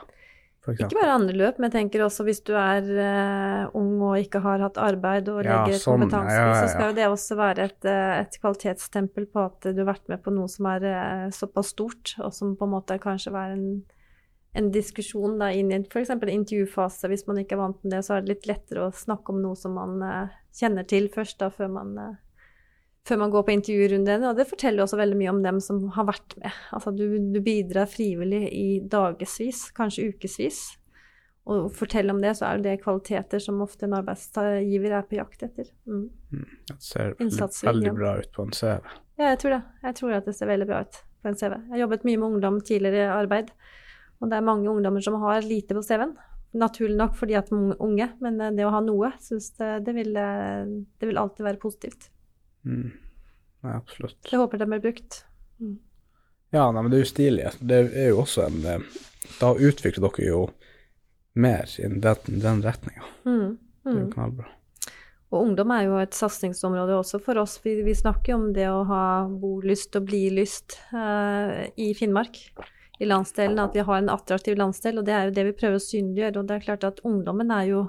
Ikke 0.71 0.95
bare 0.95 1.15
andre 1.17 1.33
løp, 1.35 1.57
men 1.59 1.67
jeg 1.67 1.75
tenker 1.75 2.05
også 2.05 2.23
hvis 2.23 2.39
du 2.47 2.53
er 2.55 2.85
uh, 2.87 3.73
ung 3.75 3.97
og 3.99 4.21
ikke 4.21 4.39
har 4.45 4.61
hatt 4.63 4.77
arbeid 4.79 5.27
og 5.27 5.41
legger 5.41 5.73
ja, 5.75 5.79
sånn, 5.81 6.05
kompetanse, 6.05 6.37
ja, 6.37 6.45
ja, 6.47 6.53
så 6.61 6.69
skal 6.71 6.91
jo 6.91 6.95
det 6.99 7.07
også 7.11 7.37
være 7.39 7.65
et, 7.67 7.87
eh, 7.91 8.11
et, 8.21 8.37
kvalitetstempel 8.39 9.27
på 9.33 9.43
at 9.43 9.67
du 9.67 9.81
har 9.81 9.89
vært 9.91 10.07
med 10.13 10.23
på 10.23 10.31
noe 10.31 10.47
som 10.51 10.69
er 10.71 10.85
uh, 10.87 11.25
såpass 11.35 11.73
stort, 11.75 12.13
og 12.23 12.31
som 12.35 12.55
på 12.55 12.69
en 12.69 12.73
måte 12.77 12.95
kanskje 13.03 13.35
er 13.35 13.57
en, 13.57 13.67
en 14.55 14.71
diskusjon 14.71 15.35
da, 15.41 15.51
inn 15.51 15.73
i 15.75 15.81
f.eks. 15.83 16.13
en 16.15 16.31
intervjufase. 16.31 17.11
Hvis 17.11 17.27
man 17.27 17.43
ikke 17.43 17.57
er 17.57 17.63
vant 17.65 17.83
med 17.83 17.97
det, 17.97 18.03
så 18.07 18.15
er 18.15 18.23
det 18.23 18.37
litt 18.37 18.47
lettere 18.47 18.87
å 18.87 18.95
snakke 18.95 19.35
om 19.35 19.43
noe 19.43 19.59
som 19.59 19.75
man 19.75 19.99
uh, 19.99 20.39
kjenner 20.55 20.87
til 20.87 21.11
først, 21.11 21.41
da, 21.43 21.51
før 21.51 21.75
man 21.75 21.97
før 23.07 23.19
man 23.19 23.33
går 23.33 23.43
på 23.43 23.53
intervjurundene, 23.57 24.29
og 24.29 24.37
det 24.39 24.47
forteller 24.47 24.85
også 24.85 24.99
veldig 24.99 25.17
mye 25.19 25.33
om 25.33 25.41
dem 25.43 25.59
som 25.63 25.81
har 25.95 26.07
vært 26.07 26.37
med. 26.39 26.61
Altså 26.75 26.93
du, 26.95 27.03
du 27.33 27.41
bidrar 27.43 27.89
frivillig 27.91 28.45
i 28.55 28.67
dagevis, 28.89 29.65
kanskje 29.75 30.07
ukevis. 30.13 30.61
Og 31.51 31.65
fortell 31.75 32.07
om 32.13 32.21
det, 32.23 32.37
så 32.39 32.47
er 32.47 32.61
det 32.63 32.77
kvaliteter 32.85 33.41
som 33.43 33.59
ofte 33.65 33.83
en 33.89 33.97
arbeidsgiver 33.97 34.95
er 34.95 35.07
på 35.09 35.17
jakt 35.17 35.43
etter. 35.43 35.67
Mm. 35.83 36.05
Mm, 36.31 36.45
det 36.69 36.77
ser 36.79 37.17
veldig, 37.19 37.91
bra 37.97 38.13
ut 38.21 38.31
på 38.31 38.45
en 38.47 38.55
CV. 38.55 38.93
Ja, 39.19 39.33
jeg 39.33 39.41
tror 39.41 39.57
det. 39.57 39.63
Jeg 39.83 39.97
tror 39.99 40.15
at 40.15 40.29
det 40.29 40.35
ser 40.37 40.51
veldig 40.53 40.69
bra 40.69 40.79
ut 40.87 41.01
på 41.03 41.31
en 41.31 41.39
CV. 41.41 41.57
Jeg 41.57 41.73
har 41.75 41.83
jobbet 41.83 42.07
mye 42.07 42.21
med 42.21 42.29
ungdom 42.29 42.61
tidligere 42.63 43.03
i 43.03 43.17
arbeid, 43.17 43.51
og 44.23 44.31
det 44.31 44.39
er 44.39 44.47
mange 44.47 44.71
ungdommer 44.71 45.03
som 45.03 45.19
har 45.19 45.43
lite 45.43 45.75
på 45.75 45.83
CV-en. 45.83 46.15
Naturlig 46.55 46.95
nok 46.95 47.19
fordi 47.19 47.35
at 47.35 47.51
de 47.51 47.59
er 47.59 47.83
unge, 47.83 48.07
men 48.23 48.39
det 48.55 48.63
å 48.63 48.71
ha 48.71 48.79
noe, 48.85 49.11
synes 49.19 49.51
det, 49.59 49.73
det, 49.89 49.97
vil, 49.99 50.15
det 50.15 51.09
vil 51.09 51.19
alltid 51.19 51.49
være 51.49 51.59
positivt. 51.59 52.07
Mm. 52.65 52.91
Nei, 53.63 53.75
absolutt. 53.75 54.19
Jeg 54.29 54.39
håper 54.41 54.59
de 54.59 54.67
blir 54.71 54.83
brukt. 54.83 55.23
Mm. 55.61 55.77
Ja, 56.53 56.67
nei, 56.71 56.81
men 56.81 56.91
det 56.91 56.99
er 56.99 57.05
jo 57.05 57.11
stilig. 57.11 57.53
Det 57.59 57.79
er 57.91 58.11
jo 58.11 58.23
også 58.23 58.47
en 58.47 58.65
eh, 58.69 58.99
Da 59.39 59.53
utvikler 59.55 60.03
dere 60.03 60.27
jo 60.27 60.41
mer 61.33 61.69
i 61.79 61.87
den, 61.87 62.01
den 62.43 62.59
retninga. 62.61 63.07
Mm. 63.25 63.55
Det 63.55 63.89
er 63.89 63.97
jo 63.97 64.03
mm. 64.03 64.11
knallbra. 64.13 64.51
Og 65.33 65.47
ungdom 65.47 65.71
er 65.73 65.87
jo 65.87 65.95
et 65.97 66.13
satsingsområde 66.13 66.93
også 66.93 67.17
for 67.23 67.41
oss. 67.41 67.55
Vi, 67.63 67.79
vi 67.81 67.95
snakker 67.97 68.35
om 68.35 68.51
det 68.53 68.67
å 68.69 68.83
ha 68.85 69.05
bolyst 69.25 69.97
og 69.97 70.05
blilyst 70.11 70.77
uh, 70.93 71.65
i 71.73 71.89
Finnmark, 71.97 72.37
i 73.01 73.07
landsdelen. 73.09 73.57
At 73.63 73.73
vi 73.73 73.81
har 73.87 73.97
en 73.97 74.13
attraktiv 74.13 74.59
landsdel, 74.59 75.01
og 75.01 75.07
det 75.07 75.15
er 75.17 75.25
jo 75.25 75.35
det 75.39 75.47
vi 75.49 75.55
prøver 75.57 75.79
å 75.79 75.87
synliggjøre. 75.87 76.37
Og 76.37 76.51
det 76.51 76.59
er 76.59 76.67
klart 76.67 76.85
at 76.85 77.01
ungdommen 77.07 77.49
er 77.55 77.65
jo 77.71 77.81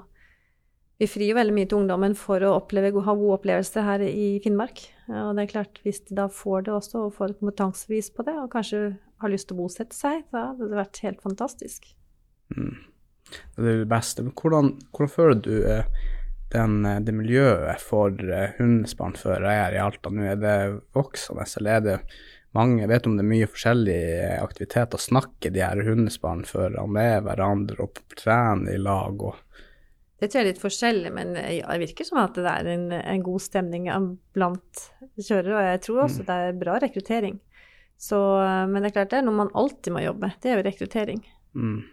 vi 1.01 1.07
frir 1.11 1.31
jo 1.31 1.35
veldig 1.35 1.55
mye 1.55 1.67
til 1.67 1.81
ungdommen 1.81 2.13
for 2.15 2.43
å 2.45 2.53
oppleve, 2.61 2.93
ha 3.03 3.15
gode 3.17 3.39
opplevelser 3.39 3.83
her 3.83 4.03
i 4.07 4.37
Finnmark. 4.43 4.79
Og 5.11 5.35
det 5.35 5.43
er 5.43 5.51
klart, 5.51 5.81
hvis 5.83 6.01
de 6.07 6.15
da 6.17 6.29
får 6.31 6.67
det 6.67 6.75
også, 6.75 7.07
og 7.07 7.15
får 7.17 7.33
et 7.33 7.41
kompetansebevis 7.41 8.11
på 8.15 8.23
det, 8.27 8.35
og 8.39 8.51
kanskje 8.53 8.81
har 9.21 9.31
lyst 9.31 9.49
til 9.49 9.57
å 9.57 9.65
bosette 9.65 9.95
seg, 9.97 10.23
da 10.31 10.49
hadde 10.51 10.69
det 10.71 10.79
vært 10.79 11.01
helt 11.03 11.23
fantastisk. 11.23 11.89
Mm. 12.55 12.75
Det 13.55 13.63
er 13.63 13.81
det 13.81 13.89
beste. 13.91 14.23
Men 14.23 14.35
hvordan, 14.37 14.71
hvordan 14.95 15.11
føler 15.11 15.41
du 15.43 15.53
eh, 15.67 16.07
den, 16.53 16.79
eh, 16.85 17.01
det 17.03 17.15
miljøet 17.17 17.81
for 17.83 18.13
eh, 18.13 18.55
hundespanførere 18.59 19.53
er 19.65 19.75
i 19.75 19.81
Alta 19.81 20.13
nå? 20.13 20.25
Er 20.31 20.39
det 20.39 20.57
voksende, 20.95 21.47
eller 21.59 21.79
er 21.79 21.85
det 21.85 21.99
mange 22.55 22.85
Jeg 22.85 22.87
Vet 22.87 23.07
om 23.09 23.17
det 23.17 23.25
er 23.25 23.31
mye 23.33 23.49
forskjellige 23.51 24.27
aktiviteter? 24.39 25.01
Snakker 25.01 25.51
de 25.51 25.63
her 25.65 25.81
hundespanførerne 25.83 26.85
med 26.87 27.25
hverandre 27.25 27.89
og 27.89 27.99
trener 28.15 28.77
i 28.77 28.79
lag? 28.79 29.25
og 29.25 29.41
det 30.19 30.29
tror 30.29 30.39
jeg 30.39 30.45
er 30.45 30.51
litt 30.53 30.61
forskjellig, 30.61 31.09
men 31.11 31.33
det 31.35 31.79
virker 31.81 32.07
som 32.07 32.21
at 32.21 32.37
det 32.39 32.47
er 32.47 32.69
en, 32.71 32.85
en 32.95 33.23
god 33.23 33.43
stemning 33.43 33.89
blant 34.35 34.85
kjørere. 35.19 35.57
Og 35.57 35.65
jeg 35.73 35.81
tror 35.83 36.05
også 36.05 36.23
mm. 36.23 36.27
det 36.29 36.37
er 36.43 36.61
bra 36.61 36.77
rekruttering. 36.79 37.41
Så, 37.99 38.19
men 38.71 38.79
det 38.79 38.91
er 38.91 38.95
klart 38.99 39.11
det 39.11 39.19
er 39.19 39.27
noe 39.27 39.41
man 39.43 39.51
alltid 39.55 39.95
må 39.95 40.03
jobbe 40.05 40.29
med. 40.29 40.39
Det 40.43 40.51
er 40.51 40.59
jo 40.59 40.65
rekruttering. 40.69 41.19
Mm. 41.55 41.83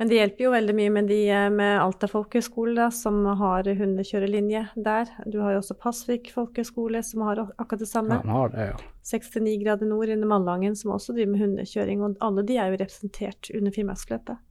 Men 0.00 0.08
det 0.10 0.16
hjelper 0.16 0.44
jo 0.44 0.52
veldig 0.52 0.74
mye 0.74 0.90
med 0.90 1.08
de 1.12 1.18
med 1.54 1.76
Alta 1.78 2.08
folkehøgskole, 2.10 2.88
som 2.96 3.20
har 3.38 3.68
hundekjørelinje 3.78 4.64
der. 4.74 5.12
Du 5.30 5.38
har 5.44 5.54
jo 5.54 5.60
også 5.60 5.76
Pasvik 5.78 6.32
folkehøgskole, 6.34 7.04
som 7.06 7.22
har 7.28 7.44
akkurat 7.44 7.84
det 7.84 7.88
samme. 7.88 8.18
Ja, 8.18 8.36
har 8.36 8.50
det, 8.50 8.64
ja. 8.72 8.80
69 9.12 9.60
grader 9.62 9.86
nord 9.86 10.10
under 10.10 10.32
Malangen, 10.32 10.74
som 10.76 10.92
også 10.96 11.14
driver 11.14 11.36
med 11.36 11.44
hundekjøring. 11.44 12.02
Og 12.02 12.16
alle 12.24 12.44
de 12.48 12.56
er 12.58 12.72
jo 12.72 12.80
representert 12.80 13.52
under 13.54 13.76
Finnmarksløpet. 13.76 14.42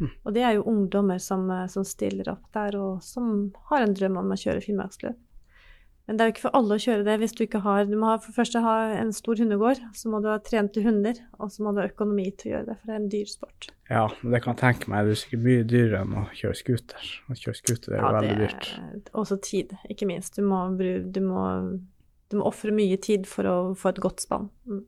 Mm. 0.00 0.10
Og 0.24 0.34
det 0.34 0.42
er 0.42 0.56
jo 0.56 0.66
ungdommer 0.70 1.20
som, 1.22 1.46
eh, 1.50 1.66
som, 1.70 1.84
stiller 1.86 2.32
opp 2.32 2.48
der, 2.56 2.76
og 2.80 3.02
som 3.04 3.52
har 3.70 3.84
en 3.84 3.94
drøm 3.94 4.18
om 4.20 4.34
å 4.34 4.40
kjøre 4.40 4.64
finnmarksløp. 4.64 5.20
Men 6.04 6.18
det 6.18 6.24
er 6.24 6.28
jo 6.28 6.32
ikke 6.34 6.42
for 6.42 6.56
alle 6.58 6.76
å 6.76 6.82
kjøre 6.84 7.04
det 7.06 7.14
hvis 7.22 7.32
du 7.32 7.38
ikke 7.46 7.62
har 7.64 7.86
Du 7.88 7.94
må 7.96 8.10
ha, 8.10 8.18
for 8.20 8.28
det 8.28 8.36
første 8.36 8.60
ha 8.60 8.74
en 8.98 9.12
stor 9.16 9.40
hundegård, 9.40 9.80
så 9.96 10.10
må 10.12 10.20
du 10.20 10.28
ha 10.28 10.36
trente 10.44 10.82
hunder, 10.84 11.16
og 11.38 11.52
så 11.52 11.64
må 11.64 11.72
du 11.72 11.80
ha 11.80 11.86
økonomi 11.88 12.26
til 12.36 12.50
å 12.50 12.52
gjøre 12.54 12.68
det, 12.68 12.76
for 12.80 12.90
det 12.90 12.94
er 12.94 13.00
en 13.00 13.08
dyr 13.14 13.30
sport. 13.30 13.70
Ja, 13.88 14.04
det 14.20 14.42
kan 14.44 14.52
jeg 14.52 14.60
tenke 14.60 14.92
meg. 14.92 15.08
Det 15.08 15.14
er 15.14 15.20
sikkert 15.22 15.44
mye 15.46 15.64
dyrere 15.68 16.02
enn 16.04 16.18
å 16.20 16.26
kjøre 16.36 16.60
scooter. 16.60 17.08
Å 17.24 17.38
kjøre 17.40 17.60
scooter 17.60 17.94
er 17.94 18.02
jo 18.02 18.04
ja, 18.04 18.12
veldig 18.18 18.36
dyrt. 18.42 18.70
Også 19.22 19.40
tid, 19.48 19.72
ikke 19.92 20.08
minst. 20.10 20.36
Du 20.36 20.44
må, 20.44 20.60
du 20.76 21.20
må, 21.24 21.46
du 22.28 22.36
må 22.40 22.50
ofre 22.52 22.74
mye 22.76 23.00
tid 23.00 23.24
for 23.30 23.48
å 23.48 23.56
få 23.78 23.94
et 23.94 24.02
godt 24.04 24.24
spann. 24.26 24.50
Mm. 24.68 24.84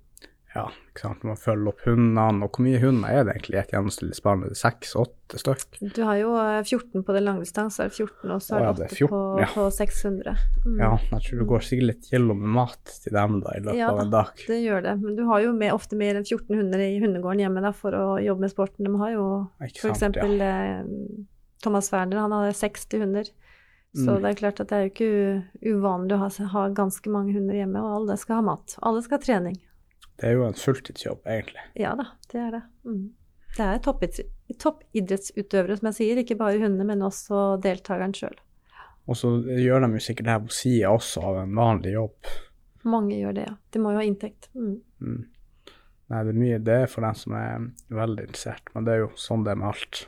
Ja, 0.57 0.65
ikke 0.91 1.03
sant, 1.03 1.25
man 1.29 1.37
følger 1.37 1.69
opp 1.71 1.83
hundene. 1.85 2.47
Og 2.47 2.57
hvor 2.57 2.65
mye 2.65 2.79
hunder 2.81 3.13
er 3.13 3.27
det 3.27 3.35
egentlig 3.35 3.57
i 3.57 3.61
et 3.61 3.73
gjennomsnittlig 3.75 4.17
spann? 4.17 4.45
Seks-åtte 4.57 5.41
stykk? 5.43 5.79
Du 5.95 6.01
har 6.07 6.17
jo 6.21 6.33
eh, 6.41 6.63
14 6.65 7.05
på 7.05 7.17
den 7.17 7.27
lange 7.27 7.45
distansen, 7.45 7.91
det 7.91 7.99
14, 7.99 8.33
og 8.33 8.43
så 8.43 8.57
har 8.57 8.65
du 8.65 8.69
er 8.71 8.79
det 8.81 8.89
det 8.89 8.99
er 9.01 9.07
8 9.07 9.13
på, 9.13 9.21
14, 9.21 9.45
ja. 9.45 9.51
på 9.53 9.69
600. 9.79 10.37
Mm. 10.65 10.81
Ja, 10.81 10.91
jeg 11.13 11.25
tror 11.29 11.43
det 11.43 11.49
går 11.53 11.67
sikkert 11.69 11.91
litt 11.93 12.11
kilo 12.11 12.39
med 12.41 12.55
mat 12.59 12.97
til 13.05 13.17
dem 13.21 13.39
da, 13.45 13.55
i 13.55 13.63
løpet 13.63 13.81
Ja 13.83 13.93
av 13.93 14.03
en 14.07 14.13
dag. 14.17 14.45
Det 14.49 14.61
gjør 14.65 14.85
det, 14.89 14.97
men 15.05 15.21
du 15.21 15.25
har 15.31 15.47
jo 15.47 15.55
med, 15.63 15.75
ofte 15.77 16.01
mer 16.01 16.19
enn 16.21 16.27
14 16.27 16.57
hunder 16.57 16.87
i 16.87 16.93
hundegården 17.05 17.45
hjemme 17.47 17.65
da, 17.69 17.75
for 17.77 17.97
å 17.97 18.05
jobbe 18.25 18.47
med 18.47 18.55
sporten. 18.57 18.89
De 18.89 19.03
har 19.05 19.17
jo 19.17 19.27
f.eks. 19.61 19.85
eksempel 19.93 20.39
eh, 20.41 20.79
Thomas 21.65 21.93
Werner, 21.93 22.25
han 22.25 22.33
har 22.33 22.57
60 22.57 23.05
hunder. 23.05 23.35
Så 23.97 24.13
Mm. 24.13 24.23
det 24.23 24.29
er 24.29 24.35
klart 24.37 24.61
at 24.61 24.69
det 24.69 24.77
er 24.77 24.83
jo 24.85 24.91
ikke 24.93 25.73
uvanlig 25.73 26.17
å 26.17 26.19
ha, 26.21 26.29
ha 26.53 26.65
ganske 26.69 27.09
mange 27.09 27.33
hunder 27.33 27.57
hjemme, 27.57 27.81
og 27.81 27.95
alle 28.03 28.17
skal 28.21 28.43
ha 28.43 28.45
mat. 28.45 28.75
Alle 28.85 29.01
skal 29.01 29.17
ha 29.17 29.25
trening. 29.25 29.57
Det 30.17 30.31
er 30.31 30.39
jo 30.39 30.47
en 30.47 30.57
fulltidsjobb, 30.57 31.23
egentlig. 31.29 31.63
Ja 31.77 31.93
da, 31.99 32.09
det 32.33 32.41
er 32.41 32.51
det. 32.57 32.63
Mm. 32.89 33.07
Det 33.57 33.67
er 33.67 33.79
toppidrettsutøvere, 33.85 35.77
som 35.79 35.89
jeg 35.91 35.99
sier, 35.99 36.21
ikke 36.21 36.39
bare 36.41 36.61
hundene, 36.61 36.87
men 36.89 37.05
også 37.05 37.57
deltakeren 37.65 38.15
sjøl. 38.17 38.37
Og 39.07 39.17
så 39.17 39.31
gjør 39.47 39.85
de 39.85 39.93
jo 39.95 40.03
sikkert 40.03 40.27
det 40.27 40.35
her 40.35 40.45
på 40.45 40.57
sida 40.57 40.91
også 40.93 41.23
av 41.29 41.41
en 41.45 41.55
vanlig 41.57 41.95
jobb. 41.95 42.35
Mange 42.87 43.19
gjør 43.21 43.37
det, 43.37 43.47
ja. 43.49 43.55
De 43.73 43.83
må 43.83 43.93
jo 43.95 44.01
ha 44.01 44.07
inntekt. 44.07 44.51
Mm. 44.57 44.77
Mm. 45.03 45.23
Nei, 46.07 46.21
det 46.23 46.33
er 46.33 46.39
mye 46.39 46.59
det 46.63 46.77
er 46.85 46.91
for 46.91 47.07
dem 47.07 47.17
som 47.19 47.35
er 47.39 47.65
veldig 47.95 48.29
interessert, 48.29 48.71
men 48.75 48.87
det 48.87 48.95
er 48.95 49.03
jo 49.05 49.09
sånn 49.19 49.47
det 49.47 49.55
er 49.55 49.61
med 49.63 49.71
alt. 49.73 50.03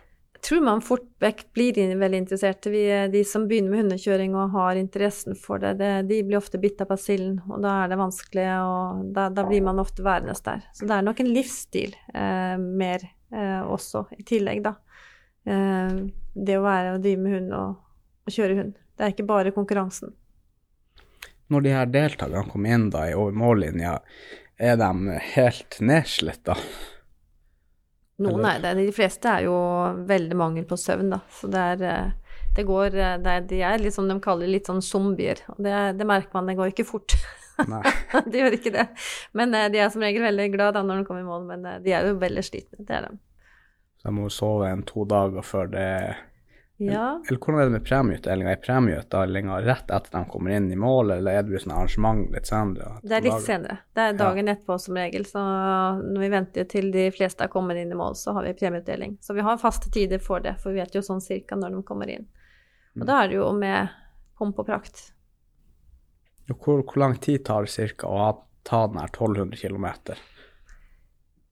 Tror 0.49 0.63
man 0.65 0.81
fort 0.81 1.05
vekk 1.21 1.43
blir 1.53 1.77
veldig 2.01 2.19
interesserte. 2.23 2.71
Vi, 2.73 2.81
de 3.13 3.21
som 3.29 3.45
begynner 3.51 3.69
med 3.69 3.83
hundekjøring 3.83 4.33
og 4.33 4.55
har 4.55 4.79
interessen 4.81 5.37
for 5.37 5.61
det, 5.61 5.75
det 5.77 5.91
de 6.09 6.23
blir 6.25 6.39
ofte 6.39 6.61
bitt 6.63 6.81
av 6.81 6.89
basillen, 6.89 7.35
og 7.51 7.61
da 7.61 7.75
er 7.83 7.93
det 7.93 7.99
vanskelig, 8.01 8.47
og 8.65 9.03
da, 9.13 9.27
da 9.29 9.45
blir 9.45 9.67
man 9.67 9.83
ofte 9.83 10.07
værende 10.07 10.33
der. 10.47 10.65
Så 10.73 10.89
det 10.89 10.97
er 10.97 11.05
nok 11.05 11.21
en 11.21 11.31
livsstil 11.35 11.93
eh, 12.15 12.57
mer 12.57 13.05
eh, 13.05 13.61
også, 13.61 14.07
i 14.17 14.25
tillegg, 14.25 14.65
da. 14.65 14.73
Eh, 15.45 16.01
det 16.33 16.57
å 16.57 16.65
være 16.65 16.97
og 16.97 17.05
drive 17.05 17.27
med 17.27 17.37
hund 17.37 17.55
og, 17.59 17.79
og 18.25 18.39
kjøre 18.39 18.61
hund. 18.63 18.75
Det 18.97 19.05
er 19.05 19.13
ikke 19.13 19.29
bare 19.29 19.53
konkurransen. 19.53 20.17
Når 21.53 21.65
de 21.65 21.77
her 21.77 21.93
deltakerne 21.93 22.49
kommer 22.49 22.73
inn 22.79 22.89
da 22.95 23.05
i 23.11 23.17
over 23.17 23.37
mållinja, 23.37 23.99
er 24.57 24.81
de 24.81 25.21
helt 25.35 25.77
nedslitt 25.85 26.47
da? 26.49 26.57
Noen 28.25 28.47
er 28.51 28.63
det. 28.63 28.75
De 28.81 28.95
fleste 28.95 29.31
er 29.31 29.47
jo 29.47 29.57
veldig 30.09 30.39
mangel 30.39 30.65
på 30.67 30.79
søvn, 30.81 31.13
da. 31.13 31.21
Så 31.31 31.51
det 31.53 31.65
er 31.75 31.85
eh, 31.87 32.39
det 32.57 32.65
går 32.67 32.97
eh, 32.99 33.17
det 33.23 33.35
er, 33.35 33.45
De 33.51 33.61
er 33.63 33.83
litt 33.83 33.95
som 33.95 34.09
de 34.11 34.17
kaller 34.23 34.51
litt 34.51 34.67
sånn 34.71 34.83
zombier. 34.83 35.45
Og 35.55 35.61
det, 35.63 35.77
det 36.01 36.09
merker 36.09 36.35
man, 36.35 36.51
det 36.51 36.59
går 36.59 36.75
ikke 36.75 36.89
fort. 36.89 37.19
Det 38.31 38.39
gjør 38.39 38.55
ikke 38.55 38.71
det. 38.71 38.85
Men 39.35 39.51
eh, 39.59 39.65
de 39.75 39.81
er 39.83 39.89
som 39.91 40.03
regel 40.05 40.23
veldig 40.23 40.45
glad 40.53 40.77
da 40.77 40.85
når 40.87 41.01
de 41.01 41.07
kommer 41.09 41.25
i 41.25 41.27
mål, 41.27 41.49
men 41.49 41.65
de 41.83 41.91
er 41.91 42.07
jo 42.07 42.13
veldig 42.21 42.45
slitne. 42.47 42.85
Det 42.87 42.95
er 42.95 43.09
de. 43.09 43.19
Så 43.99 44.07
de 44.07 44.15
må 44.15 44.29
sove 44.31 44.69
en 44.71 44.85
to 44.87 45.03
dager 45.11 45.43
før 45.43 45.73
det 45.73 45.89
Ja. 46.79 47.23
Eller 47.27 47.39
hvordan 47.43 47.61
er 47.61 47.65
det 47.65 47.75
med 47.75 47.85
premieutdelinga? 47.89 48.51
Er 48.55 48.61
premieutdelinga 48.63 49.57
rett 49.67 49.91
etter 49.91 50.13
de 50.15 50.21
kommer 50.31 50.55
inn 50.55 50.69
i 50.71 50.77
mål, 50.79 51.11
eller 51.17 51.41
er 51.41 51.43
det 51.47 51.59
sånn 51.65 51.75
arrangement 51.75 52.31
litt 52.31 52.47
senere? 52.47 52.93
Det 53.03 53.17
er 53.17 53.25
litt 53.25 53.43
senere. 53.43 53.81
Det 53.99 54.05
er 54.05 54.19
dagen 54.21 54.51
etterpå 54.53 54.77
som 54.85 55.01
regel. 55.01 55.27
Så 55.27 55.43
når 55.43 56.23
vi 56.23 56.31
venter 56.37 56.69
til 56.71 56.93
de 56.95 57.09
fleste 57.15 57.49
er 57.49 57.51
kommet 57.51 57.81
inn 57.83 57.91
i 57.91 57.99
mål, 57.99 58.15
så 58.21 58.37
har 58.37 58.47
vi 58.47 58.55
premieutdeling. 58.61 59.19
Så 59.21 59.35
vi 59.35 59.43
har 59.43 59.59
faste 59.59 59.91
tider 59.91 60.23
for 60.23 60.45
det, 60.45 60.55
for 60.63 60.71
vi 60.71 60.79
vet 60.85 60.95
jo 60.95 61.03
sånn 61.03 61.25
cirka 61.25 61.59
når 61.59 61.75
de 61.75 61.83
kommer 61.89 62.15
inn. 62.15 62.29
Og 62.95 63.07
da 63.11 63.25
er 63.25 63.33
det 63.33 63.41
jo 63.41 63.51
med 63.59 63.91
pomp 64.39 64.63
og 64.63 64.71
prakt. 64.71 65.09
Hvor, 66.49 66.85
hvor 66.87 67.03
lang 67.03 67.19
tid 67.19 67.43
tar 67.45 67.67
det 67.67 67.75
cirka 67.75 68.07
å 68.07 68.31
ta 68.63 68.87
den 68.87 69.03
her 69.03 69.11
1200 69.11 69.59
km? 69.59 70.15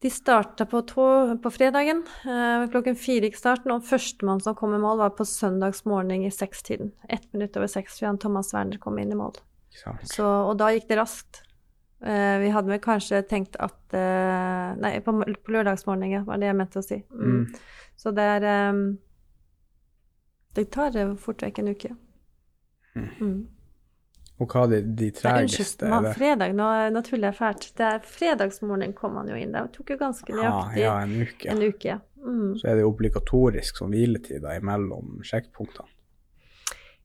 De 0.06 0.10
starta 0.10 0.66
på, 0.66 0.82
på 1.42 1.50
fredagen. 1.50 2.04
Eh, 2.24 2.64
klokken 2.70 2.94
fire 2.94 3.26
gikk 3.26 3.38
starten, 3.40 3.72
og 3.74 3.82
førstemann 3.88 4.38
som 4.38 4.54
kom 4.54 4.76
i 4.76 4.78
mål, 4.78 5.00
var 5.00 5.16
på 5.18 5.24
søndags 5.26 5.82
morgen 5.82 6.22
i 6.22 6.30
sekstiden. 6.30 6.92
Ett 7.10 7.24
minutt 7.34 7.56
over 7.58 7.66
seks 7.66 7.98
før 7.98 8.14
Thomas 8.22 8.52
Werner 8.54 8.78
kom 8.78 9.00
inn 9.02 9.10
i 9.10 9.18
mål. 9.18 9.34
Så, 10.06 10.22
og 10.22 10.52
da 10.60 10.68
gikk 10.70 10.86
det 10.92 11.00
raskt. 11.00 11.40
Eh, 12.06 12.36
vi 12.38 12.52
hadde 12.54 12.70
vel 12.70 12.78
kanskje 12.84 13.24
tenkt 13.26 13.58
at 13.58 13.98
eh, 13.98 14.78
Nei, 14.78 14.92
på, 15.02 15.16
på 15.42 15.56
lørdagsmorgenen 15.56 16.28
var 16.28 16.38
det 16.38 16.52
jeg 16.52 16.60
mente 16.60 16.84
å 16.84 16.86
si. 16.86 17.00
Mm. 17.10 17.26
Mm. 17.26 17.90
Så 17.98 18.14
det 18.14 18.30
er 18.36 18.48
Det 20.54 20.68
tar 20.70 21.02
fort 21.18 21.42
vekk 21.42 21.64
en 21.64 21.74
uke. 21.74 21.96
Mm. 22.94 23.42
Og 24.36 24.52
hva 24.52 24.66
de, 24.68 24.82
de 24.98 25.08
tregeste? 25.16 25.86
Unnskyld, 25.86 25.90
man, 25.94 26.10
fredag, 26.14 26.52
nå, 26.58 26.66
nå 26.92 27.02
tuller 27.06 27.30
jeg 27.30 27.38
fælt. 27.38 27.70
Det 27.78 27.86
er 27.88 28.02
fredagsmorgen 28.04 28.92
kom 28.98 29.16
han 29.16 29.30
jo 29.32 29.38
inn. 29.40 29.54
Det 29.54 29.62
tok 29.78 29.94
jo 29.94 29.98
ganske 30.02 30.34
Ah, 30.34 30.36
nøyaktig 30.42 30.82
ja, 30.82 30.94
en 31.00 31.14
uke. 31.22 31.50
en 31.54 31.62
uke. 31.64 31.88
ja. 31.94 31.98
Mm. 32.26 32.56
Så 32.58 32.66
er 32.68 32.80
det 32.80 32.84
obligatorisk 32.84 33.78
sånn 33.78 33.94
hviletid 33.94 34.42
da 34.42 34.56
imellom 34.58 35.20
sjekkpunktene. 35.24 35.88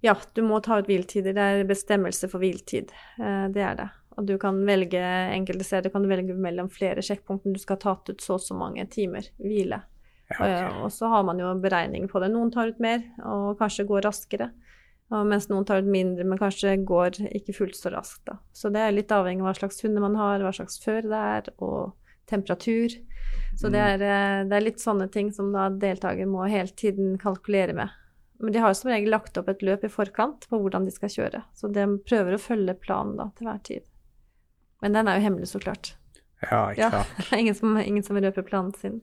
Ja, 0.01 0.15
du 0.33 0.41
må 0.41 0.57
ta 0.65 0.79
ut 0.81 0.87
hviletider. 0.89 1.35
Det 1.37 1.43
er 1.45 1.67
bestemmelse 1.69 2.25
for 2.31 2.41
hviletid. 2.41 2.89
Eh, 3.21 3.47
det 3.53 3.61
er 3.61 3.75
det. 3.77 3.89
Og 4.17 4.25
du 4.27 4.33
kan 4.41 4.57
velge 4.67 4.99
enkelte 5.31 5.63
steder 5.63 5.93
kan 5.93 6.03
du 6.03 6.09
velge 6.09 6.33
mellom 6.35 6.67
flere 6.73 7.03
sjekkpunkter. 7.05 7.53
Du 7.53 7.61
skal 7.61 7.77
ha 7.77 7.83
tatt 7.85 8.09
ut 8.09 8.23
så 8.25 8.35
og 8.39 8.43
så 8.43 8.57
mange 8.57 8.83
timer 8.91 9.29
hvile. 9.39 9.83
Ja, 10.31 10.39
okay. 10.39 10.65
ok. 10.65 10.81
Og 10.87 10.91
så 10.95 11.11
har 11.11 11.23
man 11.27 11.39
jo 11.39 11.53
beregning 11.61 12.09
på 12.09 12.19
det. 12.23 12.31
Noen 12.33 12.51
tar 12.51 12.73
ut 12.73 12.81
mer 12.83 13.05
og 13.21 13.61
kanskje 13.61 13.85
går 13.87 14.07
raskere. 14.09 14.49
Og 15.11 15.27
mens 15.27 15.49
noen 15.51 15.65
tar 15.67 15.81
ut 15.83 15.89
mindre, 15.91 16.23
men 16.23 16.39
kanskje 16.39 16.77
går 16.87 17.17
ikke 17.35 17.55
fullt 17.57 17.75
så 17.75 17.91
raskt. 17.91 18.23
Da. 18.29 18.37
Så 18.55 18.71
det 18.71 18.79
er 18.79 18.93
litt 18.95 19.11
avhengig 19.11 19.43
av 19.43 19.49
hva 19.49 19.57
slags 19.57 19.83
hunder 19.83 20.03
man 20.03 20.15
har, 20.15 20.43
hva 20.43 20.53
slags 20.55 20.79
føre 20.83 21.03
det 21.11 21.23
er, 21.35 21.49
og 21.59 21.91
temperatur. 22.31 22.95
Så 23.59 23.67
det, 23.67 23.79
er, 23.79 24.03
eh, 24.07 24.43
det 24.47 24.55
er 24.55 24.63
litt 24.63 24.79
sånne 24.79 25.09
ting 25.11 25.33
som 25.35 25.51
da 25.51 25.67
deltaker 25.69 26.29
må 26.29 26.45
hele 26.47 26.71
tiden 26.79 27.17
kalkulere 27.19 27.75
med. 27.75 27.97
Men 28.41 28.55
de 28.55 28.63
har 28.63 28.73
som 28.73 28.89
regel 28.89 29.11
lagt 29.11 29.37
opp 29.37 29.51
et 29.51 29.61
løp 29.61 29.83
i 29.85 29.91
forkant 29.91 30.47
på 30.49 30.61
hvordan 30.63 30.87
de 30.87 30.93
skal 30.95 31.11
kjøre. 31.13 31.43
Så 31.53 31.69
de 31.69 31.85
prøver 32.07 32.35
å 32.37 32.41
følge 32.41 32.77
planen 32.79 33.19
da 33.19 33.27
til 33.35 33.49
hver 33.49 33.59
tid. 33.67 33.83
Men 34.81 34.95
den 34.97 35.11
er 35.11 35.19
jo 35.19 35.27
hemmelig, 35.27 35.51
så 35.51 35.61
klart. 35.61 35.93
Ja, 36.41 36.71
ikke 36.71 36.89
sant. 36.95 37.27
er 37.27 37.37
ingen 37.43 37.57
som, 37.57 37.77
ingen 37.77 38.07
som 38.07 38.17
røper 38.17 38.47
planen 38.47 38.73
sin. 38.79 39.01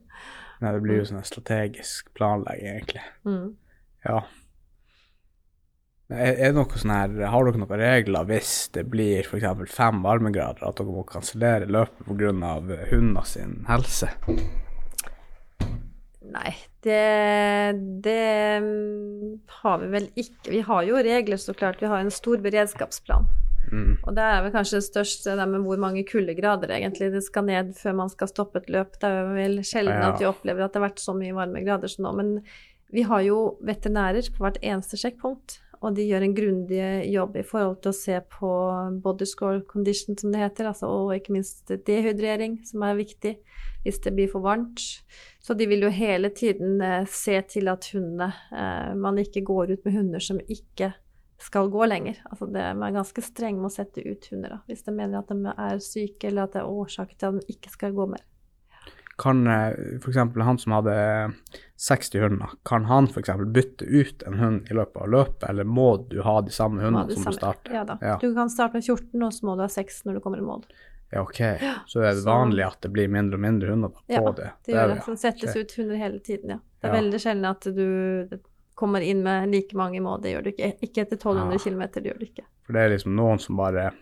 Nei, 0.58 0.72
det 0.74 0.82
blir 0.82 0.98
jo 0.98 1.06
sånn 1.12 1.22
strategisk 1.26 2.10
planlegging, 2.18 2.72
egentlig. 2.72 3.04
Mm. 3.28 3.52
Ja. 4.08 4.24
Er, 6.08 6.38
er 6.40 6.52
det 6.52 6.56
noe 6.56 6.78
sånn 6.80 6.94
her, 6.94 7.16
Har 7.28 7.44
dere 7.44 7.60
noen 7.60 7.80
regler 7.82 8.28
hvis 8.30 8.52
det 8.72 8.86
blir 8.88 9.26
f.eks. 9.26 9.74
fem 9.74 10.00
varmegrader, 10.04 10.64
at 10.64 10.80
dere 10.80 10.94
må 10.94 11.04
kansellere 11.08 11.68
løpet 11.68 12.06
pga. 12.08 12.54
hundene 12.88 13.24
sin 13.28 13.58
helse? 13.68 14.08
Nei, 16.28 16.54
det, 16.84 17.02
det 18.04 18.22
mm, 18.64 19.36
har 19.62 19.78
vi 19.82 19.90
vel 19.92 20.08
ikke. 20.14 20.48
Vi 20.52 20.62
har 20.64 20.88
jo 20.88 21.02
regler, 21.04 21.40
så 21.40 21.54
klart. 21.56 21.80
Vi 21.80 21.88
har 21.92 22.00
en 22.00 22.12
stor 22.12 22.40
beredskapsplan. 22.44 23.28
Mm. 23.68 23.94
Og 24.00 24.16
det 24.16 24.24
er 24.24 24.42
vel 24.44 24.52
kanskje 24.54 24.78
det 24.78 24.88
største 24.88 25.36
det 25.36 25.46
med 25.50 25.64
hvor 25.64 25.80
mange 25.80 26.04
kuldegrader 26.08 26.72
egentlig 26.72 27.10
det 27.12 27.24
skal 27.26 27.44
ned 27.48 27.74
før 27.76 27.96
man 28.00 28.12
skal 28.12 28.32
stoppe 28.32 28.62
et 28.62 28.72
løp. 28.72 28.96
Det 29.00 29.12
er 29.12 29.32
vel 29.36 29.60
sjelden 29.60 30.00
Ja. 30.00 30.12
at 30.12 30.20
vi 30.20 30.28
opplever 30.28 30.64
at 30.64 30.72
det 30.72 30.80
har 30.80 30.88
vært 30.88 31.04
så 31.04 31.16
mye 31.16 31.36
varmegrader 31.36 31.92
som 31.92 32.08
nå. 32.08 32.16
Men 32.16 32.34
vi 32.92 33.04
har 33.04 33.24
jo 33.28 33.58
veterinærer 33.60 34.32
på 34.32 34.44
hvert 34.44 34.60
eneste 34.64 35.00
sjekkpunkt. 35.00 35.60
Og 35.78 35.94
de 35.94 36.04
gjør 36.08 36.24
en 36.26 36.34
grundig 36.34 36.82
jobb 37.12 37.36
i 37.38 37.44
forhold 37.46 37.76
til 37.84 37.92
å 37.92 37.96
se 37.96 38.16
på 38.34 38.52
body 39.04 39.26
score 39.30 39.60
condition, 39.70 40.16
som 40.18 40.32
det 40.34 40.42
heter, 40.42 40.70
altså, 40.72 40.90
og 40.90 41.12
ikke 41.14 41.36
minst 41.36 41.70
dehydrering, 41.86 42.58
som 42.66 42.82
er 42.86 42.98
viktig 42.98 43.36
hvis 43.84 44.00
det 44.04 44.14
blir 44.16 44.30
for 44.32 44.42
varmt. 44.44 44.82
Så 45.38 45.54
de 45.54 45.68
vil 45.70 45.86
jo 45.86 45.92
hele 45.94 46.32
tiden 46.34 46.80
eh, 46.82 47.04
se 47.08 47.38
til 47.52 47.70
at 47.70 47.86
hundene 47.94 48.32
eh, 48.50 48.94
Man 48.98 49.20
ikke 49.22 49.44
går 49.46 49.76
ut 49.76 49.86
med 49.86 49.94
hunder 49.94 50.24
som 50.24 50.40
ikke 50.42 50.90
skal 51.38 51.70
gå 51.70 51.86
lenger. 51.86 52.18
Altså 52.30 52.48
det, 52.50 52.64
man 52.76 52.88
er 52.90 52.98
ganske 52.98 53.22
streng 53.22 53.60
med 53.60 53.70
å 53.70 53.76
sette 53.76 54.02
ut 54.02 54.26
hunder 54.32 54.56
da, 54.56 54.58
hvis 54.66 54.82
de 54.86 54.94
mener 54.94 55.20
at 55.20 55.30
de 55.30 55.54
er 55.54 55.78
syke, 55.84 56.26
eller 56.28 56.48
at 56.48 56.56
det 56.56 56.64
er 56.64 56.72
årsak 56.82 57.14
til 57.14 57.30
at 57.30 57.38
de 57.38 57.54
ikke 57.54 57.72
skal 57.72 57.94
gå 57.94 58.08
mer. 58.10 58.24
Kan 59.18 59.46
f.eks. 59.50 60.16
han 60.16 60.58
som 60.62 60.72
hadde 60.76 60.94
60 61.76 62.20
hunder, 62.22 62.52
kan 62.64 62.84
han 62.86 63.08
f.eks. 63.10 63.30
bytte 63.54 63.84
ut 63.84 64.22
en 64.26 64.36
hund 64.38 64.68
i 64.70 64.74
løpet 64.78 65.00
av 65.02 65.08
løpet, 65.10 65.48
eller 65.50 65.66
må 65.66 65.88
du 66.10 66.20
ha 66.22 66.36
de 66.46 66.54
samme 66.54 66.82
hundene 66.82 67.16
som 67.16 67.26
du 67.26 67.34
starter? 67.36 67.74
Ja 67.74 67.82
da. 67.88 67.98
Ja. 68.00 68.18
Du 68.22 68.30
kan 68.36 68.50
starte 68.50 68.78
med 68.78 68.86
14, 68.86 69.22
og 69.22 69.32
så 69.34 69.46
må 69.48 69.56
du 69.58 69.64
ha 69.66 69.68
6 69.74 70.04
når 70.06 70.18
du 70.18 70.22
kommer 70.22 70.38
i 70.38 70.46
mål. 70.46 70.62
Ja, 71.10 71.22
ok. 71.24 71.40
Så 71.88 72.02
er 72.02 72.12
det 72.12 72.22
så- 72.22 72.28
vanlig 72.30 72.66
at 72.66 72.80
det 72.84 72.92
blir 72.92 73.08
mindre 73.08 73.38
og 73.38 73.40
mindre 73.40 73.70
hunder 73.70 73.88
på 73.88 74.02
Ja, 74.06 74.20
det? 74.32 74.50
Det 74.66 74.74
gjør 74.74 74.88
det. 74.94 75.02
Det 75.06 75.18
settes 75.18 75.50
okay. 75.50 75.62
ut 75.62 75.76
hunder 75.78 75.96
hele 75.96 76.18
tiden, 76.20 76.50
ja. 76.50 76.58
Det 76.80 76.90
er 76.90 76.94
Ja. 76.94 77.00
veldig 77.00 77.20
sjelden 77.20 77.44
at 77.50 77.60
du 77.74 78.38
kommer 78.74 79.00
inn 79.00 79.22
med 79.22 79.50
like 79.50 79.74
mange 79.74 79.96
i 79.96 80.00
mål. 80.00 80.22
Det 80.22 80.34
gjør 80.34 80.44
du 80.44 80.50
ikke. 80.52 80.74
Ikke 80.82 81.02
etter 81.02 81.16
1200 81.16 81.52
ja. 81.58 81.58
km, 81.64 81.82
det 81.94 82.04
gjør 82.04 82.18
du 82.18 82.26
ikke. 82.26 82.44
For 82.66 82.72
det 82.72 82.82
er 82.82 82.92
liksom 82.94 83.16
noen 83.16 83.40
som 83.40 83.56
bare 83.56 83.92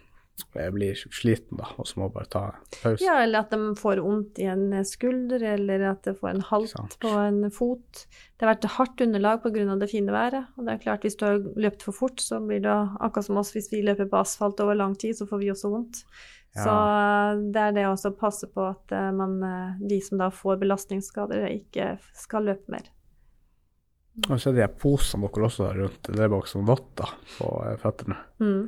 eh, 0.57 0.69
blir 0.75 0.99
sliten, 0.99 1.59
da, 1.61 1.69
og 1.77 1.89
så 1.89 1.99
må 1.99 2.09
jeg 2.09 2.15
bare 2.17 2.31
ta 2.33 2.45
pause. 2.83 3.05
Ja, 3.05 3.19
eller 3.25 3.45
at 3.45 3.55
de 3.55 3.75
får 3.79 4.03
vondt 4.05 4.41
i 4.43 4.49
en 4.53 4.69
skulder, 4.89 5.43
eller 5.55 5.89
at 5.93 6.07
de 6.07 6.17
får 6.17 6.33
en 6.35 6.47
halt 6.51 6.97
på 7.03 7.13
en 7.23 7.43
fot. 7.55 8.07
Det 8.37 8.47
har 8.47 8.55
vært 8.55 8.71
hardt 8.77 9.05
underlag 9.07 9.43
pga. 9.45 9.67
det 9.81 9.91
fine 9.93 10.13
været. 10.13 10.49
Og 10.57 10.67
det 10.67 10.75
er 10.75 10.85
klart, 10.85 11.07
hvis 11.07 11.17
du 11.17 11.27
har 11.29 11.45
løpt 11.57 11.87
for 11.87 11.97
fort, 11.97 12.21
så 12.21 12.41
blir 12.41 12.65
det 12.65 12.79
akkurat 13.01 13.29
som 13.29 13.41
oss 13.41 13.55
hvis 13.57 13.73
vi 13.73 13.85
løper 13.85 14.11
på 14.11 14.21
asfalt 14.21 14.61
over 14.61 14.75
lang 14.77 14.97
tid, 14.99 15.17
så 15.17 15.29
får 15.29 15.45
vi 15.45 15.53
også 15.55 15.73
vondt. 15.73 16.05
Så 16.57 16.73
det 17.53 17.63
er 17.63 17.73
det 17.77 17.85
også 17.89 18.13
å 18.13 18.17
passe 18.17 18.49
på 18.49 18.65
at 18.65 18.93
eh, 18.95 19.11
man, 19.13 19.37
eh, 19.45 19.81
de 19.91 19.99
som 20.01 20.21
da 20.21 20.31
får 20.33 20.61
belastningsskader, 20.63 21.45
ikke 21.53 21.97
skal 22.17 22.49
løpe 22.49 22.73
mer. 22.73 22.89
Og 24.31 24.41
så 24.41 24.51
er 24.51 24.57
de 24.57 24.65
her 24.65 24.73
posene 24.81 25.29
dere 25.29 25.49
også 25.51 25.67
har 25.69 25.81
rundt, 25.83 26.09
det 26.09 26.23
er 26.25 26.33
bare 26.33 26.49
som 26.49 26.65
votter 26.69 27.13
på 27.37 27.51
eh, 27.67 27.77
føttene. 27.83 28.17
Mm. 28.41 28.63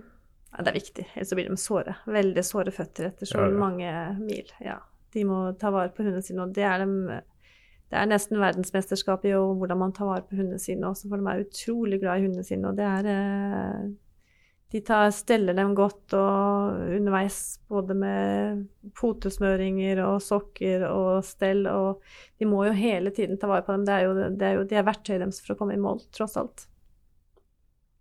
Ja, 0.54 0.64
det 0.64 0.72
er 0.72 0.78
viktig, 0.78 1.04
ellers 1.14 1.34
blir 1.36 1.48
de 1.50 1.58
såre. 1.60 1.94
Veldig 2.08 2.44
såre 2.46 2.72
føtter 2.74 3.10
etter 3.10 3.28
så 3.28 3.42
Ja, 3.42 3.50
ja. 3.50 3.58
mange 3.60 3.90
mil. 4.22 4.48
Ja. 4.64 4.78
De 5.12 5.24
må 5.28 5.42
ta 5.60 5.70
vare 5.72 5.92
på 5.92 6.04
hundene 6.04 6.24
sine, 6.24 6.44
og 6.44 6.54
det 6.56 6.64
er, 6.68 6.84
de, 6.84 7.20
det 7.92 7.96
er 8.00 8.08
nesten 8.10 8.40
verdensmesterskap 8.40 9.24
i 9.28 9.32
hvordan 9.36 9.80
man 9.80 9.94
tar 9.96 10.08
vare 10.08 10.24
på 10.28 10.36
hundene 10.40 10.60
sine 10.60 10.88
også, 10.88 11.08
for 11.08 11.20
de 11.20 11.30
er 11.32 11.44
utrolig 11.46 12.00
glad 12.02 12.20
i 12.20 12.26
hundene 12.26 12.44
sine, 12.44 12.68
og 12.68 12.76
det 12.80 12.84
er 12.88 13.08
eh, 13.12 13.88
De 14.68 14.82
tar, 14.84 15.08
steller 15.16 15.56
dem 15.56 15.70
godt 15.76 16.12
og 16.12 16.80
underveis, 16.98 17.38
både 17.72 17.94
med 17.96 18.66
potesmøringer 19.00 20.02
og 20.04 20.18
sokker 20.20 20.84
og 20.90 21.24
stell, 21.24 21.64
og 21.72 22.02
de 22.36 22.44
må 22.48 22.66
jo 22.66 22.74
hele 22.76 23.10
tiden 23.16 23.40
ta 23.40 23.48
vare 23.48 23.64
på 23.64 23.72
dem. 23.72 23.86
Det 23.88 23.94
er 23.94 24.04
jo, 24.04 24.14
det 24.36 24.48
er 24.48 24.58
jo 24.58 24.66
de 24.68 24.76
er 24.76 24.84
verktøyet 24.84 25.22
deres 25.24 25.40
for 25.40 25.54
å 25.54 25.60
komme 25.62 25.76
i 25.76 25.80
mål, 25.80 26.02
tross 26.12 26.36
alt. 26.36 26.66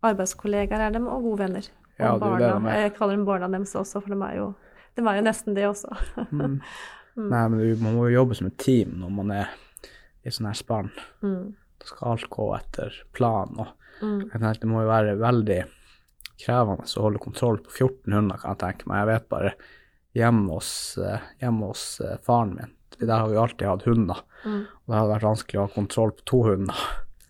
Arbeidskollegaer 0.03 0.89
er 0.89 0.91
dem, 0.99 1.07
og 1.07 1.23
gode 1.23 1.45
venner. 1.45 1.71
Og 1.99 2.05
Ja, 2.05 2.11
det 2.13 2.19
barna. 2.21 2.73
Jeg 2.81 2.93
kaller 2.97 3.15
dem 3.17 3.25
barna 3.25 3.47
deres 3.49 3.73
også, 3.75 4.01
for 4.03 4.13
de 4.13 4.17
er 4.27 4.35
jo, 4.37 4.47
de 4.95 5.01
er 5.07 5.15
jo 5.17 5.23
nesten 5.25 5.55
det 5.57 5.67
også. 5.69 5.97
Mm. 6.31 6.59
Mm. 7.17 7.31
Nei, 7.31 7.39
men 7.49 7.59
du, 7.63 7.79
man 7.81 7.95
må 7.95 8.03
jo 8.05 8.19
jobbe 8.19 8.35
som 8.37 8.45
et 8.45 8.57
team 8.61 8.91
når 9.01 9.09
man 9.09 9.31
er 9.33 9.47
i 10.21 10.29
sånn 10.29 10.45
her 10.51 10.53
spann. 10.59 10.91
Mm. 11.25 11.55
Da 11.81 11.87
skal 11.89 12.11
alt 12.11 12.27
gå 12.29 12.45
etter 12.59 12.93
planen. 13.17 13.57
Og 13.63 13.71
Mm. 14.05 14.19
jeg 14.29 14.37
tenkte 14.43 14.59
det 14.61 14.69
må 14.69 14.83
jo 14.83 14.91
være 14.91 15.15
veldig 15.17 15.57
krevende 16.37 16.85
å 16.85 17.01
holde 17.07 17.17
kontroll 17.23 17.57
på 17.65 17.71
14 17.73 18.13
hunder, 18.13 18.37
kan 18.37 18.53
jeg 18.53 18.59
tenke 18.61 18.85
meg. 18.91 18.99
Jeg 19.01 19.09
vet 19.09 19.25
bare 19.33 19.53
hjemme 20.13 20.53
hos, 20.53 20.69
eh, 21.01 21.25
hjemme 21.41 21.71
hos 21.71 21.85
eh, 22.05 22.17
faren 22.21 22.53
min, 22.59 22.75
der 22.99 23.15
har 23.17 23.27
vi 23.31 23.41
alltid 23.41 23.65
hatt 23.67 23.87
hunder. 23.89 24.21
Mm. 24.45 24.61
Og 24.69 24.85
det 24.93 24.99
hadde 24.99 25.13
vært 25.15 25.27
vanskelig 25.31 25.57
å 25.57 25.65
ha 25.65 25.73
kontroll 25.73 26.11
på 26.19 26.27
to 26.29 26.43
hunder. 26.51 26.83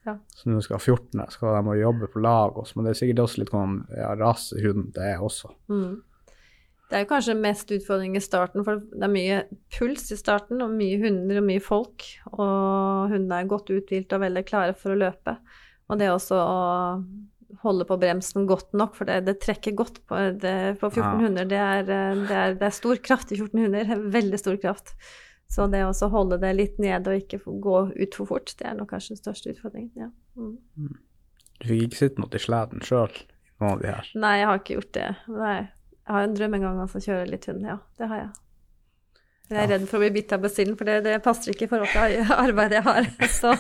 Ja. 0.08 0.18
Så 0.34 0.48
når 0.50 0.62
du 0.62 0.66
skal 0.68 0.78
ha 0.80 0.84
14, 0.84 1.20
her, 1.20 1.32
skal 1.34 1.58
de 1.68 1.78
jobbe 1.82 2.10
på 2.14 2.22
lag 2.24 2.58
også. 2.58 2.78
Men 2.78 2.88
det 2.88 2.94
er 2.94 3.00
sikkert 3.02 3.24
også 3.26 3.42
litt 3.44 3.54
om 3.58 3.80
ja, 3.92 4.14
rasehund 4.20 4.94
det 4.96 5.10
er 5.14 5.24
også. 5.24 5.52
Mm. 5.72 5.98
Det 6.88 6.96
er 6.96 7.02
jo 7.04 7.10
kanskje 7.10 7.34
mest 7.36 7.72
utfordring 7.76 8.14
i 8.16 8.24
starten, 8.24 8.64
for 8.64 8.80
det 8.80 9.04
er 9.04 9.12
mye 9.12 9.40
puls 9.76 10.06
i 10.16 10.18
starten, 10.20 10.62
og 10.64 10.72
mye 10.72 11.00
hunder 11.02 11.42
og 11.42 11.48
mye 11.50 11.64
folk. 11.64 12.06
Og 12.32 13.12
hundene 13.12 13.42
er 13.42 13.50
godt 13.52 13.74
uthvilt 13.76 14.16
og 14.16 14.24
veldig 14.24 14.46
klare 14.48 14.76
for 14.78 14.96
å 14.96 15.02
løpe. 15.02 15.34
Og 15.92 16.00
det 16.00 16.08
også 16.14 16.40
å 16.40 16.62
holde 17.64 17.88
på 17.88 17.98
bremsen 18.00 18.48
godt 18.48 18.72
nok, 18.78 18.96
for 18.96 19.08
det, 19.08 19.22
det 19.28 19.38
trekker 19.44 19.76
godt 19.76 20.00
på, 20.08 20.20
det, 20.40 20.78
på 20.80 20.90
14 20.94 21.04
Ja. 21.04 21.12
hunder. 21.26 21.48
Det 21.52 21.60
er, 21.60 21.84
det, 21.88 22.00
er, 22.32 22.56
det 22.60 22.68
er 22.70 22.76
stor 22.76 23.00
kraft 23.04 23.32
i 23.36 23.40
14 23.40 23.66
hunder, 23.66 23.94
veldig 24.16 24.40
stor 24.40 24.56
kraft. 24.64 24.96
Så 25.48 25.68
det 25.72 25.84
å 25.88 26.10
holde 26.12 26.40
det 26.42 26.52
litt 26.58 26.80
nede 26.82 27.14
og 27.14 27.24
ikke 27.24 27.40
gå 27.64 27.78
ut 27.96 28.18
for 28.20 28.30
fort, 28.30 28.52
det 28.60 28.68
er 28.68 28.76
nok 28.76 28.92
kanskje 28.92 29.16
den 29.16 29.22
største 29.22 29.54
utfordringen. 29.54 29.94
Ja. 29.96 30.10
Mm. 30.36 30.98
Du 31.58 31.70
fikk 31.70 31.86
ikke 31.88 32.02
sitte 32.02 32.22
noe 32.24 32.36
i 32.36 32.42
sleden 32.44 32.84
sjøl, 32.86 33.14
noen 33.62 33.78
av 33.78 33.86
de 33.86 33.94
her. 33.94 34.10
Nei, 34.20 34.34
jeg 34.42 34.50
har 34.50 34.60
ikke 34.62 34.76
gjort 34.80 34.92
det. 34.98 35.08
Nei. 35.32 35.60
Jeg 36.08 36.16
har 36.16 36.28
en 36.28 36.36
drøm 36.36 36.58
en 36.58 36.68
gang 36.68 36.84
om 36.84 37.00
å 37.00 37.06
kjøre 37.08 37.32
litt 37.32 37.48
hund, 37.50 37.64
ja. 37.68 37.80
Det 38.00 38.12
har 38.12 38.22
jeg. 38.26 38.36
Men 39.48 39.62
jeg 39.62 39.64
er 39.64 39.72
redd 39.72 39.84
for 39.88 39.96
å 39.96 40.04
bli 40.04 40.10
bitt 40.18 40.34
av 40.36 40.42
basillen, 40.44 40.76
for 40.76 40.90
det, 40.90 40.98
det 41.06 41.16
passer 41.24 41.54
ikke 41.54 41.68
i 41.68 41.70
forhold 41.72 41.94
til 41.94 42.32
arbeidet 42.36 42.82
jeg 42.82 42.84
har. 42.84 43.06
Så. 43.40 43.54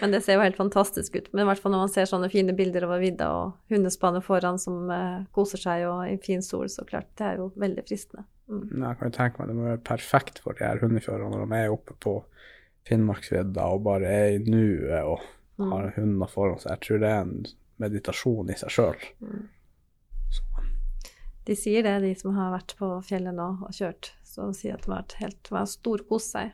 Men 0.00 0.14
det 0.14 0.22
ser 0.24 0.38
jo 0.38 0.44
helt 0.44 0.56
fantastisk 0.56 1.18
ut. 1.18 1.28
Men 1.34 1.44
i 1.44 1.48
hvert 1.50 1.60
fall 1.60 1.74
når 1.74 1.82
man 1.84 1.92
ser 1.92 2.08
sånne 2.08 2.30
fine 2.32 2.54
bilder 2.56 2.86
over 2.88 3.02
vidda 3.02 3.28
og 3.42 3.72
hundespannet 3.72 4.24
foran 4.24 4.60
som 4.60 4.88
eh, 4.94 5.26
koser 5.36 5.60
seg 5.60 5.84
og 5.88 6.06
i 6.08 6.16
fin 6.24 6.40
sol, 6.44 6.64
så 6.72 6.86
klart, 6.88 7.10
det 7.20 7.28
er 7.28 7.42
jo 7.42 7.50
veldig 7.60 7.84
fristende. 7.84 8.24
Mm. 8.50 8.82
Jeg 8.82 8.98
kan 8.98 9.12
tenke 9.14 9.38
meg 9.38 9.48
det 9.52 9.54
må 9.56 9.68
være 9.68 9.82
perfekt 9.86 10.40
for 10.42 10.58
de 10.58 10.64
her 10.66 10.80
hundekjørerne 10.82 11.36
når 11.38 11.46
de 11.52 11.58
er 11.62 11.70
oppe 11.74 11.94
på 12.02 12.16
Finnmarksvidda 12.88 13.66
og 13.76 13.84
bare 13.86 14.10
er 14.10 14.32
i 14.38 14.42
nuet 14.46 15.04
og 15.04 15.20
Mm. 15.60 15.72
har 15.74 15.90
hundene 15.92 16.26
foran 16.32 16.56
seg. 16.58 16.70
Jeg 16.72 16.80
tror 16.86 17.00
det 17.02 17.08
er 17.12 17.18
en 17.20 17.46
meditasjon 17.82 18.48
i 18.48 18.54
seg 18.56 18.70
sjøl. 18.72 19.02
De 21.44 21.56
sier 21.56 21.82
det, 21.84 21.96
de 22.04 22.12
som 22.16 22.32
har 22.36 22.52
vært 22.54 22.74
på 22.78 22.88
fjellet 23.04 23.34
nå 23.36 23.48
og 23.66 23.72
kjørt. 23.74 24.12
Så 24.24 24.46
de 24.48 24.56
sier 24.56 24.76
at 24.76 24.84
det 24.86 24.92
var, 24.92 25.04
helt 25.20 25.50
har 25.52 25.66
storkost 25.68 26.32
seg. 26.36 26.52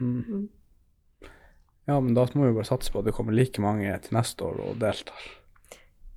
Mm. 0.00 0.18
Mm. 0.28 1.30
Ja, 1.88 1.98
men 2.00 2.14
da 2.14 2.26
må 2.34 2.48
vi 2.48 2.54
bare 2.56 2.68
satse 2.68 2.92
på 2.92 3.00
at 3.00 3.08
det 3.08 3.14
kommer 3.16 3.32
like 3.36 3.62
mange 3.62 3.92
til 4.04 4.16
neste 4.16 4.44
år 4.46 4.60
og 4.66 4.76
deltar. 4.82 5.22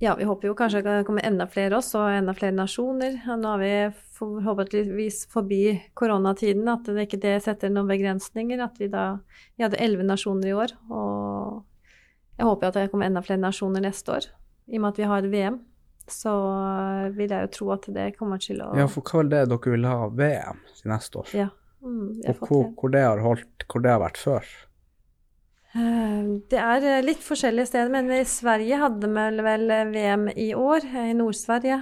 Ja, 0.02 0.12
vi 0.18 0.26
håper 0.28 0.50
jo 0.50 0.54
kanskje 0.58 0.82
det 0.84 1.06
kommer 1.08 1.24
enda 1.24 1.46
flere 1.48 1.78
oss, 1.78 1.94
og 1.96 2.10
enda 2.12 2.34
flere 2.36 2.52
nasjoner. 2.52 3.16
Nå 3.32 3.48
har 3.54 3.62
vi 3.62 3.72
forhåpentligvis 4.16 5.26
forbi 5.32 5.62
koronatiden, 5.98 6.66
at 6.72 6.88
det 6.88 7.06
ikke 7.06 7.20
det 7.22 7.36
setter 7.44 7.72
noen 7.72 7.88
begrensninger. 7.90 8.62
At 8.64 8.80
vi 8.80 8.88
da 8.92 9.18
Vi 9.56 9.64
hadde 9.64 9.80
elleve 9.82 10.06
nasjoner 10.06 10.50
i 10.50 10.56
år, 10.56 10.74
og 10.90 11.64
jeg 12.36 12.46
håper 12.48 12.68
at 12.68 12.74
det 12.80 12.90
kommer 12.92 13.08
enda 13.08 13.22
flere 13.24 13.40
nasjoner 13.40 13.84
neste 13.84 14.12
år. 14.12 14.28
I 14.68 14.76
og 14.76 14.82
med 14.82 14.92
at 14.94 14.98
vi 15.00 15.08
har 15.08 15.28
VM, 15.32 15.58
så 16.10 16.32
vil 17.16 17.30
jeg 17.30 17.46
jo 17.46 17.52
tro 17.54 17.70
at 17.74 17.86
det 17.94 18.10
kommer 18.18 18.38
til 18.42 18.60
å 18.62 18.72
Ja, 18.78 18.86
for 18.90 19.02
hva 19.02 19.24
er 19.24 19.30
det 19.32 19.44
dere 19.50 19.72
vil 19.74 19.86
ha 19.88 20.08
VM 20.08 20.60
til 20.78 20.90
neste 20.92 21.22
år? 21.22 21.32
Ja, 21.34 21.48
mm, 21.82 22.22
Og 22.28 22.46
hvor, 22.46 22.64
hvor 22.78 22.94
det 22.94 23.02
har 23.02 23.22
holdt, 23.24 23.66
hvor 23.66 23.82
det 23.82 23.90
har 23.90 24.02
vært 24.04 24.20
før? 24.22 24.44
Eh, 25.76 26.28
Det 26.50 26.60
er 26.62 26.84
eh, 26.84 27.02
litt 27.04 27.24
forskjellige 27.24 27.70
steder, 27.72 27.90
men 27.92 28.10
i 28.14 28.22
Sverige 28.28 28.78
hadde 28.80 29.10
vi 29.10 29.42
vel 29.48 29.66
VM 29.92 30.28
i 30.36 30.52
år, 30.54 30.86
eh, 30.86 31.10
i 31.10 31.16
Nord-Sverige. 31.18 31.80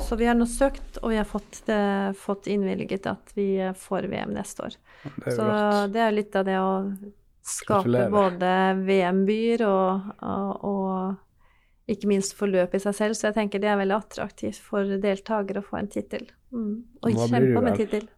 Så 0.00 0.16
vi 0.16 0.26
har 0.26 0.34
nå 0.34 0.46
søkt, 0.50 0.98
og 1.02 1.12
vi 1.12 1.18
har 1.20 1.26
fått, 1.28 1.62
det, 1.66 2.14
fått 2.18 2.48
innvilget 2.50 3.06
at 3.06 3.32
vi 3.36 3.54
får 3.78 4.08
VM 4.10 4.32
neste 4.34 4.66
år. 4.66 4.76
Det 5.02 5.34
Så 5.36 5.46
rått. 5.46 5.92
det 5.94 6.02
er 6.02 6.14
litt 6.16 6.36
av 6.36 6.46
det 6.48 6.56
å 6.58 6.70
skape 7.46 7.84
Gratulerer. 7.86 8.10
både 8.10 8.52
VM-byer 8.84 9.64
og, 9.68 10.08
og, 10.26 10.64
og 10.66 11.92
ikke 11.94 12.10
minst 12.10 12.34
forløp 12.38 12.74
i 12.74 12.82
seg 12.82 12.96
selv. 12.98 13.18
Så 13.18 13.28
jeg 13.28 13.38
tenker 13.38 13.62
det 13.62 13.70
er 13.70 13.78
veldig 13.80 13.98
attraktivt 14.00 14.58
for 14.62 14.96
deltakere 15.02 15.62
å 15.62 15.66
få 15.66 15.80
en 15.80 15.90
tittel. 15.90 16.26
Mm. 16.50 16.72
Og 17.02 17.22
kjempe 17.22 17.62
om 17.62 17.70
en 17.70 17.78
tittel. 17.78 18.08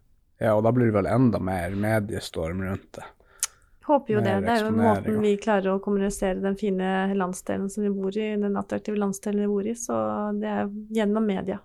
Ja, 0.42 0.56
og 0.56 0.64
da 0.66 0.72
blir 0.74 0.88
det 0.88 0.96
vel 0.96 1.10
enda 1.10 1.38
mer 1.38 1.76
mediestorm 1.78 2.64
rundt 2.64 2.96
det. 2.96 3.04
Håper 3.86 4.14
jo 4.14 4.20
det. 4.22 4.34
Det 4.44 4.54
er 4.54 4.64
jo 4.66 4.72
måten 4.76 5.20
vi 5.24 5.34
klarer 5.42 5.72
å 5.72 5.82
kommunisere 5.82 6.38
den 6.42 6.56
fine 6.58 6.88
landsdelen 7.18 7.68
som 7.70 7.82
vi 7.82 7.90
bor 7.94 8.16
i, 8.16 8.28
den 8.38 8.58
attraktive 8.58 9.00
landsdelen 9.00 9.42
vi 9.42 9.50
bor 9.50 9.66
i. 9.66 9.74
Så 9.78 9.96
det 10.38 10.50
er 10.50 10.72
gjennom 10.94 11.26
media. 11.26 11.58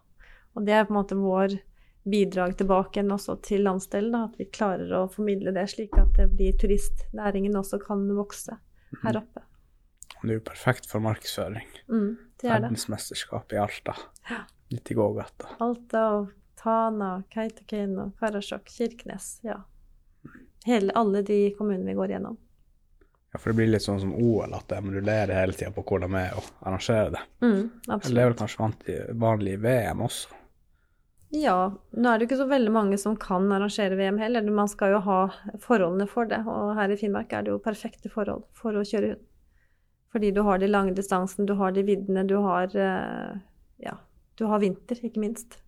Og 0.57 0.65
det 0.65 0.73
er 0.73 0.87
på 0.87 0.95
en 0.95 0.99
måte 0.99 1.17
vår 1.19 1.59
bidrag 2.07 2.55
tilbake 2.57 2.97
igjen 2.97 3.13
også 3.13 3.37
til 3.45 3.67
landsdelen. 3.67 4.15
Da, 4.15 4.23
at 4.31 4.39
vi 4.39 4.47
klarer 4.49 4.93
å 4.97 5.03
formidle 5.11 5.53
det 5.55 5.67
slik 5.73 5.97
at 5.99 6.15
det 6.17 6.29
blir 6.33 6.57
turistnæringen 6.57 7.57
også 7.59 7.81
kan 7.83 8.07
vokse 8.17 8.57
her 9.03 9.21
oppe. 9.21 9.43
Det 10.23 10.31
er 10.31 10.39
jo 10.39 10.45
perfekt 10.47 10.87
for 10.89 11.03
markedsføring. 11.03 11.67
Mm, 11.91 12.17
det 12.41 12.47
er 12.49 12.63
det. 12.63 12.71
Verdensmesterskap 12.71 13.53
i 13.53 13.61
Alta. 13.61 13.93
Ja. 14.31 14.41
Litt 14.73 14.91
i 14.91 14.97
gågata. 14.97 15.53
Alta 15.63 16.03
og 16.15 16.31
Tana, 16.57 17.11
Kautokeino, 17.29 18.11
Karasjok, 18.19 18.65
Kirkenes. 18.73 19.37
Ja. 19.45 19.61
Hele, 20.67 20.91
alle 20.99 21.23
de 21.23 21.39
kommunene 21.57 21.87
vi 21.87 21.95
går 21.97 22.13
gjennom. 22.15 22.37
Ja, 23.33 23.39
for 23.39 23.51
det 23.51 23.57
blir 23.59 23.69
litt 23.71 23.83
sånn 23.83 23.99
som 24.01 24.13
OL, 24.15 24.53
at 24.55 24.67
de 24.71 24.79
rullerer 24.93 25.35
hele 25.35 25.55
tida 25.55 25.71
på 25.75 25.83
hvor 25.87 25.99
de 26.03 26.07
er 26.15 26.35
og 26.39 26.47
arrangerer 26.67 27.11
det. 27.15 27.21
Mm, 27.43 27.61
Eller 27.87 28.15
det 28.15 28.23
er 28.23 28.29
vel 28.31 28.37
kanskje 28.39 28.97
vanlig 29.19 29.55
i 29.57 29.61
VM 29.63 30.03
også. 30.07 30.35
Ja, 31.35 31.57
nå 31.91 32.07
er 32.07 32.17
det 32.19 32.23
jo 32.23 32.29
ikke 32.29 32.39
så 32.39 32.47
veldig 32.47 32.71
mange 32.71 32.97
som 33.01 33.17
kan 33.19 33.49
arrangere 33.51 33.97
VM 33.99 34.19
heller. 34.21 34.45
Man 34.47 34.69
skal 34.71 34.93
jo 34.95 35.01
ha 35.03 35.17
forholdene 35.59 36.07
for 36.07 36.29
det, 36.29 36.39
og 36.47 36.75
her 36.79 36.93
i 36.93 36.99
Finnmark 36.99 37.33
er 37.35 37.43
det 37.43 37.51
jo 37.51 37.59
perfekte 37.63 38.11
forhold 38.11 38.45
for 38.55 38.75
å 38.79 38.85
kjøre 38.87 39.11
hund. 39.11 39.25
Fordi 40.15 40.29
du 40.31 40.39
har 40.47 40.61
de 40.61 40.69
lange 40.71 40.95
distansene, 40.95 41.43
du 41.49 41.57
har 41.59 41.73
de 41.75 41.83
viddene, 41.83 42.23
du 42.23 42.37
har 42.45 42.71
eh, 42.79 43.33
ja, 43.83 43.97
du 44.39 44.45
har 44.47 44.63
vinter, 44.63 44.95
ikke 45.03 45.19
minst. 45.19 45.59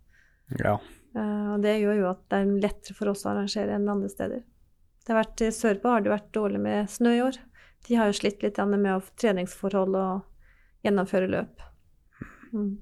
Ja. 0.63 0.77
Eh, 1.11 1.49
Og 1.53 1.59
det 1.65 1.75
gjør 1.81 1.99
jo 1.99 2.07
at 2.13 2.23
det 2.31 2.39
er 2.39 2.53
lettere 2.63 2.95
for 2.95 3.11
oss 3.11 3.25
å 3.27 3.33
arrangere 3.33 3.75
enn 3.75 3.91
andre 3.91 4.09
steder. 4.09 4.45
Det 5.09 5.15
har 5.15 5.23
vært, 5.23 5.41
Sørpå 5.57 5.89
har 5.89 6.03
det 6.05 6.11
vært 6.11 6.27
dårlig 6.37 6.59
med 6.61 6.89
snø 6.93 7.15
i 7.17 7.21
år. 7.25 7.39
De 7.87 7.95
har 7.97 8.11
jo 8.11 8.17
slitt 8.19 8.43
litt 8.45 8.59
med 8.61 9.07
treningsforhold 9.17 9.95
og 9.97 10.83
gjennomføre 10.85 11.31
løp. 11.31 11.63
Mm. 12.53 12.75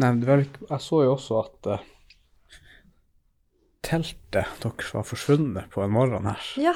Nei, 0.00 0.10
vel, 0.24 0.46
jeg 0.70 0.80
så 0.80 1.02
jo 1.04 1.10
også 1.18 1.42
at 1.42 1.68
uh, 1.74 1.84
teltet 3.84 4.48
deres 4.64 4.94
var 4.96 5.04
forsvunnet 5.10 5.68
på 5.76 5.84
en 5.84 5.92
morgen 5.92 6.30
her. 6.30 6.48
Ja. 6.56 6.72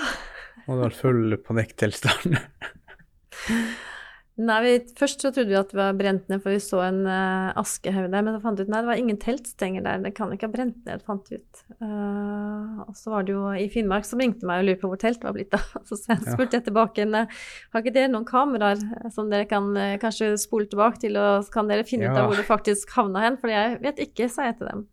Og 0.66 0.74
det 0.74 0.80
var 0.82 0.98
full 1.00 1.38
panikktilstand. 1.48 2.36
Nei, 4.34 4.56
vi, 4.64 4.70
Først 4.98 5.22
så 5.22 5.30
trodde 5.30 5.52
vi 5.52 5.54
at 5.54 5.70
det 5.70 5.76
var 5.78 5.94
brent 5.94 6.24
ned, 6.26 6.40
for 6.42 6.50
vi 6.50 6.62
så 6.62 6.80
en 6.82 7.04
uh, 7.06 7.52
askehaug 7.60 8.08
der. 8.10 8.24
Men 8.26 8.34
så 8.34 8.40
fant 8.42 8.58
vi 8.58 8.64
ut 8.66 8.72
nei, 8.72 8.80
det 8.82 8.90
var 8.90 8.98
ingen 8.98 9.20
teltstenger 9.22 9.84
der. 9.84 10.00
Det 10.02 10.10
kan 10.16 10.32
ikke 10.34 10.48
ha 10.48 10.54
brent 10.56 10.80
ned, 10.88 11.04
fant 11.06 11.30
vi 11.30 11.38
ut. 11.38 11.62
Uh, 11.78 12.82
og 12.82 12.98
så 12.98 13.14
var 13.14 13.28
det 13.28 13.36
jo 13.36 13.44
i 13.54 13.68
Finnmark 13.70 14.08
som 14.08 14.18
ringte 14.18 14.48
meg 14.50 14.64
og 14.64 14.68
lurte 14.68 14.82
på 14.82 14.90
hvor 14.90 15.02
teltet 15.04 15.28
var 15.28 15.38
blitt 15.38 15.54
av. 15.54 15.70
Så 15.88 16.00
spurte 16.00 16.58
jeg 16.58 16.66
tilbake 16.66 16.98
igjen 16.98 17.14
har 17.14 17.80
ikke 17.82 17.94
dere 17.94 18.10
noen 18.10 18.26
kameraer 18.26 18.82
som 19.14 19.30
dere 19.30 19.46
kan 19.50 19.70
uh, 19.78 19.94
kanskje 20.02 20.34
spole 20.42 20.66
tilbake 20.70 21.04
til, 21.06 21.18
og 21.20 21.46
kan 21.54 21.70
dere 21.70 21.86
finne 21.86 22.10
ja. 22.10 22.14
ut 22.14 22.24
av 22.24 22.30
hvor 22.32 22.40
det 22.40 22.50
faktisk 22.50 22.94
havna 22.98 23.22
hen? 23.28 23.38
For 23.38 23.54
jeg 23.54 23.78
vet 23.86 24.02
ikke, 24.08 24.26
sa 24.32 24.50
jeg 24.50 24.58
til 24.58 24.72
dem. 24.72 24.86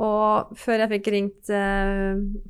Og 0.00 0.56
før 0.56 0.86
jeg 0.86 0.92
fikk 0.94 1.08
ringt 1.10 1.50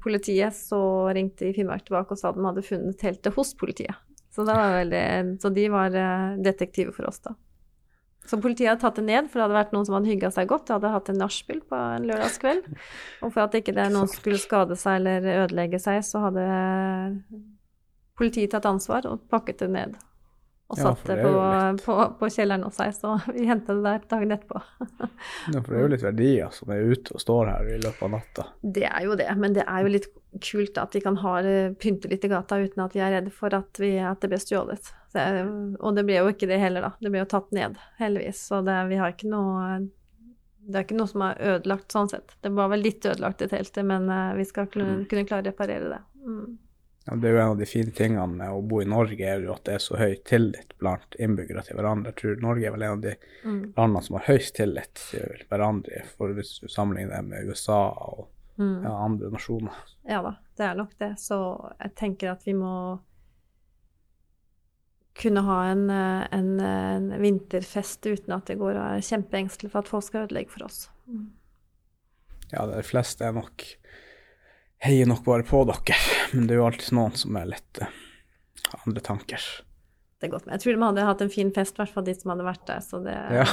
politiet, 0.05 0.55
så 0.55 0.80
ringte 1.16 1.49
de 1.49 1.55
Finnmark 1.57 1.86
tilbake 1.88 2.12
og 2.12 2.20
sa 2.20 2.30
de 2.36 2.44
hadde 2.44 2.66
funnet 2.66 3.01
teltet 3.01 3.34
hos 3.34 3.55
politiet. 3.57 3.96
Så, 4.39 4.45
veldig, 4.47 5.05
så 5.43 5.51
de 5.51 5.68
var 5.72 5.95
eh, 5.99 6.39
detektiver 6.47 6.95
for 6.95 7.09
oss, 7.11 7.18
da. 7.24 7.34
Så 8.28 8.36
politiet 8.45 8.68
hadde 8.68 8.82
tatt 8.84 8.99
det 9.01 9.07
ned, 9.09 9.26
for 9.26 9.41
det 9.41 9.47
hadde 9.47 9.57
vært 9.57 9.70
noen 9.72 9.86
som 9.89 9.97
hadde 9.97 10.11
hygga 10.12 10.30
seg 10.34 10.51
godt. 10.51 10.66
De 10.68 10.76
hadde 10.76 10.91
hatt 10.93 11.09
en 11.09 11.18
nachspiel 11.18 11.62
på 11.64 11.78
en 11.78 12.05
lørdagskveld. 12.11 12.66
Og 13.24 13.32
for 13.32 13.47
at 13.47 13.57
ikke 13.57 13.74
det 13.74 13.89
noen 13.95 14.11
skulle 14.12 14.41
skade 14.43 14.76
seg 14.78 15.01
eller 15.01 15.47
ødelegge 15.47 15.80
seg, 15.82 16.03
så 16.07 16.26
hadde 16.26 16.45
politiet 18.18 18.53
tatt 18.53 18.68
ansvar 18.68 19.07
og 19.09 19.24
pakket 19.32 19.64
det 19.64 19.70
ned. 19.72 19.97
Og 20.68 20.76
ja, 20.76 20.91
satt 20.91 21.07
det 21.09 21.16
på, 21.24 21.30
på, 21.80 21.95
på, 22.20 22.28
kjelleren 22.34 22.66
hos 22.66 22.76
seg, 22.76 22.93
så 22.93 23.14
vi 23.32 23.47
henta 23.49 23.72
det 23.78 23.84
der 23.86 24.03
dagen 24.11 24.34
etterpå. 24.36 24.61
ja, 25.55 25.62
for 25.62 25.70
det 25.72 25.78
er 25.78 25.86
jo 25.86 25.93
litt 25.95 26.05
verdier 26.05 26.53
som 26.53 26.74
er 26.74 26.84
ute 26.93 27.16
og 27.16 27.24
står 27.24 27.53
her 27.55 27.70
i 27.72 27.78
løpet 27.80 28.05
av 28.05 28.12
natta. 28.12 28.47
Det 28.76 28.84
er 28.91 29.07
jo 29.09 29.16
det, 29.16 29.30
men 29.41 29.57
det 29.57 29.64
er 29.64 29.86
jo 29.86 29.95
litt 29.97 30.11
kult 30.43 30.78
at 30.80 30.95
vi 30.97 31.03
kan 31.05 31.18
ha 31.22 31.34
pynte 31.80 32.11
litt 32.11 32.24
i 32.24 32.30
gata 32.32 32.59
uten 32.61 32.84
at 32.84 32.97
vi 32.97 33.03
er 33.05 33.14
redde 33.16 33.34
for 33.34 33.55
at, 33.57 33.80
vi, 33.80 33.97
at 33.99 34.20
det 34.22 34.32
blir 34.32 34.43
stjålet. 34.43 34.93
og 35.80 35.95
det 35.97 36.05
blir 36.05 36.22
jo 36.22 36.32
ikke 36.32 36.49
det 36.51 36.61
heller, 36.62 36.89
da. 36.89 36.93
Det 37.01 37.12
blir 37.12 37.24
jo 37.24 37.30
tatt 37.34 37.55
ned, 37.57 37.78
heldigvis. 37.99 38.43
Så 38.51 38.61
det, 38.66 38.76
vi 38.93 39.01
har 39.01 39.14
ikke 39.14 39.30
noe 39.32 39.78
det 40.68 40.76
er 40.76 40.84
ikke 40.84 40.99
noe 40.99 41.09
som 41.09 41.22
er 41.24 41.39
ødelagt 41.55 41.95
sånn 41.95 42.11
sett. 42.12 42.34
Det 42.45 42.51
var 42.53 42.68
vel 42.68 42.82
litt 42.84 43.07
ødelagt 43.09 43.41
i 43.41 43.49
teltet, 43.49 43.86
men 43.89 44.09
uh, 44.12 44.34
vi 44.36 44.45
skal 44.45 44.68
kunne, 44.68 44.99
mm. 44.99 45.05
kunne, 45.09 45.24
klare 45.28 45.47
å 45.47 45.49
reparere 45.49 45.93
det. 45.95 46.01
Mm. 46.26 46.59
Ja, 47.09 47.16
det 47.16 47.28
er 47.28 47.32
jo 47.32 47.41
en 47.41 47.53
av 47.55 47.61
de 47.62 47.68
fine 47.68 47.95
tingene 47.97 48.26
med 48.34 48.53
å 48.53 48.61
bo 48.68 48.82
i 48.84 48.89
Norge, 48.89 49.24
er 49.24 49.47
jo 49.47 49.55
at 49.55 49.64
det 49.64 49.78
er 49.78 49.80
så 49.80 49.97
høy 49.97 50.18
tillit 50.28 50.74
blant 50.82 51.16
innbyggere 51.16 51.64
til 51.64 51.78
hverandre. 51.78 52.12
Jeg 52.12 52.20
tror 52.20 52.43
Norge 52.45 52.68
er 52.68 52.74
vel 52.74 52.84
en 52.84 52.99
av 52.99 53.05
de 53.07 53.14
mm. 53.16 53.62
landene 53.78 54.03
som 54.05 54.18
har 54.18 54.26
høyest 54.28 54.59
tillit 54.59 55.05
til 55.07 55.47
hverandre, 55.49 56.03
for 56.18 56.36
hvis 56.36 56.59
du 56.61 56.68
sammenligner 56.68 57.16
det 57.16 57.30
med 57.30 57.49
USA 57.49 57.80
og 58.11 58.26
mm. 58.59 58.78
ja, 58.84 58.94
andre 59.04 59.30
nasjoner. 59.34 59.82
Ja 60.09 60.22
da, 60.24 60.34
det 60.59 60.66
er 60.66 60.78
nok 60.78 60.96
det. 61.00 61.12
Så 61.22 61.38
jeg 61.78 61.94
tenker 61.98 62.34
at 62.34 62.46
vi 62.46 62.54
må 62.59 62.74
kunne 65.18 65.42
ha 65.42 65.59
en, 65.72 65.88
en, 65.90 66.50
en 66.62 67.09
vinterfest 67.18 68.06
uten 68.06 68.36
at 68.36 68.46
det 68.46 68.61
går 68.61 68.76
og 68.76 68.84
er 68.84 69.02
kjempeengstelig 69.02 69.72
for 69.72 69.82
at 69.82 69.90
folk 69.90 70.06
skal 70.06 70.28
ødelegge 70.28 70.54
for 70.54 70.68
oss. 70.68 70.84
Mm. 71.11 71.32
Ja, 72.52 72.68
de 72.70 72.84
fleste 72.86 73.26
er 73.26 73.34
nok 73.36 73.64
heier 74.84 75.09
nok 75.11 75.24
bare 75.26 75.46
på 75.46 75.64
dere, 75.68 75.96
men 76.32 76.46
det 76.46 76.54
er 76.54 76.61
jo 76.61 76.68
alltid 76.68 76.94
noen 76.96 77.16
som 77.18 77.38
er 77.38 77.50
litt 77.50 77.80
uh, 77.82 77.88
andre 78.84 79.02
tanker. 79.04 79.48
Det 80.18 80.26
er 80.26 80.32
godt, 80.32 80.48
Jeg 80.50 80.62
tror 80.62 80.74
de 80.74 80.82
hadde 80.82 81.06
hatt 81.06 81.20
en 81.22 81.30
fin 81.30 81.50
fest, 81.54 81.76
i 81.76 81.82
hvert 81.82 81.94
fall 81.94 82.06
de 82.09 82.14
som 82.18 82.32
hadde 82.32 82.46
vært 82.46 82.64
der. 82.66 82.80
Så 82.82 82.98
det 83.04 83.12
er 83.14 83.36
ja. 83.38 83.44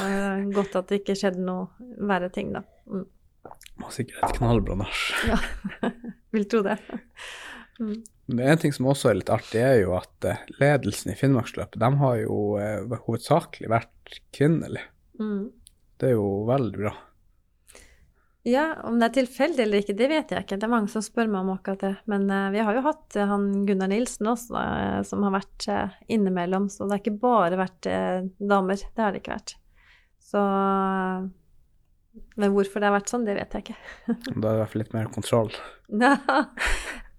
godt 0.54 0.78
at 0.80 0.90
det 0.90 1.04
ikke 1.04 1.18
skjedde 1.20 1.44
noe 1.46 1.68
verre 2.10 2.32
ting, 2.34 2.56
da. 2.56 2.64
Mm. 2.90 3.04
Det 3.46 3.84
var 3.84 3.94
sikkert 3.96 4.24
et 4.24 4.38
knallbra 4.40 4.80
nach. 4.82 5.04
Ja, 5.30 5.92
vil 6.36 6.48
tro 6.52 6.62
det. 6.66 6.78
Mm. 7.80 8.04
Men 8.26 8.48
En 8.50 8.62
ting 8.62 8.74
som 8.74 8.88
også 8.90 9.12
er 9.12 9.20
litt 9.20 9.32
artig, 9.34 9.62
er 9.62 9.82
jo 9.84 9.96
at 9.98 10.28
uh, 10.28 10.46
ledelsen 10.62 11.14
i 11.14 11.18
Finnmarksløpet, 11.20 11.80
de 11.82 11.92
har 12.02 12.22
jo 12.24 12.40
uh, 12.58 12.96
hovedsakelig 13.06 13.70
vært 13.72 14.20
kvinnelig. 14.36 14.84
Mm. 15.20 15.52
Det 16.00 16.12
er 16.12 16.18
jo 16.18 16.30
veldig 16.50 16.80
bra. 16.80 16.96
Ja, 18.46 18.76
om 18.86 19.00
det 19.02 19.08
er 19.08 19.14
tilfeldig 19.24 19.64
eller 19.64 19.82
ikke, 19.82 19.96
det 19.98 20.08
vet 20.12 20.32
jeg 20.32 20.46
ikke. 20.46 20.58
Det 20.62 20.68
er 20.68 20.70
mange 20.76 20.92
som 20.94 21.02
spør 21.02 21.32
meg 21.32 21.40
om 21.42 21.56
akkurat 21.56 21.82
det. 21.82 21.94
Men 22.12 22.28
uh, 22.30 22.52
vi 22.54 22.62
har 22.62 22.78
jo 22.78 22.84
hatt 22.86 23.18
uh, 23.18 23.24
han 23.32 23.48
Gunnar 23.66 23.90
Nilsen 23.90 24.30
også, 24.30 24.54
uh, 24.54 25.00
som 25.08 25.26
har 25.26 25.34
vært 25.34 25.66
innimellom. 26.14 26.68
Så 26.70 26.86
det 26.86 26.94
har 26.94 27.02
ikke 27.02 27.24
bare 27.24 27.58
vært 27.58 27.90
damer. 28.38 28.78
Det 28.78 29.02
har 29.02 29.16
det 29.16 29.24
ikke 29.24 29.40
vært. 29.40 29.56
Så 30.22 30.44
Men 32.40 32.54
hvorfor 32.56 32.82
det 32.82 32.90
har 32.90 32.96
vært 32.96 33.12
sånn, 33.12 33.26
det 33.28 33.36
vet 33.38 33.56
jeg 33.56 33.66
ikke. 33.66 33.78
da 34.14 34.16
er 34.16 34.46
det 34.46 34.54
i 34.56 34.62
hvert 34.62 34.72
fall 34.74 34.84
litt 34.84 34.96
mer 34.96 35.12
kontroll? 35.14 35.52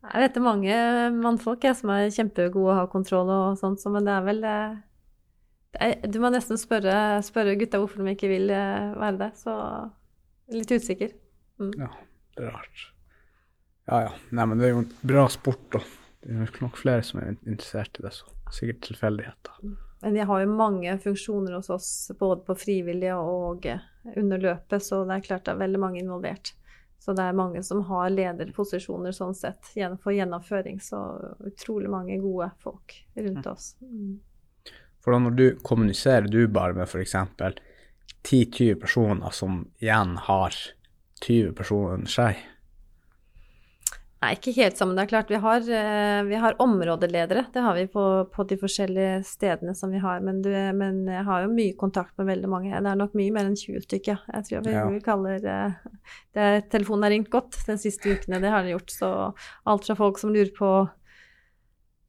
Jeg 0.06 0.22
vet 0.22 0.34
det 0.36 0.40
er 0.40 0.44
mange 0.44 0.80
mannfolk 1.16 1.64
jeg, 1.66 1.78
som 1.80 1.90
er 1.94 2.12
kjempegode 2.14 2.74
å 2.74 2.80
ha 2.80 2.88
kontroll 2.90 3.30
og 3.32 3.60
sånt, 3.60 3.80
så, 3.82 3.90
men 3.92 4.06
det 4.06 4.12
er 4.14 4.26
vel 4.26 4.42
det 4.44 4.56
er, 5.82 5.94
Du 6.08 6.20
må 6.22 6.30
nesten 6.32 6.60
spørre, 6.60 6.94
spørre 7.26 7.56
gutta 7.58 7.80
hvorfor 7.82 8.04
de 8.04 8.14
ikke 8.14 8.30
vil 8.30 8.52
være 8.52 9.16
det. 9.24 9.32
Så 9.40 9.54
Litt 10.54 10.70
usikker. 10.70 11.10
Mm. 11.58 11.72
Ja, 11.80 11.88
det 12.36 12.44
er 12.44 12.52
rart. 12.54 12.84
Ja 13.90 14.02
ja. 14.04 14.12
Nei, 14.30 14.46
men 14.46 14.60
det 14.60 14.68
er 14.68 14.74
jo 14.74 14.84
en 14.84 14.92
bra 15.06 15.26
sport, 15.32 15.64
da. 15.74 15.82
det 16.22 16.38
er 16.44 16.62
nok 16.62 16.78
flere 16.78 17.02
som 17.06 17.22
er 17.22 17.34
interessert 17.34 17.98
i 17.98 18.06
det, 18.06 18.14
så 18.14 18.30
sikkert 18.54 18.84
tilfeldigheter. 18.86 19.58
Mm. 20.06 20.12
Men 20.12 20.14
vi 20.14 20.20
har 20.20 20.40
jo 20.40 20.52
mange 20.52 20.98
funksjoner 20.98 21.52
hos 21.52 21.70
oss, 21.70 22.12
både 22.18 22.44
på 22.46 22.54
frivillige 22.54 23.14
og 23.18 23.66
under 24.16 24.38
løpet, 24.38 24.82
så 24.82 25.00
det 25.04 25.16
er 25.16 25.24
klart 25.24 25.44
det 25.48 25.56
er 25.56 25.64
veldig 25.64 25.80
mange 25.82 25.98
involvert. 25.98 26.52
Så 27.02 27.12
det 27.12 27.24
er 27.26 27.34
mange 27.38 27.62
som 27.66 27.82
har 27.88 28.12
lederposisjoner 28.14 29.14
sånn 29.14 29.34
sett 29.34 29.66
for 30.02 30.14
gjennomføring. 30.14 30.78
Så 30.82 31.00
utrolig 31.46 31.90
mange 31.90 32.20
gode 32.22 32.52
folk 32.62 32.94
rundt 33.18 33.46
oss. 33.50 33.72
Mm. 33.82 34.20
For 35.02 35.14
da 35.14 35.20
når 35.22 35.36
du 35.38 35.44
kommuniserer 35.66 36.30
du 36.30 36.46
bare 36.46 36.74
med 36.78 36.86
f.eks. 36.86 37.14
10-20 38.26 38.78
personer 38.82 39.34
som 39.34 39.64
igjen 39.82 40.16
har 40.30 40.54
20 41.26 41.52
personer 41.58 41.98
under 41.98 42.10
seg? 42.10 42.46
Nei, 44.24 44.30
ikke 44.32 44.54
helt 44.56 44.78
sammen. 44.78 44.96
Det 44.96 45.02
er 45.04 45.10
klart 45.10 45.30
vi 45.30 45.38
har, 45.42 45.60
eh, 45.60 46.22
vi 46.24 46.38
har 46.40 46.56
områdeledere. 46.62 47.44
Det 47.52 47.60
har 47.60 47.74
vi 47.76 47.84
på, 47.92 48.04
på, 48.32 48.44
de 48.48 48.56
forskjellige 48.56 49.18
stedene 49.28 49.74
som 49.76 49.90
vi 49.92 50.00
har. 50.00 50.22
Men, 50.24 50.40
du, 50.42 50.48
men, 50.72 51.02
jeg 51.12 51.24
har 51.26 51.42
jo 51.44 51.52
mye 51.52 51.74
kontakt 51.76 52.16
med 52.16 52.30
veldig 52.30 52.48
mange. 52.48 52.72
Det 52.72 52.92
er 52.92 52.96
nok 52.96 53.16
mye 53.18 53.34
mer 53.34 53.50
enn 53.50 53.58
20 53.60 53.84
stykker. 53.84 54.22
Jeg 54.32 54.46
tror 54.48 54.62
vi, 54.64 54.72
ja. 54.72 54.84
vi 54.88 55.02
kaller 55.04 55.44
eh, 55.52 55.74
det, 56.32 56.46
Telefonen 56.72 57.04
har 57.04 57.12
ringt 57.12 57.28
godt 57.32 57.58
de 57.68 57.76
siste 57.80 58.14
ukene, 58.14 58.40
det 58.40 58.52
har 58.54 58.64
den 58.64 58.72
gjort. 58.72 58.94
Så 58.94 59.10
alt 59.68 59.90
fra 59.90 59.98
folk 59.98 60.22
som 60.22 60.32
lurer 60.32 60.54
på 60.56 60.70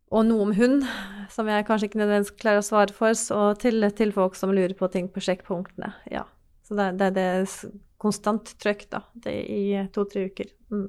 og 0.07 0.23
noe 0.23 0.45
om 0.45 0.53
hund, 0.55 0.85
som 1.33 1.49
jeg 1.51 1.65
kanskje 1.67 1.89
ikke 1.89 1.99
nødvendigvis 1.99 2.37
klarer 2.39 2.61
å 2.61 2.63
svare 2.63 2.95
for, 2.95 3.17
og 3.35 3.57
til, 3.59 3.83
til, 3.97 4.13
folk 4.15 4.37
som 4.39 4.53
lurer 4.55 4.71
på 4.79 4.87
ting 4.93 5.09
på 5.11 5.19
sjekkpunktene. 5.25 5.91
Ja. 6.13 6.23
Så 6.63 6.77
det, 6.79 6.93
det, 7.01 7.09
det 7.17 7.25
er 7.33 7.57
konstant 7.99 8.53
trøkk 8.63 8.85
da, 8.93 9.01
det 9.19 9.33
er 9.35 9.51
i 9.51 9.83
to-tre 9.91 10.29
uker. 10.31 10.53
Mm. 10.71 10.87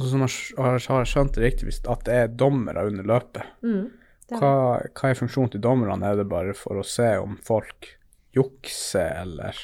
Så 0.00 0.10
som 0.10 0.24
jeg 0.24 0.86
har 0.88 1.06
skjønt 1.06 1.36
det 1.36 1.44
riktig, 1.44 1.74
at 1.86 2.02
det 2.06 2.14
er 2.14 2.32
dommere 2.34 2.86
under 2.88 3.06
løpet, 3.06 3.52
mm, 3.62 3.84
hva, 4.32 4.54
hva, 4.88 5.10
er 5.10 5.18
funksjonen 5.18 5.52
til 5.52 5.62
dommerne? 5.62 6.08
Er 6.08 6.18
det 6.18 6.26
bare 6.30 6.56
for 6.56 6.80
å 6.80 6.86
se 6.86 7.12
om 7.20 7.36
folk 7.44 7.92
jukser, 8.34 9.12
eller? 9.20 9.58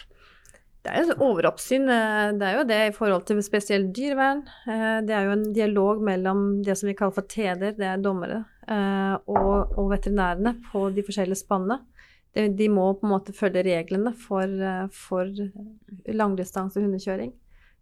Det 0.81 0.93
er 0.93 1.11
jo 1.11 1.17
overoppsyn. 1.27 1.89
Eh, 1.93 2.31
det 2.41 2.47
er 2.47 2.57
jo 2.57 2.69
det 2.69 2.81
i 2.87 2.95
forhold 2.97 3.27
til 3.29 3.43
spesielt 3.45 3.91
dyrevern. 3.97 4.45
Eh, 4.65 5.01
det 5.05 5.17
er 5.17 5.27
jo 5.27 5.35
en 5.35 5.47
dialog 5.57 6.01
mellom 6.05 6.63
det 6.65 6.77
som 6.79 6.89
vi 6.89 6.97
kaller 6.97 7.17
for 7.19 7.29
TD-er, 7.29 7.77
det 7.77 7.89
er 7.89 8.01
dommere, 8.01 8.45
eh, 8.65 9.17
og, 9.29 9.77
og 9.77 9.91
veterinærene 9.93 10.55
på 10.71 10.87
de 10.97 11.05
forskjellige 11.05 11.43
spannene. 11.43 11.83
De 12.31 12.69
må 12.71 12.85
på 12.95 13.09
en 13.09 13.11
måte 13.11 13.35
følge 13.35 13.65
reglene 13.67 14.13
for, 14.15 14.47
for 14.95 15.27
langdistanse 16.15 16.79
hundekjøring. 16.79 17.33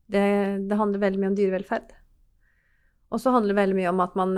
Det, 0.09 0.23
det, 0.65 0.79
handler 0.81 1.03
veldig 1.03 1.21
mye 1.21 1.31
om 1.35 1.37
dyrevelferd. 1.37 1.91
Og 3.09 3.23
så 3.23 3.33
handler 3.33 3.55
det 3.55 3.61
veldig 3.63 3.77
mye 3.79 3.91
om 3.91 4.03
at 4.05 4.17
man 4.21 4.35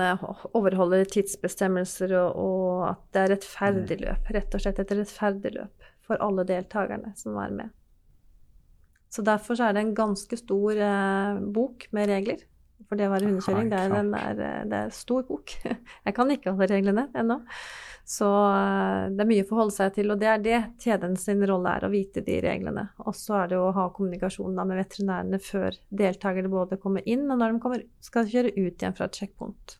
overholder 0.54 1.08
tidsbestemmelser, 1.10 2.14
og, 2.20 2.36
og 2.38 2.84
at 2.92 3.00
det 3.10 3.22
er 3.22 3.32
rettferdig 3.34 3.98
mm. 3.98 4.04
løp. 4.04 4.30
Rett 4.36 4.54
og 4.54 4.62
slett 4.62 4.78
et 4.78 4.94
rettferdig 4.94 5.54
løp 5.56 5.90
for 6.06 6.22
alle 6.22 6.46
deltakerne 6.46 7.10
som 7.18 7.38
er 7.42 7.56
med. 7.56 7.74
Så 9.10 9.24
derfor 9.26 9.58
så 9.58 9.66
er 9.66 9.74
det 9.74 9.82
en 9.82 9.96
ganske 9.98 10.38
stor 10.38 10.78
eh, 10.78 11.42
bok 11.54 11.88
med 11.96 12.10
regler. 12.12 12.44
For 12.88 12.98
det 12.98 13.08
å 13.08 13.12
være 13.12 13.28
hundekjøring, 13.28 13.70
det 13.72 13.78
er, 13.78 13.94
en, 13.98 14.12
er, 14.14 14.42
eh, 14.46 14.66
det 14.70 14.82
er 14.84 14.92
stor 14.94 15.24
bok. 15.26 15.52
Jeg 16.06 16.14
kan 16.16 16.30
ikke 16.30 16.54
alle 16.54 16.68
reglene 16.70 17.08
ennå. 17.18 17.40
Så 18.04 18.26
eh, 18.26 19.10
det 19.14 19.24
er 19.24 19.30
mye 19.30 19.44
å 19.44 19.48
forholde 19.50 19.76
seg 19.76 19.92
til, 19.98 20.12
og 20.12 20.20
det 20.20 20.30
er 20.32 20.44
det 20.44 20.60
kjeden 20.82 21.16
sin 21.20 21.44
rolle 21.46 21.74
er, 21.78 21.86
å 21.86 21.92
vite 21.92 22.24
de 22.26 22.38
reglene. 22.44 22.88
Og 23.04 23.14
så 23.16 23.42
er 23.42 23.52
det 23.52 23.60
å 23.60 23.70
ha 23.76 23.90
kommunikasjon 23.94 24.56
da, 24.58 24.66
med 24.66 24.80
veterinærene 24.82 25.42
før 25.42 25.78
deltakerne 26.02 26.52
både 26.52 26.80
kommer 26.82 27.06
inn, 27.06 27.28
og 27.30 27.38
når 27.38 27.54
de 27.54 27.62
kommer, 27.62 27.84
skal 28.04 28.30
kjøre 28.30 28.54
ut 28.56 28.74
igjen 28.74 28.96
fra 28.96 29.10
et 29.10 29.22
sjekkpunkt. 29.22 29.76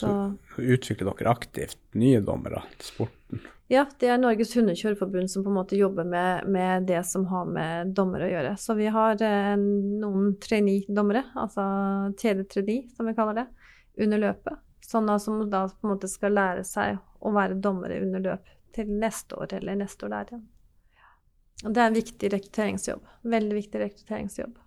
Så, 0.00 0.06
så 0.54 0.62
utvikler 0.62 1.10
dere 1.10 1.32
aktivt 1.34 1.80
nye 1.98 2.20
dommere 2.24 2.62
til 2.78 2.86
sporten? 2.92 3.42
Ja, 3.70 3.84
det 4.02 4.08
er 4.10 4.18
Norges 4.18 4.54
hundekjørerforbund 4.56 5.30
som 5.30 5.44
på 5.44 5.50
en 5.52 5.58
måte 5.60 5.78
jobber 5.78 6.06
med, 6.08 6.46
med 6.50 6.88
det 6.88 7.04
som 7.06 7.26
har 7.30 7.44
med 7.46 7.92
dommere 7.94 8.26
å 8.26 8.30
gjøre. 8.32 8.54
Så 8.58 8.74
vi 8.78 8.88
har 8.90 9.20
eh, 9.22 9.52
noen 9.58 10.32
trainee-dommere, 10.42 11.22
altså 11.38 11.66
td 12.18 12.48
3 12.50 12.80
som 12.96 13.06
vi 13.06 13.14
kaller 13.18 13.42
det, 13.42 13.46
under 14.02 14.24
løpet. 14.24 14.58
Sånne 14.90 15.18
som 15.22 15.42
da 15.50 15.66
på 15.68 15.86
en 15.86 15.92
måte 15.92 16.08
skal 16.10 16.34
lære 16.34 16.64
seg 16.66 16.98
å 17.22 17.30
være 17.34 17.60
dommere 17.62 18.00
under 18.02 18.24
løp 18.24 18.48
til 18.74 18.90
neste 18.90 19.36
år 19.38 19.54
eller 19.60 19.78
neste 19.78 20.06
år 20.06 20.14
der 20.16 20.32
igjen. 20.32 20.48
Og 21.60 21.74
det 21.76 21.82
er 21.82 21.90
en 21.90 21.98
viktig 21.98 22.30
rekrutteringsjobb. 22.32 23.06
Veldig 23.34 23.56
viktig 23.58 23.82
rekrutteringsjobb. 23.82 24.58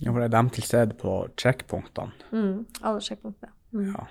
Ja, 0.00 0.12
for 0.12 0.20
det 0.22 0.28
er 0.30 0.36
dem 0.36 0.48
til 0.54 0.64
stede 0.64 0.96
på 0.96 1.14
sjekkpunktene. 1.40 2.30
Mm, 2.32 2.62
alle 2.80 3.02
sjekkpunktene. 3.04 3.52
Mm. 3.74 3.90
Ja. 3.90 4.06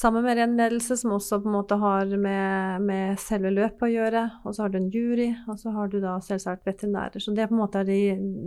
Sammen 0.00 0.24
med 0.24 0.36
renledelse, 0.36 0.96
som 0.96 1.12
også 1.12 1.42
på 1.42 1.48
en 1.50 1.52
måte 1.58 1.76
har 1.76 2.08
med, 2.16 2.84
med 2.88 3.18
selve 3.20 3.50
løpet 3.52 3.82
å 3.84 3.90
gjøre. 3.90 4.22
Og 4.48 4.54
så 4.56 4.64
har 4.64 4.72
du 4.72 4.78
en 4.78 4.88
jury, 4.88 5.26
og 5.44 5.58
så 5.60 5.74
har 5.74 5.90
du 5.92 5.98
da 6.00 6.14
selvsagt 6.24 6.64
veterinærer. 6.64 7.20
Så 7.20 7.34
det 7.36 7.42
er 7.44 7.50
på 7.50 7.58
en 7.58 7.60
måte 7.60 7.82
de, 7.84 7.98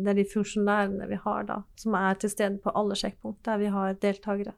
det 0.02 0.16
er 0.16 0.18
de 0.18 0.26
funksjonærene 0.32 1.06
vi 1.12 1.22
har 1.22 1.46
da, 1.52 1.60
som 1.78 2.00
er 2.00 2.18
til 2.18 2.34
stede 2.34 2.58
på 2.64 2.74
alle 2.74 2.98
sjekkpunkt 2.98 3.46
der 3.46 3.62
vi 3.62 3.70
har 3.76 3.94
deltakere. 4.02 4.56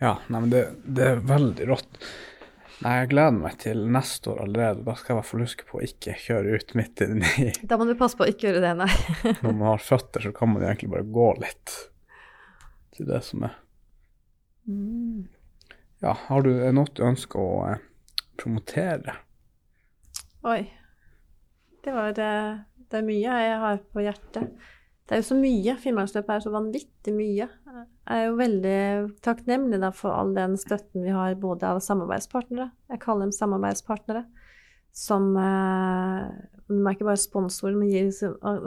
Ja, 0.00 0.16
nei, 0.32 0.40
men 0.40 0.50
det, 0.56 0.66
det 0.88 1.08
er 1.10 1.24
veldig 1.34 1.70
rått. 1.74 2.02
Nei, 2.80 2.96
jeg 3.02 3.12
gleder 3.12 3.40
meg 3.44 3.60
til 3.60 3.86
neste 3.92 4.32
år 4.32 4.44
allerede. 4.46 4.88
Da 4.88 4.96
skal 4.96 5.12
jeg 5.12 5.18
i 5.18 5.20
hvert 5.20 5.32
fall 5.34 5.48
huske 5.50 5.68
på 5.68 5.82
å 5.82 5.88
ikke 5.92 6.20
kjøre 6.24 6.56
ut 6.56 6.78
midt 6.80 7.04
inni 7.04 7.50
Da 7.60 7.76
må 7.76 7.84
du 7.84 7.98
passe 7.98 8.16
på 8.16 8.24
å 8.24 8.32
ikke 8.32 8.48
gjøre 8.48 8.64
det, 8.70 8.76
nei. 8.86 8.92
Når 9.42 9.50
man 9.50 9.74
har 9.74 9.90
føtter, 9.92 10.24
så 10.24 10.32
kan 10.32 10.56
man 10.56 10.64
egentlig 10.64 10.94
bare 10.96 11.12
gå 11.20 11.34
litt. 11.44 11.82
Til 12.96 13.12
det 13.12 13.20
som 13.28 13.44
er 13.44 13.60
Mm. 14.70 15.28
Ja, 16.00 16.14
har 16.28 16.44
du 16.46 16.52
noe 16.72 16.94
du 16.96 17.02
ønsker 17.04 17.42
å 17.42 17.54
eh, 17.68 17.86
promotere? 18.40 19.18
Oi. 20.46 20.62
Det 21.80 21.92
var 21.96 22.12
det, 22.16 22.32
det 22.92 22.98
er 22.98 23.06
mye 23.06 23.40
jeg 23.40 23.56
har 23.62 23.80
på 23.92 24.04
hjertet. 24.04 24.68
Det 25.10 25.16
er 25.16 25.22
jo 25.24 25.28
så 25.30 25.36
mye. 25.40 25.74
Finnmarksløpet 25.82 26.32
er 26.36 26.42
så 26.44 26.52
vanvittig 26.54 27.14
mye. 27.16 27.46
Jeg 27.50 28.14
er 28.14 28.28
jo 28.28 28.36
veldig 28.38 28.82
takknemlig 29.24 29.80
for 29.98 30.14
all 30.14 30.34
den 30.36 30.54
støtten 30.60 31.02
vi 31.02 31.14
har 31.14 31.34
både 31.40 31.66
av 31.66 31.80
samarbeidspartnere, 31.82 32.68
jeg 32.92 33.02
kaller 33.02 33.26
dem 33.26 33.34
samarbeidspartnere, 33.34 34.22
som 34.94 35.32
eh, 35.38 36.28
De 36.70 36.78
er 36.78 36.94
ikke 36.94 37.08
bare 37.08 37.18
sponsorer, 37.18 37.74
men 37.74 37.90
gir 37.90 38.06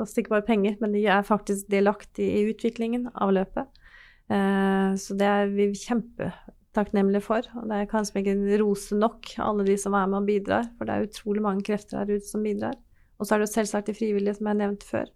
oss 0.04 0.18
ikke 0.20 0.36
bare 0.36 0.48
penger, 0.48 0.76
men 0.82 0.96
de 0.96 1.06
er 1.08 1.24
faktisk 1.24 1.70
delaktige 1.72 2.42
i 2.42 2.52
utviklingen 2.52 3.08
av 3.14 3.32
løpet. 3.38 3.83
Eh, 4.32 4.94
så 5.00 5.18
det 5.20 5.28
er 5.28 5.52
vi 5.52 5.70
kjempetakknemlige 5.76 7.26
for. 7.26 7.48
Og 7.60 7.68
det 7.70 7.80
er 7.80 7.92
kanskje 7.92 8.24
ikke 8.24 8.62
rose 8.62 8.98
nok 8.98 9.34
alle 9.44 9.68
de 9.68 9.78
som 9.80 9.98
er 9.98 10.10
med 10.12 10.22
og 10.22 10.30
bidrar, 10.30 10.70
for 10.78 10.90
det 10.90 10.96
er 10.96 11.10
utrolig 11.10 11.44
mange 11.46 11.66
krefter 11.68 12.02
her 12.02 12.14
ute 12.14 12.30
som 12.30 12.46
bidrar. 12.46 12.78
Og 13.20 13.28
så 13.28 13.36
er 13.36 13.42
det 13.42 13.50
jo 13.50 13.56
selvsagt 13.56 13.90
de 13.90 13.98
frivillige, 13.98 14.38
som 14.40 14.50
jeg 14.50 14.60
nevnte 14.60 14.88
før, 14.88 15.12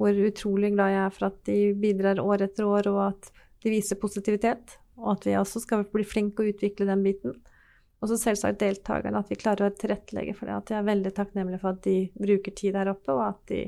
hvor 0.00 0.22
utrolig 0.26 0.72
glad 0.74 0.94
jeg 0.94 1.02
er 1.04 1.12
for 1.14 1.28
at 1.28 1.42
de 1.46 1.58
bidrar 1.78 2.22
år 2.22 2.46
etter 2.48 2.66
år, 2.66 2.88
og 2.90 3.02
at 3.08 3.32
de 3.64 3.72
viser 3.72 4.00
positivitet. 4.00 4.78
Og 5.00 5.16
at 5.16 5.26
vi 5.26 5.34
også 5.38 5.62
skal 5.62 5.84
bli 5.90 6.06
flinke 6.06 6.42
og 6.42 6.54
utvikle 6.54 6.86
den 6.86 7.02
biten. 7.02 7.34
Og 8.02 8.10
så 8.10 8.18
selvsagt 8.20 8.60
deltakerne, 8.60 9.22
at 9.22 9.30
vi 9.32 9.38
klarer 9.40 9.70
å 9.70 9.74
tilrettelegge 9.80 10.34
for 10.36 10.50
det. 10.50 10.58
At 10.58 10.70
jeg 10.72 10.80
er 10.80 10.88
veldig 10.90 11.12
takknemlig 11.16 11.60
for 11.62 11.72
at 11.72 11.80
de 11.86 11.96
bruker 12.18 12.52
tid 12.52 12.76
der 12.76 12.90
oppe, 12.92 13.14
og 13.14 13.22
at 13.24 13.40
de, 13.48 13.60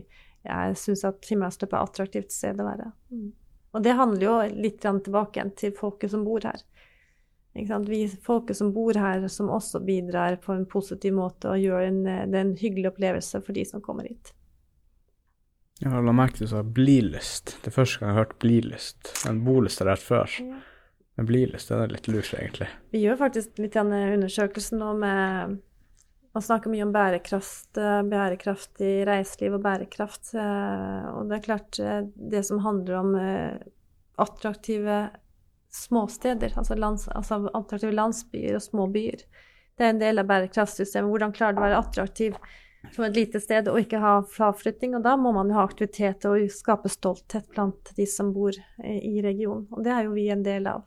jeg 0.45 0.77
syns 0.77 1.07
at 1.09 1.25
Finnmarksløpet 1.25 1.79
er 1.79 1.87
attraktivt 1.87 2.35
sted 2.35 2.61
å 2.61 2.67
være. 2.67 2.91
Mm. 3.15 3.31
Og 3.75 3.83
det 3.85 3.97
handler 3.99 4.25
jo 4.27 4.37
litt 4.63 4.81
tilbake 4.83 5.43
til 5.59 5.75
folket 5.77 6.13
som 6.13 6.25
bor 6.25 6.45
her. 6.47 6.63
Vi 7.57 8.01
folket 8.23 8.57
som 8.57 8.73
bor 8.73 8.97
her, 9.01 9.27
som 9.33 9.51
også 9.51 9.81
bidrar 9.85 10.37
på 10.45 10.53
en 10.53 10.67
positiv 10.69 11.15
måte 11.17 11.55
og 11.55 11.61
gjør 11.61 11.87
en, 11.89 12.03
det 12.05 12.41
en 12.41 12.57
hyggelig 12.61 12.91
opplevelse 12.93 13.41
for 13.45 13.57
de 13.57 13.65
som 13.65 13.85
kommer 13.85 14.09
hit. 14.09 14.33
Jeg 15.81 15.93
har 15.93 16.05
la 16.05 16.13
merke 16.17 16.41
til 16.41 16.49
så 16.49 16.63
blilyst. 16.65 17.59
Det 17.61 17.69
er 17.69 17.75
første 17.75 18.01
gang 18.01 18.11
jeg 18.11 18.17
har 18.17 18.25
hørt 18.25 18.39
blilyst. 18.41 19.13
En 19.29 19.43
bolyst 19.45 19.81
har 19.81 19.91
jeg 19.91 19.99
hørt 19.99 20.07
før. 20.07 20.37
Ja. 20.41 20.61
Men 21.17 21.29
blilyst 21.29 21.73
er 21.73 21.89
litt 21.93 22.09
lurt, 22.09 22.33
egentlig. 22.37 22.69
Vi 22.93 23.03
gjør 23.05 23.19
faktisk 23.21 23.61
litt 23.61 23.77
undersøkelsen 23.77 24.81
nå 24.81 24.93
med 25.01 25.59
Man 26.37 26.43
snakker 26.45 26.69
mye 26.69 26.85
om 26.85 26.91
bærekraft, 26.93 27.79
bærekraftig 28.11 28.89
i 28.99 29.05
reiseliv 29.09 29.55
og 29.57 29.63
bærekraft. 29.65 30.35
Eh, 30.37 31.07
og 31.17 31.31
det 31.31 31.39
er 31.39 31.45
klart, 31.47 31.79
eh, 31.81 32.03
det 32.33 32.43
som 32.45 32.59
handler 32.61 32.99
om 32.99 33.15
eh, 33.17 33.55
attraktive 34.21 34.99
småsteder, 35.73 36.53
altså, 36.61 36.77
lands, 36.77 37.07
altså 37.09 37.39
attraktive 37.57 37.95
landsbyer 37.97 38.59
og 38.59 38.65
små 38.67 38.85
byer, 38.93 39.25
det 39.81 39.87
er 39.87 39.95
en 39.95 40.03
del 40.03 40.21
av 40.21 40.29
bærekraftsystemet. 40.29 41.09
Hvordan 41.09 41.33
klarer 41.39 41.57
du 41.57 41.63
å 41.63 41.65
være 41.65 41.81
attraktiv 41.81 42.37
som 42.93 43.07
et 43.09 43.17
lite 43.17 43.41
sted 43.41 43.73
og 43.73 43.81
ikke 43.81 44.03
ha 44.05 44.19
fraflytting. 44.37 44.93
Og 44.99 45.09
da 45.09 45.17
må 45.17 45.33
man 45.33 45.49
jo 45.49 45.57
ha 45.57 45.65
aktivitet 45.65 46.29
og 46.29 46.45
skape 46.53 46.93
stolthet 46.93 47.49
blant 47.57 47.95
de 47.97 48.05
som 48.13 48.35
bor 48.37 48.53
i 48.85 49.25
regionen. 49.25 49.65
Og 49.73 49.89
det 49.89 49.97
er 49.97 50.05
jo 50.05 50.13
vi 50.21 50.29
en 50.37 50.45
del 50.45 50.69
av. 50.69 50.85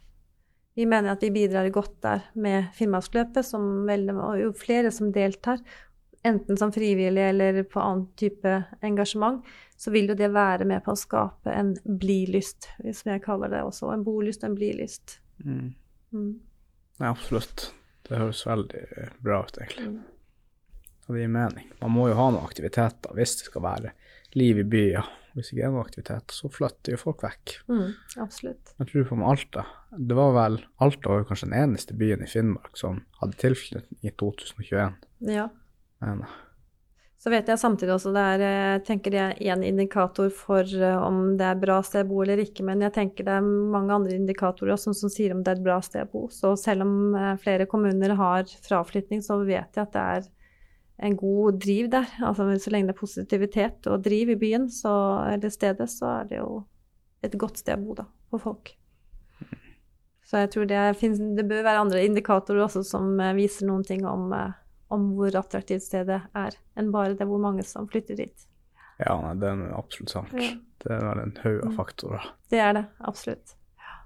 Vi 0.77 0.85
mener 0.85 1.13
at 1.13 1.23
vi 1.23 1.31
bidrar 1.33 1.67
godt 1.73 1.97
der 2.05 2.25
med 2.39 2.69
Finnmarksløpet, 2.77 3.53
og 3.53 4.39
jo 4.39 4.51
flere 4.55 4.91
som 4.95 5.11
deltar, 5.11 5.59
enten 6.23 6.57
som 6.57 6.71
frivillige 6.71 7.29
eller 7.31 7.63
på 7.63 7.79
annen 7.79 8.07
type 8.19 8.53
engasjement, 8.85 9.41
så 9.77 9.91
vil 9.91 10.11
jo 10.11 10.17
det 10.19 10.31
være 10.35 10.67
med 10.67 10.83
på 10.83 10.93
å 10.93 10.99
skape 10.99 11.51
en 11.55 11.73
blilyst, 11.83 12.69
som 12.83 13.13
jeg 13.13 13.23
kaller 13.23 13.51
det 13.51 13.63
også. 13.63 13.91
En 13.93 14.03
bolyst 14.03 14.43
og 14.43 14.51
en 14.51 14.57
blilyst. 14.59 15.19
Mm. 15.45 15.73
Mm. 16.11 16.33
Ja, 16.99 17.11
absolutt. 17.11 17.69
Det 18.07 18.19
høres 18.19 18.45
veldig 18.47 18.83
bra 19.23 19.43
ut, 19.45 19.59
egentlig. 19.61 19.87
Mm. 19.93 19.99
Og 21.07 21.15
det 21.15 21.23
gir 21.23 21.31
mening. 21.33 21.71
Man 21.79 21.95
må 21.95 22.09
jo 22.09 22.17
ha 22.19 22.27
noen 22.29 22.45
aktiviteter 22.45 23.15
hvis 23.17 23.37
det 23.39 23.47
skal 23.49 23.65
være 23.65 23.93
liv 24.37 24.59
i 24.61 24.67
byer. 24.67 25.07
Hvis 25.39 25.53
er 25.55 25.71
noen 25.71 25.85
aktivitet, 25.85 26.33
så 26.35 26.51
flytter 26.51 26.95
jo 26.95 26.99
folk 26.99 27.23
vekk. 27.23 27.55
Mm, 27.71 27.93
absolutt. 28.19 28.73
Jeg 28.75 28.91
tror 28.91 29.07
på 29.07 29.19
med 29.21 29.29
Alta. 29.31 29.63
Det 29.95 30.17
var 30.17 30.35
vel 30.35 30.59
Alta 30.83 31.13
var 31.13 31.23
jo 31.23 31.29
kanskje 31.31 31.47
den 31.47 31.57
eneste 31.61 31.95
byen 31.97 32.25
i 32.25 32.27
Finnmark 32.29 32.75
som 32.79 32.99
hadde 33.21 33.39
tilflytting 33.39 34.03
i 34.03 34.11
2021. 34.19 34.99
Ja. 35.31 35.47
Men, 36.03 36.25
så 37.19 37.31
vet 37.33 37.49
jeg 37.51 37.59
samtidig 37.59 37.91
også 37.91 38.13
det 38.15 38.21
er 38.23 38.41
jeg 38.45 38.83
tenker 38.87 39.11
det 39.11 39.19
er 39.19 39.39
én 39.51 39.63
indikator 39.67 40.29
for 40.31 40.63
uh, 40.63 41.01
om 41.03 41.33
det 41.39 41.49
er 41.49 41.59
bra 41.59 41.81
sted 41.83 42.05
å 42.05 42.09
bo 42.13 42.21
eller 42.23 42.39
ikke, 42.39 42.63
men 42.67 42.85
jeg 42.85 42.95
tenker 42.95 43.27
det 43.27 43.33
er 43.41 43.49
mange 43.75 43.91
andre 43.91 44.15
indikatorer 44.15 44.77
også 44.77 44.93
som 44.95 45.11
sier 45.11 45.35
om 45.35 45.41
det 45.43 45.51
er 45.51 45.59
et 45.59 45.65
bra 45.65 45.81
sted 45.83 46.07
å 46.07 46.11
bo. 46.13 46.27
Så 46.31 46.53
selv 46.59 46.87
om 46.87 47.17
flere 47.43 47.67
kommuner 47.67 48.15
har 48.19 48.47
fraflytning, 48.67 49.23
så 49.25 49.41
vet 49.43 49.75
jeg 49.75 49.83
at 49.83 49.95
det 49.97 50.05
er 50.19 50.29
en 50.99 51.15
god 51.17 51.59
driv 51.63 51.89
der. 51.93 52.09
Altså 52.25 52.47
så 52.59 52.73
lenge 52.73 52.89
det 52.89 52.95
er 52.95 52.99
positivitet 52.99 53.87
og 53.91 54.03
driv 54.03 54.33
i 54.33 54.39
byen 54.39 54.67
så, 54.73 54.93
eller 55.31 55.53
stedet, 55.53 55.89
så 55.91 56.19
er 56.19 56.29
det 56.29 56.41
jo 56.41 56.51
et 57.25 57.35
godt 57.39 57.61
sted 57.61 57.79
å 57.79 57.83
bo 57.83 57.97
da, 57.99 58.05
for 58.31 58.43
folk. 58.49 58.73
Så 60.29 60.43
jeg 60.43 60.51
tror 60.53 60.67
det, 60.69 60.81
finnes, 60.99 61.21
det 61.37 61.47
bør 61.49 61.63
være 61.65 61.81
andre 61.81 62.03
indikatorer 62.05 62.61
også 62.67 62.83
som 62.85 63.15
eh, 63.17 63.33
viser 63.33 63.65
noen 63.65 63.81
ting 63.87 64.03
om, 64.05 64.27
eh, 64.35 64.51
om 64.93 65.07
hvor 65.17 65.33
attraktivt 65.39 65.81
stedet 65.87 66.19
er, 66.37 66.57
enn 66.77 66.91
bare 66.93 67.15
det 67.17 67.25
hvor 67.25 67.41
mange 67.41 67.65
som 67.65 67.87
flytter 67.89 68.19
dit. 68.19 68.45
Ja, 68.99 69.15
nei, 69.23 69.33
det 69.41 69.49
er 69.49 69.63
absolutt 69.73 70.13
sant. 70.13 70.35
Ja. 70.37 70.51
Det 70.83 70.93
er 70.95 71.01
vel 71.01 71.23
en 71.23 71.33
haug 71.41 71.57
av 71.63 71.71
mm. 71.71 71.75
faktorer. 71.79 72.29
Det 72.51 72.61
er 72.61 72.75
det, 72.77 72.85
absolutt. 73.09 73.55
Ja. 73.81 73.97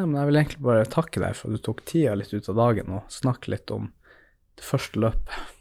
Nei, 0.00 0.08
men 0.08 0.18
jeg 0.18 0.30
vil 0.30 0.40
egentlig 0.42 0.64
bare 0.66 0.90
takke 0.90 1.22
deg 1.22 1.38
for 1.38 1.48
at 1.52 1.60
du 1.60 1.66
tok 1.68 1.84
tida 1.88 2.16
litt 2.18 2.34
ut 2.34 2.50
av 2.50 2.58
dagen 2.58 2.96
og 2.98 3.12
snakke 3.12 3.54
litt 3.54 3.72
om 3.74 3.92
det 4.58 4.66
første 4.66 5.06
løpet. 5.06 5.54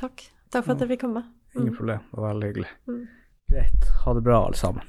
Takk. 0.00 0.24
Takk 0.50 0.64
for 0.64 0.74
at 0.74 0.84
jeg 0.84 0.94
fikk 0.94 1.04
komme. 1.04 1.24
Ingen 1.54 1.74
mm. 1.74 1.76
problem. 1.76 2.06
Det 2.10 2.22
var 2.22 2.32
veldig 2.32 2.48
hyggelig. 2.52 2.70
Mm. 2.88 3.02
Greit. 3.50 3.90
Ha 4.04 4.14
det 4.16 4.22
bra, 4.26 4.38
alle 4.46 4.56
sammen. 4.56 4.86